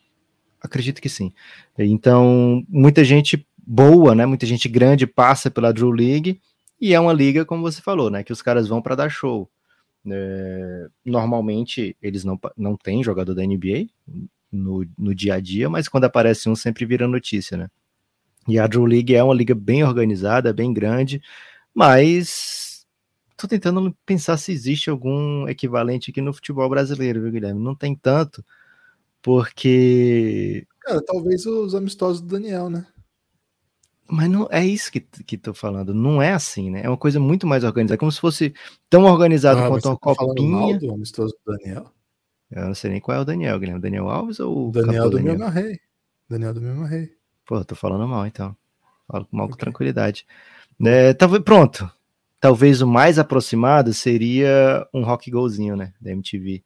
acredito 0.62 1.02
que 1.02 1.10
sim. 1.10 1.34
Então, 1.78 2.64
muita 2.70 3.04
gente 3.04 3.48
boa, 3.66 4.16
né? 4.16 4.26
Muita 4.26 4.46
gente 4.46 4.70
grande 4.70 5.06
passa 5.06 5.52
pela 5.52 5.74
Drew 5.74 5.92
League 5.92 6.40
e 6.80 6.94
é 6.94 7.00
uma 7.00 7.14
liga, 7.14 7.46
como 7.46 7.62
você 7.62 7.82
falou, 7.82 8.10
né? 8.10 8.24
Que 8.24 8.32
os 8.32 8.42
caras 8.42 8.68
vão 8.68 8.82
para 8.82 8.96
dar 8.96 9.10
show. 9.10 9.50
É, 10.10 10.88
normalmente 11.06 11.98
eles 12.02 12.24
não, 12.24 12.40
não 12.56 12.78
têm 12.78 13.04
jogador 13.04 13.34
da 13.34 13.44
NBA, 13.46 13.88
no, 14.52 14.88
no 14.98 15.14
dia 15.14 15.36
a 15.36 15.40
dia, 15.40 15.70
mas 15.70 15.88
quando 15.88 16.06
aparece 16.06 16.50
um 16.50 16.56
sempre 16.56 16.86
vira 16.86 17.08
notícia, 17.08 17.58
né? 17.58 17.68
E 18.48 18.58
a 18.58 18.66
Drew 18.66 18.86
League 18.86 19.14
é 19.14 19.24
uma 19.24 19.34
liga 19.34 19.54
bem 19.54 19.84
organizada, 19.84 20.54
bem 20.54 20.74
grande, 20.74 21.22
mas 21.76 22.86
tô 23.36 23.48
tentando 23.48 23.96
pensar 24.06 24.38
se 24.38 24.52
existe 24.52 24.90
algum 24.90 25.48
equivalente 25.48 26.12
aqui 26.12 26.22
no 26.22 26.34
futebol 26.34 26.70
brasileiro, 26.70 27.22
viu, 27.22 27.32
Guilherme? 27.32 27.62
Não 27.62 27.76
tem 27.76 27.94
tanto, 27.94 28.44
porque. 29.22 30.66
Cara, 30.82 31.02
talvez 31.06 31.46
os 31.46 31.76
amistosos 31.76 32.22
do 32.22 32.28
Daniel, 32.28 32.70
né? 32.70 32.88
Mas 34.10 34.30
não 34.30 34.48
é 34.50 34.66
isso 34.66 34.90
que, 34.90 35.02
que 35.02 35.38
tô 35.38 35.54
falando, 35.54 35.94
não 35.94 36.22
é 36.22 36.32
assim, 36.32 36.72
né? 36.72 36.82
É 36.84 36.90
uma 36.90 36.98
coisa 36.98 37.20
muito 37.20 37.46
mais 37.46 37.66
organizada, 37.66 37.96
é 37.96 37.98
como 37.98 38.12
se 38.12 38.22
fosse 38.22 38.54
tão 38.90 39.04
organizado 39.04 39.60
ah, 39.60 39.68
quanto 39.68 39.90
uma 39.90 39.98
tá 39.98 40.16
copinha. 40.16 40.80
Do 40.80 40.94
amistoso 40.94 41.36
do 41.46 41.58
Daniel? 41.58 41.92
Eu 42.50 42.68
não 42.68 42.74
sei 42.74 42.92
nem 42.92 43.02
qual 43.02 43.18
é 43.18 43.22
o 43.22 43.26
Daniel, 43.26 43.60
Guilherme. 43.60 43.82
Daniel 43.82 44.10
Alves 44.10 44.40
ou 44.40 44.70
o 44.70 44.72
Daniel 44.72 45.10
do 45.10 45.18
Daniel? 45.18 45.50
Rei. 45.50 45.80
Daniel 46.30 46.54
do 46.54 46.62
mesmo 46.62 46.86
Rei. 46.86 47.10
Pô, 47.46 47.64
tô 47.66 47.76
falando 47.76 48.08
mal 48.08 48.26
então. 48.26 48.56
Falo 49.08 49.28
mal 49.32 49.46
okay. 49.46 49.54
com 49.54 49.60
tranquilidade. 49.60 50.26
É, 50.86 51.14
talvez, 51.14 51.44
pronto. 51.44 51.90
Talvez 52.40 52.82
o 52.82 52.88
mais 52.88 53.20
aproximado 53.20 53.94
seria 53.94 54.88
um 54.94 55.04
rock 55.04 55.30
golzinho, 55.30 55.76
né? 55.76 55.94
Da 56.00 56.12
MTV. 56.12 56.64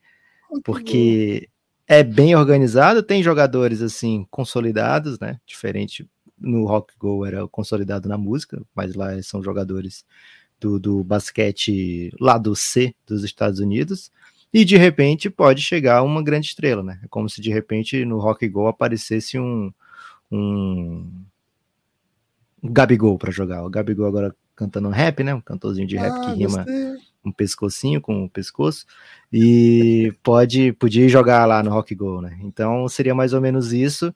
Rock 0.49 0.63
porque 0.63 1.49
é 1.91 2.03
bem 2.03 2.33
organizado, 2.37 3.03
tem 3.03 3.21
jogadores 3.21 3.81
assim 3.81 4.25
consolidados, 4.31 5.19
né? 5.19 5.41
Diferente 5.45 6.09
no 6.39 6.65
rock 6.65 6.93
go 6.97 7.25
era 7.25 7.45
consolidado 7.49 8.07
na 8.07 8.17
música, 8.17 8.61
mas 8.73 8.95
lá 8.95 9.21
são 9.21 9.43
jogadores 9.43 10.05
do, 10.57 10.79
do 10.79 11.03
basquete 11.03 12.09
lá 12.17 12.37
do 12.37 12.55
C 12.55 12.95
dos 13.05 13.25
Estados 13.25 13.59
Unidos 13.59 14.09
e 14.53 14.63
de 14.63 14.77
repente 14.77 15.29
pode 15.29 15.61
chegar 15.61 16.01
uma 16.01 16.23
grande 16.23 16.47
estrela, 16.47 16.81
né? 16.81 16.97
É 17.03 17.07
como 17.09 17.29
se 17.29 17.41
de 17.41 17.51
repente 17.51 18.05
no 18.05 18.19
Rock 18.19 18.47
Go 18.47 18.67
aparecesse 18.67 19.37
um, 19.37 19.69
um, 20.31 21.11
um 22.63 22.71
Gabigol 22.71 23.17
para 23.17 23.31
jogar. 23.31 23.65
O 23.65 23.69
Gabigol 23.69 24.07
agora 24.07 24.33
cantando 24.55 24.87
rap, 24.87 25.25
né? 25.25 25.35
Um 25.35 25.41
cantorzinho 25.41 25.87
de 25.87 25.97
rap 25.97 26.13
ah, 26.13 26.19
que 26.21 26.37
rima. 26.37 26.65
Um 27.23 27.31
pescocinho 27.31 28.01
com 28.01 28.25
o 28.25 28.29
pescoço 28.29 28.85
e 29.31 30.13
pode 30.23 30.73
podia 30.73 31.07
jogar 31.07 31.45
lá 31.45 31.61
no 31.63 31.71
Rock 31.71 31.93
Go, 31.95 32.21
né? 32.21 32.37
Então 32.41 32.87
seria 32.87 33.15
mais 33.15 33.33
ou 33.33 33.41
menos 33.41 33.73
isso. 33.73 34.13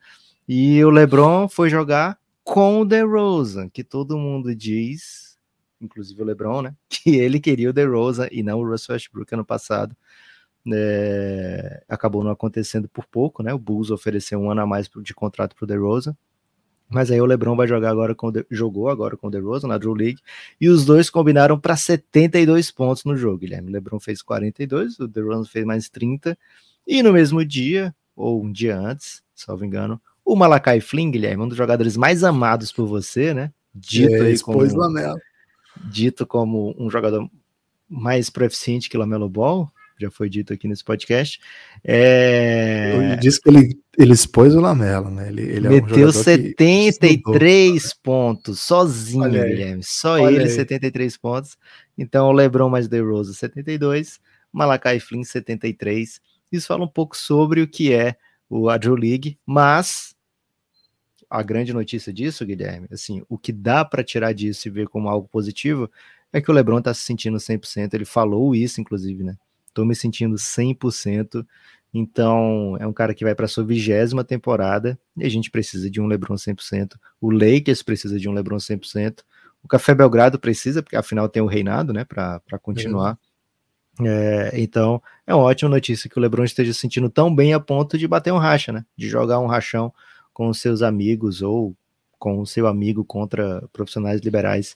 E 0.47 0.83
o 0.83 0.89
LeBron 0.89 1.47
foi 1.47 1.69
jogar 1.69 2.17
com 2.43 2.81
o 2.81 2.85
DeRozan, 2.85 3.69
que 3.69 3.83
todo 3.83 4.17
mundo 4.17 4.55
diz, 4.55 5.37
inclusive 5.81 6.21
o 6.21 6.25
LeBron, 6.25 6.61
né? 6.61 6.75
Que 6.89 7.17
ele 7.17 7.39
queria 7.39 7.69
o 7.69 7.73
DeRozan 7.73 8.27
e 8.31 8.43
não 8.43 8.59
o 8.59 8.67
Russell 8.67 8.93
Westbrook 8.93 9.33
ano 9.33 9.45
passado 9.45 9.95
é, 10.73 11.83
acabou 11.87 12.23
não 12.23 12.31
acontecendo 12.31 12.87
por 12.89 13.05
pouco, 13.05 13.43
né? 13.43 13.53
O 13.53 13.59
Bulls 13.59 13.91
ofereceu 13.91 14.39
um 14.39 14.49
ano 14.49 14.61
a 14.61 14.67
mais 14.67 14.89
de 15.01 15.13
contrato 15.13 15.55
para 15.55 15.63
o 15.63 15.67
DeRozan. 15.67 16.15
Mas 16.89 17.09
aí 17.09 17.19
o 17.19 17.25
LeBron 17.25 17.55
vai 17.55 17.67
jogar 17.67 17.89
agora 17.89 18.13
com 18.13 18.31
jogou 18.49 18.89
agora 18.89 19.17
com 19.17 19.27
o 19.27 19.31
DeRozan 19.31 19.67
na 19.67 19.77
Drew 19.77 19.93
League 19.93 20.19
e 20.61 20.69
os 20.69 20.85
dois 20.85 21.09
combinaram 21.09 21.59
para 21.59 21.75
72 21.75 22.69
pontos 22.71 23.03
no 23.03 23.17
jogo. 23.17 23.39
Guilherme, 23.39 23.69
o 23.69 23.73
LeBron 23.73 23.99
fez 23.99 24.21
42, 24.21 24.99
o 24.99 25.07
DeRozan 25.07 25.45
fez 25.45 25.65
mais 25.65 25.89
30 25.89 26.37
e 26.87 27.01
no 27.01 27.11
mesmo 27.11 27.43
dia 27.43 27.93
ou 28.15 28.43
um 28.43 28.51
dia 28.51 28.77
antes, 28.77 29.23
salvo 29.33 29.65
engano, 29.65 29.99
o 30.23 30.35
Malakai 30.35 30.79
Flynn, 30.79 31.11
Guilherme, 31.11 31.43
um 31.43 31.47
dos 31.47 31.57
jogadores 31.57 31.97
mais 31.97 32.23
amados 32.23 32.71
por 32.71 32.87
você, 32.87 33.33
né? 33.33 33.51
Dito 33.73 34.15
é, 34.15 34.21
aí 34.21 34.39
como 34.39 34.61
dito 35.83 36.25
como 36.25 36.73
um 36.79 36.89
jogador 36.89 37.29
mais 37.89 38.29
proficiente 38.29 38.89
que 38.89 38.97
Lamelo 38.97 39.29
Ball, 39.29 39.69
já 39.99 40.11
foi 40.11 40.29
dito 40.29 40.53
aqui 40.53 40.67
nesse 40.67 40.83
podcast. 40.83 41.39
É... 41.83 43.15
Diz 43.21 43.39
que 43.39 43.49
ele, 43.49 43.79
ele 43.97 44.13
expôs 44.13 44.53
o 44.55 44.59
Lamelo, 44.59 45.09
né? 45.09 45.29
Ele, 45.29 45.41
ele 45.41 45.69
Meteu 45.69 46.07
é 46.07 46.09
um 46.09 46.11
73 46.11 47.93
pontos 47.95 48.59
sozinho, 48.61 49.29
Guilherme. 49.29 49.83
Só 49.83 50.13
Olha 50.13 50.35
ele, 50.35 50.43
aí. 50.43 50.49
73 50.49 51.17
pontos. 51.17 51.57
Então, 51.97 52.27
o 52.27 52.31
Lebron 52.31 52.69
mais 52.69 52.87
The 52.87 52.99
Rose, 52.99 53.33
72. 53.33 54.19
Malakai 54.51 54.99
Flynn, 54.99 55.23
73. 55.23 56.21
Isso 56.51 56.67
fala 56.67 56.83
um 56.83 56.89
pouco 56.89 57.17
sobre 57.17 57.61
o 57.61 57.67
que 57.67 57.93
é 57.93 58.15
o 58.49 58.69
Adro 58.69 58.95
League, 58.95 59.37
mas 59.45 60.15
a 61.29 61.41
grande 61.41 61.73
notícia 61.73 62.13
disso, 62.13 62.45
Guilherme, 62.45 62.87
assim, 62.91 63.23
o 63.27 63.37
que 63.37 63.51
dá 63.51 63.83
para 63.83 64.03
tirar 64.03 64.33
disso 64.33 64.67
e 64.67 64.71
ver 64.71 64.87
como 64.87 65.09
algo 65.09 65.27
positivo 65.27 65.89
é 66.31 66.39
que 66.39 66.49
o 66.49 66.53
LeBron 66.53 66.81
tá 66.81 66.93
se 66.93 67.01
sentindo 67.01 67.37
100%, 67.37 67.93
ele 67.93 68.05
falou 68.05 68.55
isso 68.55 68.79
inclusive, 68.79 69.23
né? 69.23 69.35
Tô 69.75 69.85
me 69.85 69.93
sentindo 69.93 70.37
100%. 70.37 71.45
Então, 71.93 72.75
é 72.79 72.87
um 72.87 72.93
cara 72.93 73.13
que 73.13 73.23
vai 73.23 73.35
para 73.35 73.47
sua 73.47 73.63
vigésima 73.63 74.23
temporada 74.23 74.97
e 75.15 75.25
a 75.25 75.29
gente 75.29 75.51
precisa 75.51 75.89
de 75.89 76.01
um 76.01 76.07
LeBron 76.07 76.35
100%. 76.35 76.95
O 77.21 77.29
Lakers 77.29 77.83
precisa 77.83 78.17
de 78.17 78.27
um 78.27 78.33
LeBron 78.33 78.57
100%. 78.57 79.19
O 79.61 79.67
Café 79.67 79.93
Belgrado 79.93 80.39
precisa, 80.39 80.81
porque 80.81 80.95
afinal 80.95 81.29
tem 81.29 81.41
o 81.41 81.45
reinado, 81.45 81.93
né, 81.93 82.05
para 82.05 82.41
continuar. 82.61 83.17
É, 84.01 84.51
então, 84.55 85.01
é 85.25 85.33
uma 85.33 85.43
ótima 85.43 85.69
notícia 85.69 86.09
que 86.09 86.17
o 86.17 86.21
LeBron 86.21 86.43
esteja 86.43 86.73
se 86.73 86.79
sentindo 86.79 87.09
tão 87.09 87.33
bem 87.33 87.53
a 87.53 87.59
ponto 87.59 87.97
de 87.97 88.07
bater 88.07 88.33
um 88.33 88.37
racha, 88.37 88.71
né? 88.71 88.85
De 88.97 89.07
jogar 89.07 89.39
um 89.39 89.47
rachão 89.47 89.93
com 90.33 90.49
os 90.49 90.59
seus 90.59 90.81
amigos 90.81 91.41
ou 91.41 91.75
com 92.17 92.39
o 92.39 92.45
seu 92.45 92.67
amigo 92.67 93.05
contra 93.05 93.63
profissionais 93.71 94.21
liberais 94.21 94.75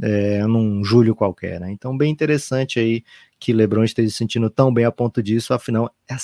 é, 0.00 0.46
num 0.46 0.84
julho 0.84 1.14
qualquer, 1.14 1.60
né? 1.60 1.70
Então, 1.70 1.96
bem 1.96 2.10
interessante 2.10 2.78
aí 2.78 3.04
que 3.42 3.52
LeBron 3.52 3.82
esteja 3.82 4.08
se 4.08 4.16
sentindo 4.16 4.48
tão 4.48 4.72
bem 4.72 4.84
a 4.84 4.92
ponto 4.92 5.20
disso, 5.20 5.52
afinal, 5.52 5.92
é 6.08 6.14
a 6.14 6.18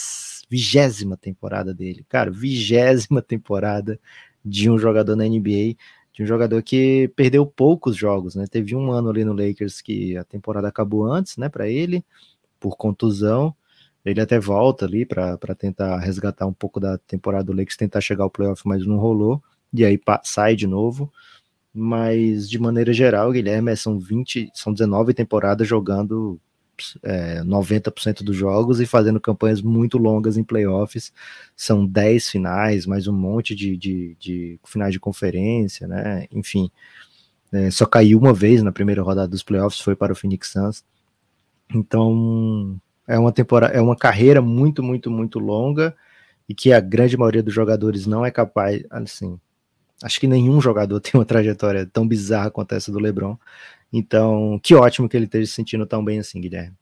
vigésima 0.49 1.17
temporada 1.17 1.75
dele, 1.75 2.07
cara, 2.09 2.31
vigésima 2.31 3.21
temporada 3.21 3.99
de 4.45 4.71
um 4.71 4.79
jogador 4.79 5.17
na 5.17 5.25
NBA, 5.25 5.75
de 6.13 6.23
um 6.23 6.27
jogador 6.27 6.63
que 6.63 7.11
perdeu 7.17 7.45
poucos 7.45 7.97
jogos, 7.97 8.37
né? 8.37 8.45
Teve 8.49 8.77
um 8.77 8.93
ano 8.93 9.11
ali 9.11 9.25
no 9.25 9.33
Lakers 9.33 9.83
que 9.83 10.17
a 10.17 10.23
temporada 10.23 10.69
acabou 10.69 11.11
antes, 11.11 11.37
né, 11.37 11.49
para 11.49 11.69
ele, 11.69 12.05
por 12.61 12.77
contusão. 12.77 13.53
Ele 14.05 14.21
até 14.21 14.39
volta 14.39 14.85
ali 14.87 15.05
para 15.05 15.37
tentar 15.59 15.99
resgatar 15.99 16.47
um 16.47 16.53
pouco 16.53 16.79
da 16.79 16.99
temporada 16.99 17.45
do 17.45 17.53
Lakers, 17.53 17.77
tentar 17.77 18.01
chegar 18.01 18.23
ao 18.23 18.31
playoff, 18.31 18.63
mas 18.65 18.87
não 18.87 18.97
rolou. 18.97 19.43
E 19.75 19.85
aí 19.85 20.01
sai 20.23 20.55
de 20.55 20.69
novo. 20.69 21.13
Mas 21.75 22.49
de 22.49 22.61
maneira 22.61 22.93
geral, 22.93 23.33
Guilherme, 23.33 23.77
são 23.77 23.99
20, 23.99 24.51
são 24.55 24.73
19 24.73 25.13
temporadas 25.15 25.67
jogando 25.67 26.41
é, 27.03 27.43
90% 27.43 28.23
dos 28.23 28.37
jogos 28.37 28.81
e 28.81 28.87
fazendo 28.87 29.21
campanhas 29.21 29.63
muito 29.63 29.99
longas 29.99 30.37
em 30.37 30.45
playoffs. 30.45 31.13
São 31.57 31.87
10 31.87 32.29
finais, 32.29 32.87
mais 32.87 33.07
um 33.07 33.13
monte 33.13 33.55
de, 33.55 33.77
de, 33.77 34.17
de 34.19 34.61
finais 34.65 34.93
de 34.93 35.01
conferência, 35.01 35.87
né? 35.87 36.27
Enfim, 36.33 36.71
é, 37.53 37.71
só 37.71 37.87
caiu 37.87 38.19
uma 38.19 38.33
vez 38.33 38.63
na 38.63 38.73
primeira 38.73 39.03
rodada 39.03 39.29
dos 39.29 39.43
playoffs, 39.43 39.81
foi 39.81 39.97
para 39.97 40.13
o 40.13 40.17
Phoenix 40.17 40.51
Suns. 40.53 40.85
Então, 41.75 42.81
é 43.07 43.19
uma 43.19 43.33
temporada, 43.33 43.75
é 43.75 43.81
uma 43.81 43.97
carreira 43.97 44.41
muito, 44.43 44.83
muito, 44.83 45.11
muito 45.11 45.39
longa 45.39 45.97
e 46.49 46.55
que 46.55 46.73
a 46.73 46.81
grande 46.81 47.17
maioria 47.17 47.43
dos 47.43 47.55
jogadores 47.55 48.07
não 48.07 48.25
é 48.25 48.31
capaz, 48.31 48.83
assim, 48.91 49.39
acho 50.03 50.21
que 50.21 50.27
nenhum 50.27 50.61
jogador 50.61 51.01
tem 51.01 51.13
uma 51.15 51.25
trajetória 51.25 51.87
tão 51.87 52.07
bizarra 52.07 52.51
quanto 52.51 52.75
essa 52.75 52.93
do 52.93 52.99
LeBron. 52.99 53.37
Então, 53.93 54.61
que 54.63 54.75
ótimo 54.75 55.09
que 55.09 55.17
ele 55.17 55.25
esteja 55.25 55.47
se 55.47 55.53
sentindo 55.53 55.87
tão 55.87 56.05
bem 56.05 56.19
assim, 56.19 56.41
Guilherme. 56.41 56.77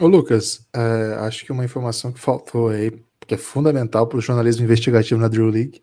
Ô 0.00 0.06
Lucas, 0.06 0.66
é, 0.74 1.16
acho 1.20 1.44
que 1.44 1.52
uma 1.52 1.64
informação 1.64 2.12
que 2.12 2.18
faltou 2.18 2.68
aí, 2.68 2.92
que 3.26 3.34
é 3.34 3.38
fundamental 3.38 4.06
para 4.06 4.18
o 4.18 4.22
jornalismo 4.22 4.64
investigativo 4.64 5.20
na 5.20 5.28
Drew 5.28 5.48
League, 5.48 5.82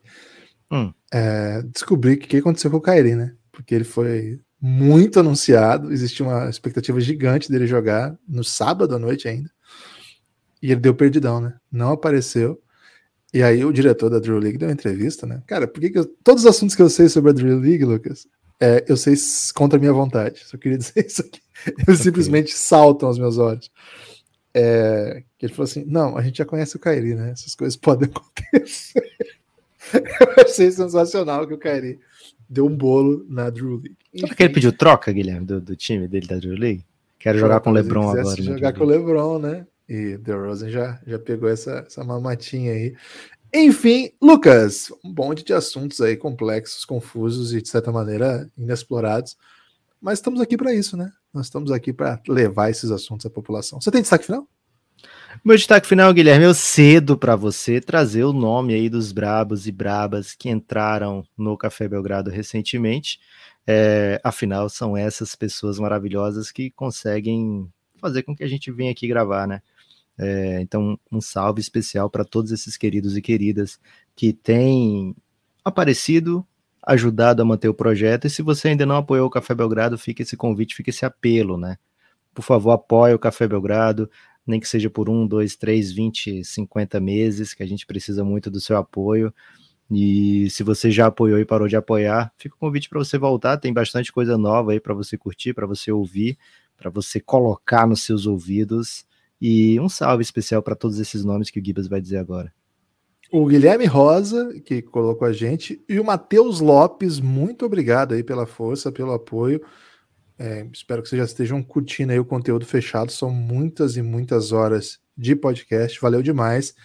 hum. 0.72 0.92
é 1.12 1.62
descobrir 1.62 2.14
o 2.14 2.18
que 2.20 2.38
aconteceu 2.38 2.72
com 2.72 2.78
o 2.78 2.82
Kyrie, 2.82 3.16
né? 3.16 3.36
Porque 3.52 3.74
ele 3.74 3.84
foi 3.84 4.40
muito 4.60 5.20
anunciado, 5.20 5.92
existia 5.92 6.26
uma 6.26 6.50
expectativa 6.50 7.00
gigante 7.00 7.50
dele 7.50 7.66
jogar 7.66 8.16
no 8.28 8.44
sábado 8.44 8.96
à 8.96 9.00
noite 9.00 9.28
ainda, 9.28 9.50
e 10.62 10.72
ele 10.72 10.82
deu 10.82 10.94
perdidão, 10.94 11.40
né? 11.40 11.56
Não 11.72 11.92
apareceu. 11.92 12.62
E 13.34 13.42
aí 13.42 13.64
o 13.64 13.72
diretor 13.72 14.10
da 14.10 14.20
Drew 14.20 14.38
League 14.40 14.58
deu 14.58 14.68
uma 14.68 14.74
entrevista, 14.74 15.26
né? 15.26 15.42
Cara, 15.48 15.68
por 15.68 15.80
que, 15.80 15.90
que 15.90 16.00
eu, 16.00 16.06
todos 16.24 16.44
os 16.44 16.50
assuntos 16.50 16.76
que 16.76 16.82
eu 16.82 16.90
sei 16.90 17.08
sobre 17.08 17.32
a 17.32 17.34
Drew 17.34 17.60
League, 17.60 17.86
Lucas, 17.86 18.28
é, 18.60 18.84
eu 18.88 18.96
sei 18.98 19.16
contra 19.56 19.78
a 19.78 19.80
minha 19.80 19.94
vontade. 19.94 20.42
Só 20.46 20.58
queria 20.58 20.78
dizer 20.78 21.06
isso 21.06 21.22
aqui. 21.22 21.42
Eles 21.66 21.82
okay. 21.82 21.96
simplesmente 21.96 22.54
saltam 22.54 23.08
aos 23.08 23.18
meus 23.18 23.38
olhos. 23.38 23.72
É, 24.54 25.24
que 25.38 25.46
ele 25.46 25.54
falou 25.54 25.64
assim: 25.64 25.86
não, 25.88 26.18
a 26.18 26.22
gente 26.22 26.38
já 26.38 26.46
conhece 26.46 26.76
o 26.76 26.80
Kairi, 26.80 27.16
né? 27.16 27.32
Essas 27.32 27.56
coisas 27.56 27.78
podem 27.78 28.10
acontecer. 28.14 29.04
eu 29.94 30.44
achei 30.44 30.72
sensacional 30.72 31.48
que 31.48 31.54
o 31.54 31.58
Kairi 31.58 32.00
deu 32.50 32.66
um 32.66 32.76
bolo 32.76 33.26
na 33.30 33.50
Drew 33.50 33.78
League. 33.78 33.96
Enfim, 34.14 34.36
que 34.36 34.44
ele 34.44 34.54
pediu 34.54 34.74
troca, 34.74 35.12
Guilherme, 35.12 35.46
do, 35.46 35.62
do 35.62 35.76
time 35.76 36.08
dele 36.08 36.28
da 36.28 36.38
Drew 36.38 36.56
League? 36.56 36.86
Quero 37.18 37.40
jogar 37.40 37.62
com 37.62 37.70
o 37.70 37.74
LeBron 37.74 38.10
agora. 38.10 38.42
Jogar 38.42 38.74
com 38.74 38.84
o 38.84 38.88
LeBron, 38.88 39.40
né? 39.40 39.66
E 39.92 40.18
The 40.20 40.32
Rosen 40.32 40.70
já, 40.70 41.02
já 41.06 41.20
pegou 41.20 41.50
essa, 41.50 41.84
essa 41.86 42.02
mamatinha 42.02 42.72
aí. 42.72 42.96
Enfim, 43.54 44.12
Lucas, 44.22 44.90
um 45.04 45.14
monte 45.14 45.44
de 45.44 45.52
assuntos 45.52 46.00
aí 46.00 46.16
complexos, 46.16 46.86
confusos 46.86 47.54
e 47.54 47.62
de 47.62 47.68
certa 47.68 47.92
maneira 47.92 48.50
inexplorados. 48.58 49.36
Mas 50.00 50.20
estamos 50.20 50.40
aqui 50.40 50.56
para 50.56 50.74
isso, 50.74 50.96
né? 50.96 51.12
Nós 51.34 51.48
estamos 51.48 51.74
aqui 51.74 51.92
para 51.92 52.22
levar 52.30 52.70
esses 52.70 52.90
assuntos 52.90 53.26
à 53.26 53.30
população. 53.30 53.82
Você 53.82 53.92
tem 53.92 54.00
destaque 54.00 54.26
final? 54.26 54.48
Meu 55.44 55.58
destaque 55.58 55.86
final, 55.86 56.14
Guilherme, 56.14 56.46
eu 56.46 56.54
cedo 56.54 57.18
para 57.18 57.36
você 57.36 57.82
trazer 57.82 58.24
o 58.24 58.32
nome 58.32 58.74
aí 58.74 58.90
dos 58.90 59.12
brabos 59.12 59.68
e 59.68 59.74
brabas 59.74 60.34
que 60.34 60.50
entraram 60.50 61.22
no 61.38 61.58
Café 61.58 61.90
Belgrado 61.90 62.30
recentemente. 62.30 63.20
É, 63.68 64.22
afinal, 64.24 64.70
são 64.70 64.96
essas 64.96 65.36
pessoas 65.36 65.78
maravilhosas 65.78 66.50
que 66.50 66.72
conseguem 66.72 67.70
fazer 68.00 68.24
com 68.24 68.34
que 68.34 68.44
a 68.44 68.48
gente 68.48 68.72
venha 68.72 68.92
aqui 68.92 69.06
gravar, 69.06 69.46
né? 69.46 69.62
É, 70.18 70.62
então, 70.62 71.00
um 71.12 71.20
salve 71.20 71.62
especial 71.62 72.10
para 72.10 72.24
todos 72.24 72.52
esses 72.52 72.78
queridos 72.78 73.18
e 73.18 73.22
queridas 73.22 73.80
que 74.16 74.34
têm 74.34 75.16
aparecido, 75.64 76.46
ajudado 76.86 77.42
a 77.42 77.46
manter 77.46 77.70
o 77.70 77.74
projeto. 77.74 78.28
E 78.28 78.30
se 78.30 78.42
você 78.42 78.70
ainda 78.70 78.86
não 78.86 78.98
apoiou 78.98 79.28
o 79.28 79.32
Café 79.32 79.56
Belgrado, 79.56 79.98
fica 79.98 80.22
esse 80.22 80.38
convite, 80.38 80.76
fica 80.76 80.90
esse 80.90 81.06
apelo, 81.06 81.58
né? 81.58 81.78
Por 82.34 82.44
favor, 82.44 82.72
apoie 82.72 83.14
o 83.14 83.20
Café 83.20 83.48
Belgrado, 83.48 84.10
nem 84.46 84.60
que 84.60 84.68
seja 84.68 84.90
por 84.90 85.10
um, 85.10 85.28
dois, 85.28 85.56
três, 85.56 85.92
vinte, 85.92 86.44
cinquenta 86.44 87.00
meses, 87.00 87.54
que 87.54 87.64
a 87.64 87.68
gente 87.68 87.86
precisa 87.86 88.24
muito 88.24 88.50
do 88.50 88.62
seu 88.62 88.78
apoio. 88.78 89.34
E 89.90 90.50
se 90.50 90.64
você 90.64 90.90
já 90.90 91.08
apoiou 91.08 91.40
e 91.40 91.46
parou 91.46 91.68
de 91.68 91.76
apoiar, 91.76 92.32
fica 92.38 92.56
o 92.56 92.58
convite 92.58 92.88
para 92.88 93.00
você 93.00 93.18
voltar. 93.18 93.58
Tem 93.58 93.74
bastante 93.74 94.12
coisa 94.12 94.38
nova 94.38 94.72
aí 94.72 94.80
para 94.80 94.94
você 94.94 95.18
curtir, 95.18 95.54
para 95.54 95.68
você 95.68 95.92
ouvir, 95.92 96.38
para 96.78 96.90
você 96.90 97.20
colocar 97.20 97.86
nos 97.86 98.04
seus 98.04 98.26
ouvidos. 98.26 99.06
E 99.42 99.80
um 99.80 99.90
salve 99.90 100.22
especial 100.22 100.62
para 100.62 100.76
todos 100.76 101.00
esses 101.00 101.26
nomes 101.26 101.50
que 101.50 101.60
o 101.60 101.66
Gibas 101.66 101.88
vai 101.88 102.00
dizer 102.00 102.18
agora. 102.18 102.54
O 103.32 103.46
Guilherme 103.48 103.86
Rosa, 103.86 104.54
que 104.66 104.82
colocou 104.82 105.28
a 105.28 105.34
gente, 105.34 105.82
e 105.90 106.00
o 106.00 106.04
Matheus 106.04 106.60
Lopes, 106.60 107.20
muito 107.20 107.66
obrigado 107.66 108.14
aí 108.14 108.24
pela 108.24 108.46
força, 108.46 108.92
pelo 108.92 109.14
apoio. 109.14 109.62
É, 110.38 110.68
espero 110.72 111.02
que 111.02 111.10
vocês 111.10 111.20
já 111.20 111.26
estejam 111.26 111.64
curtindo 111.64 112.12
aí 112.12 112.20
o 112.20 112.26
conteúdo 112.26 112.66
fechado. 112.66 113.12
São 113.12 113.32
muitas 113.32 113.96
e 113.96 114.02
muitas 114.02 114.52
horas 114.52 115.00
de 115.18 115.36
podcast. 115.36 116.00
Valeu 116.00 116.22
demais. 116.22 116.76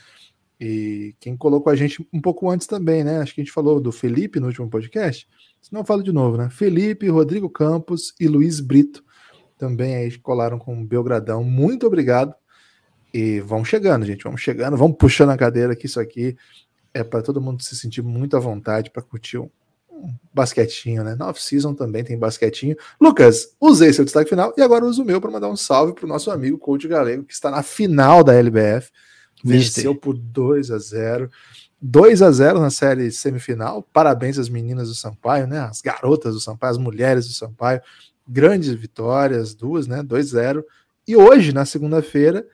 E 0.58 1.14
quem 1.20 1.36
colocou 1.36 1.70
a 1.70 1.76
gente 1.76 2.06
um 2.12 2.20
pouco 2.20 2.48
antes 2.48 2.66
também, 2.66 3.02
né? 3.02 3.18
Acho 3.18 3.34
que 3.34 3.40
a 3.40 3.44
gente 3.44 3.52
falou 3.52 3.80
do 3.80 3.92
Felipe 3.92 4.40
no 4.40 4.46
último 4.46 4.70
podcast. 4.70 5.28
Se 5.60 5.72
não, 5.72 5.84
falo 5.84 6.02
de 6.02 6.12
novo, 6.12 6.36
né? 6.36 6.48
Felipe, 6.48 7.08
Rodrigo 7.08 7.50
Campos 7.50 8.14
e 8.20 8.28
Luiz 8.28 8.60
Brito 8.60 9.04
também 9.58 9.96
aí 9.96 10.18
colaram 10.18 10.58
com 10.58 10.80
o 10.80 10.86
Belgradão. 10.86 11.42
Muito 11.42 11.86
obrigado 11.86 12.34
e 13.16 13.40
vamos 13.40 13.66
chegando, 13.66 14.04
gente, 14.04 14.24
vamos 14.24 14.42
chegando, 14.42 14.76
vamos 14.76 14.98
puxando 14.98 15.30
a 15.30 15.38
cadeira 15.38 15.74
que 15.74 15.86
isso 15.86 15.98
aqui 15.98 16.36
é 16.92 17.02
para 17.02 17.22
todo 17.22 17.40
mundo 17.40 17.62
se 17.62 17.74
sentir 17.74 18.02
muito 18.02 18.36
à 18.36 18.40
vontade 18.40 18.90
para 18.90 19.00
curtir 19.00 19.38
um, 19.38 19.48
um, 19.90 20.14
basquetinho, 20.34 21.02
né? 21.02 21.14
Na 21.14 21.30
off-season 21.30 21.72
também 21.72 22.04
tem 22.04 22.18
basquetinho. 22.18 22.76
Lucas, 23.00 23.56
usei 23.58 23.90
seu 23.94 24.04
destaque 24.04 24.28
final 24.28 24.52
e 24.54 24.60
agora 24.60 24.84
uso 24.84 25.02
o 25.02 25.04
meu 25.06 25.18
para 25.18 25.30
mandar 25.30 25.48
um 25.48 25.56
salve 25.56 25.94
para 25.94 26.04
o 26.04 26.08
nosso 26.08 26.30
amigo 26.30 26.58
Coach 26.58 26.86
Galego, 26.86 27.24
que 27.24 27.32
está 27.32 27.50
na 27.50 27.62
final 27.62 28.22
da 28.22 28.34
LBF. 28.34 28.90
Venceu 29.42 29.94
por 29.94 30.14
2 30.18 30.70
a 30.70 30.76
0 30.78 31.30
2 31.80 32.20
a 32.20 32.30
0 32.30 32.60
na 32.60 32.68
série 32.68 33.10
semifinal. 33.10 33.82
Parabéns 33.94 34.38
às 34.38 34.50
meninas 34.50 34.88
do 34.88 34.94
Sampaio, 34.94 35.46
né? 35.46 35.60
As 35.60 35.80
garotas 35.80 36.34
do 36.34 36.40
Sampaio, 36.40 36.72
as 36.72 36.78
mulheres 36.78 37.26
do 37.26 37.32
Sampaio. 37.32 37.80
Grandes 38.28 38.74
vitórias, 38.74 39.54
duas, 39.54 39.86
né? 39.86 40.02
2 40.02 40.26
a 40.26 40.38
0 40.38 40.66
E 41.08 41.16
hoje, 41.16 41.54
na 41.54 41.64
segunda-feira, 41.64 42.46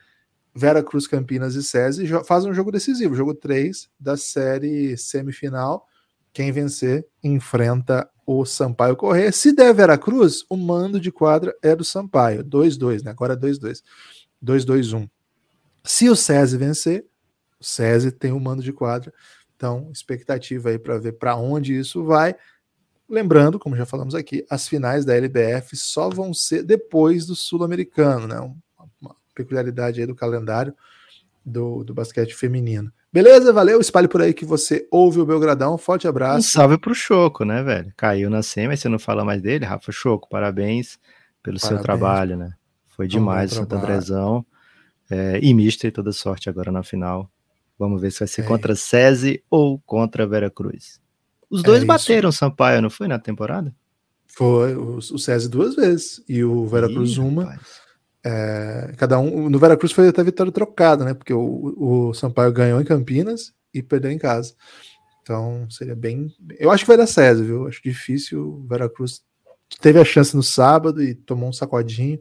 Vera 0.55 0.83
Cruz, 0.83 1.07
Campinas 1.07 1.55
e 1.55 1.63
SESI 1.63 2.07
fazem 2.25 2.51
um 2.51 2.53
jogo 2.53 2.71
decisivo, 2.71 3.15
jogo 3.15 3.33
3 3.33 3.89
da 3.99 4.15
série 4.15 4.95
semifinal. 4.97 5.87
Quem 6.31 6.51
vencer 6.51 7.07
enfrenta 7.23 8.09
o 8.25 8.45
Sampaio 8.45 8.95
Corrêa. 8.95 9.31
Se 9.31 9.53
der 9.53 9.73
Vera 9.73 9.97
Cruz, 9.97 10.45
o 10.49 10.55
mando 10.55 10.99
de 10.99 11.11
quadra 11.11 11.55
é 11.61 11.75
do 11.75 11.83
Sampaio. 11.83 12.43
2-2, 12.43 13.03
né? 13.03 13.11
Agora 13.11 13.33
é 13.33 13.37
2-2. 13.37 13.81
2-2-1. 14.43 15.09
Se 15.83 16.09
o 16.09 16.15
SESI 16.15 16.57
vencer, 16.57 17.05
o 17.59 17.63
SESI 17.63 18.11
tem 18.11 18.31
o 18.31 18.35
um 18.35 18.39
mando 18.39 18.63
de 18.63 18.71
quadra. 18.71 19.13
Então, 19.55 19.89
expectativa 19.91 20.69
aí 20.69 20.79
para 20.79 20.97
ver 20.97 21.13
para 21.13 21.35
onde 21.35 21.77
isso 21.77 22.03
vai. 22.03 22.35
Lembrando, 23.07 23.59
como 23.59 23.75
já 23.75 23.85
falamos 23.85 24.15
aqui, 24.15 24.45
as 24.49 24.67
finais 24.67 25.05
da 25.05 25.15
LBF 25.15 25.75
só 25.75 26.09
vão 26.09 26.33
ser 26.33 26.63
depois 26.63 27.25
do 27.25 27.35
Sul-Americano, 27.35 28.27
né? 28.27 28.39
Uma 28.39 28.55
peculiaridade 29.33 30.01
aí 30.01 30.07
do 30.07 30.15
calendário 30.15 30.73
do, 31.45 31.83
do 31.83 31.93
basquete 31.93 32.33
feminino. 32.33 32.91
Beleza? 33.11 33.53
Valeu. 33.53 33.79
Espalhe 33.79 34.07
por 34.07 34.21
aí 34.21 34.33
que 34.33 34.45
você 34.45 34.87
ouve 34.89 35.19
o 35.19 35.25
Belgradão. 35.25 35.77
Forte 35.77 36.07
abraço. 36.07 36.39
Um 36.39 36.41
salve 36.41 36.77
pro 36.77 36.95
Choco, 36.95 37.45
né, 37.45 37.61
velho? 37.61 37.93
Caiu 37.95 38.29
na 38.29 38.41
mas 38.67 38.79
você 38.79 38.89
não 38.89 38.97
fala 38.97 39.23
mais 39.23 39.41
dele. 39.41 39.65
Rafa 39.65 39.91
Choco, 39.91 40.27
parabéns 40.27 40.97
pelo 41.43 41.59
parabéns. 41.59 41.61
seu 41.61 41.79
trabalho, 41.79 42.37
né? 42.37 42.53
Foi 42.87 43.07
demais 43.07 43.51
o 43.51 43.55
Santo 43.55 43.75
Andrezão. 43.75 44.45
É, 45.09 45.39
e 45.41 45.53
Mister, 45.53 45.91
toda 45.91 46.11
sorte 46.11 46.49
agora 46.49 46.71
na 46.71 46.81
final. 46.81 47.29
Vamos 47.77 48.01
ver 48.01 48.11
se 48.11 48.19
vai 48.19 48.27
ser 48.27 48.41
é. 48.41 48.45
contra 48.45 48.75
SESI 48.75 49.43
ou 49.49 49.79
contra 49.79 50.25
Vera 50.25 50.49
Cruz. 50.49 51.01
Os 51.49 51.61
dois 51.61 51.83
é 51.83 51.85
bateram 51.85 52.29
o 52.29 52.33
Sampaio, 52.33 52.81
não 52.81 52.89
foi 52.89 53.07
na 53.07 53.19
temporada? 53.19 53.75
Foi, 54.25 54.75
o, 54.75 54.97
o 54.97 55.19
SESI 55.19 55.49
duas 55.49 55.75
vezes 55.75 56.23
e 56.27 56.43
o 56.43 56.65
Vera 56.65 56.87
Cruz 56.87 57.17
uma. 57.17 57.59
É, 58.25 58.93
cada 58.97 59.19
um. 59.19 59.49
No 59.49 59.59
Veracruz 59.59 59.91
foi 59.91 60.07
até 60.07 60.23
vitória 60.23 60.51
trocada, 60.51 61.03
né? 61.03 61.13
Porque 61.13 61.33
o, 61.33 62.09
o 62.09 62.13
Sampaio 62.13 62.53
ganhou 62.53 62.79
em 62.79 62.85
Campinas 62.85 63.53
e 63.73 63.83
perdeu 63.83 64.11
em 64.11 64.17
casa. 64.17 64.53
Então 65.21 65.69
seria 65.69 65.95
bem. 65.95 66.33
Eu 66.57 66.71
acho 66.71 66.83
que 66.83 66.87
vai 66.87 66.97
dar 66.97 67.07
César, 67.07 67.43
viu? 67.43 67.67
Acho 67.67 67.81
difícil. 67.83 68.41
O 68.41 68.67
Veracruz 68.67 69.21
teve 69.81 69.99
a 69.99 70.05
chance 70.05 70.35
no 70.35 70.43
sábado 70.43 71.03
e 71.03 71.13
tomou 71.13 71.49
um 71.49 71.53
sacodinho. 71.53 72.19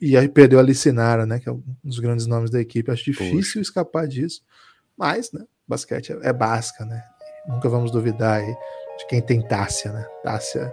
E 0.00 0.16
aí 0.16 0.28
perdeu 0.28 0.58
a 0.58 0.62
Licinara, 0.62 1.26
né? 1.26 1.40
Que 1.40 1.48
é 1.48 1.52
um 1.52 1.62
dos 1.82 1.98
grandes 1.98 2.26
nomes 2.26 2.50
da 2.50 2.60
equipe. 2.60 2.90
Acho 2.90 3.04
difícil 3.04 3.36
Poxa. 3.36 3.60
escapar 3.60 4.06
disso. 4.06 4.42
Mas, 4.96 5.32
né? 5.32 5.44
Basquete 5.66 6.12
é, 6.12 6.28
é 6.28 6.32
basca, 6.32 6.84
né? 6.84 7.02
Nunca 7.48 7.68
vamos 7.68 7.90
duvidar 7.90 8.40
aí 8.40 8.54
de 8.98 9.06
quem 9.08 9.20
tem 9.20 9.40
Tássia, 9.40 9.92
né? 9.92 10.06
Tássia 10.22 10.72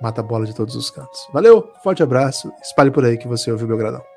mata 0.00 0.20
a 0.20 0.24
bola 0.24 0.46
de 0.46 0.54
todos 0.54 0.74
os 0.74 0.90
cantos. 0.90 1.26
Valeu, 1.32 1.72
forte 1.82 2.02
abraço, 2.02 2.50
espalhe 2.62 2.90
por 2.90 3.04
aí 3.04 3.16
que 3.16 3.28
você 3.28 3.50
ouviu 3.50 3.66
o 3.66 3.68
Belgradão. 3.68 4.15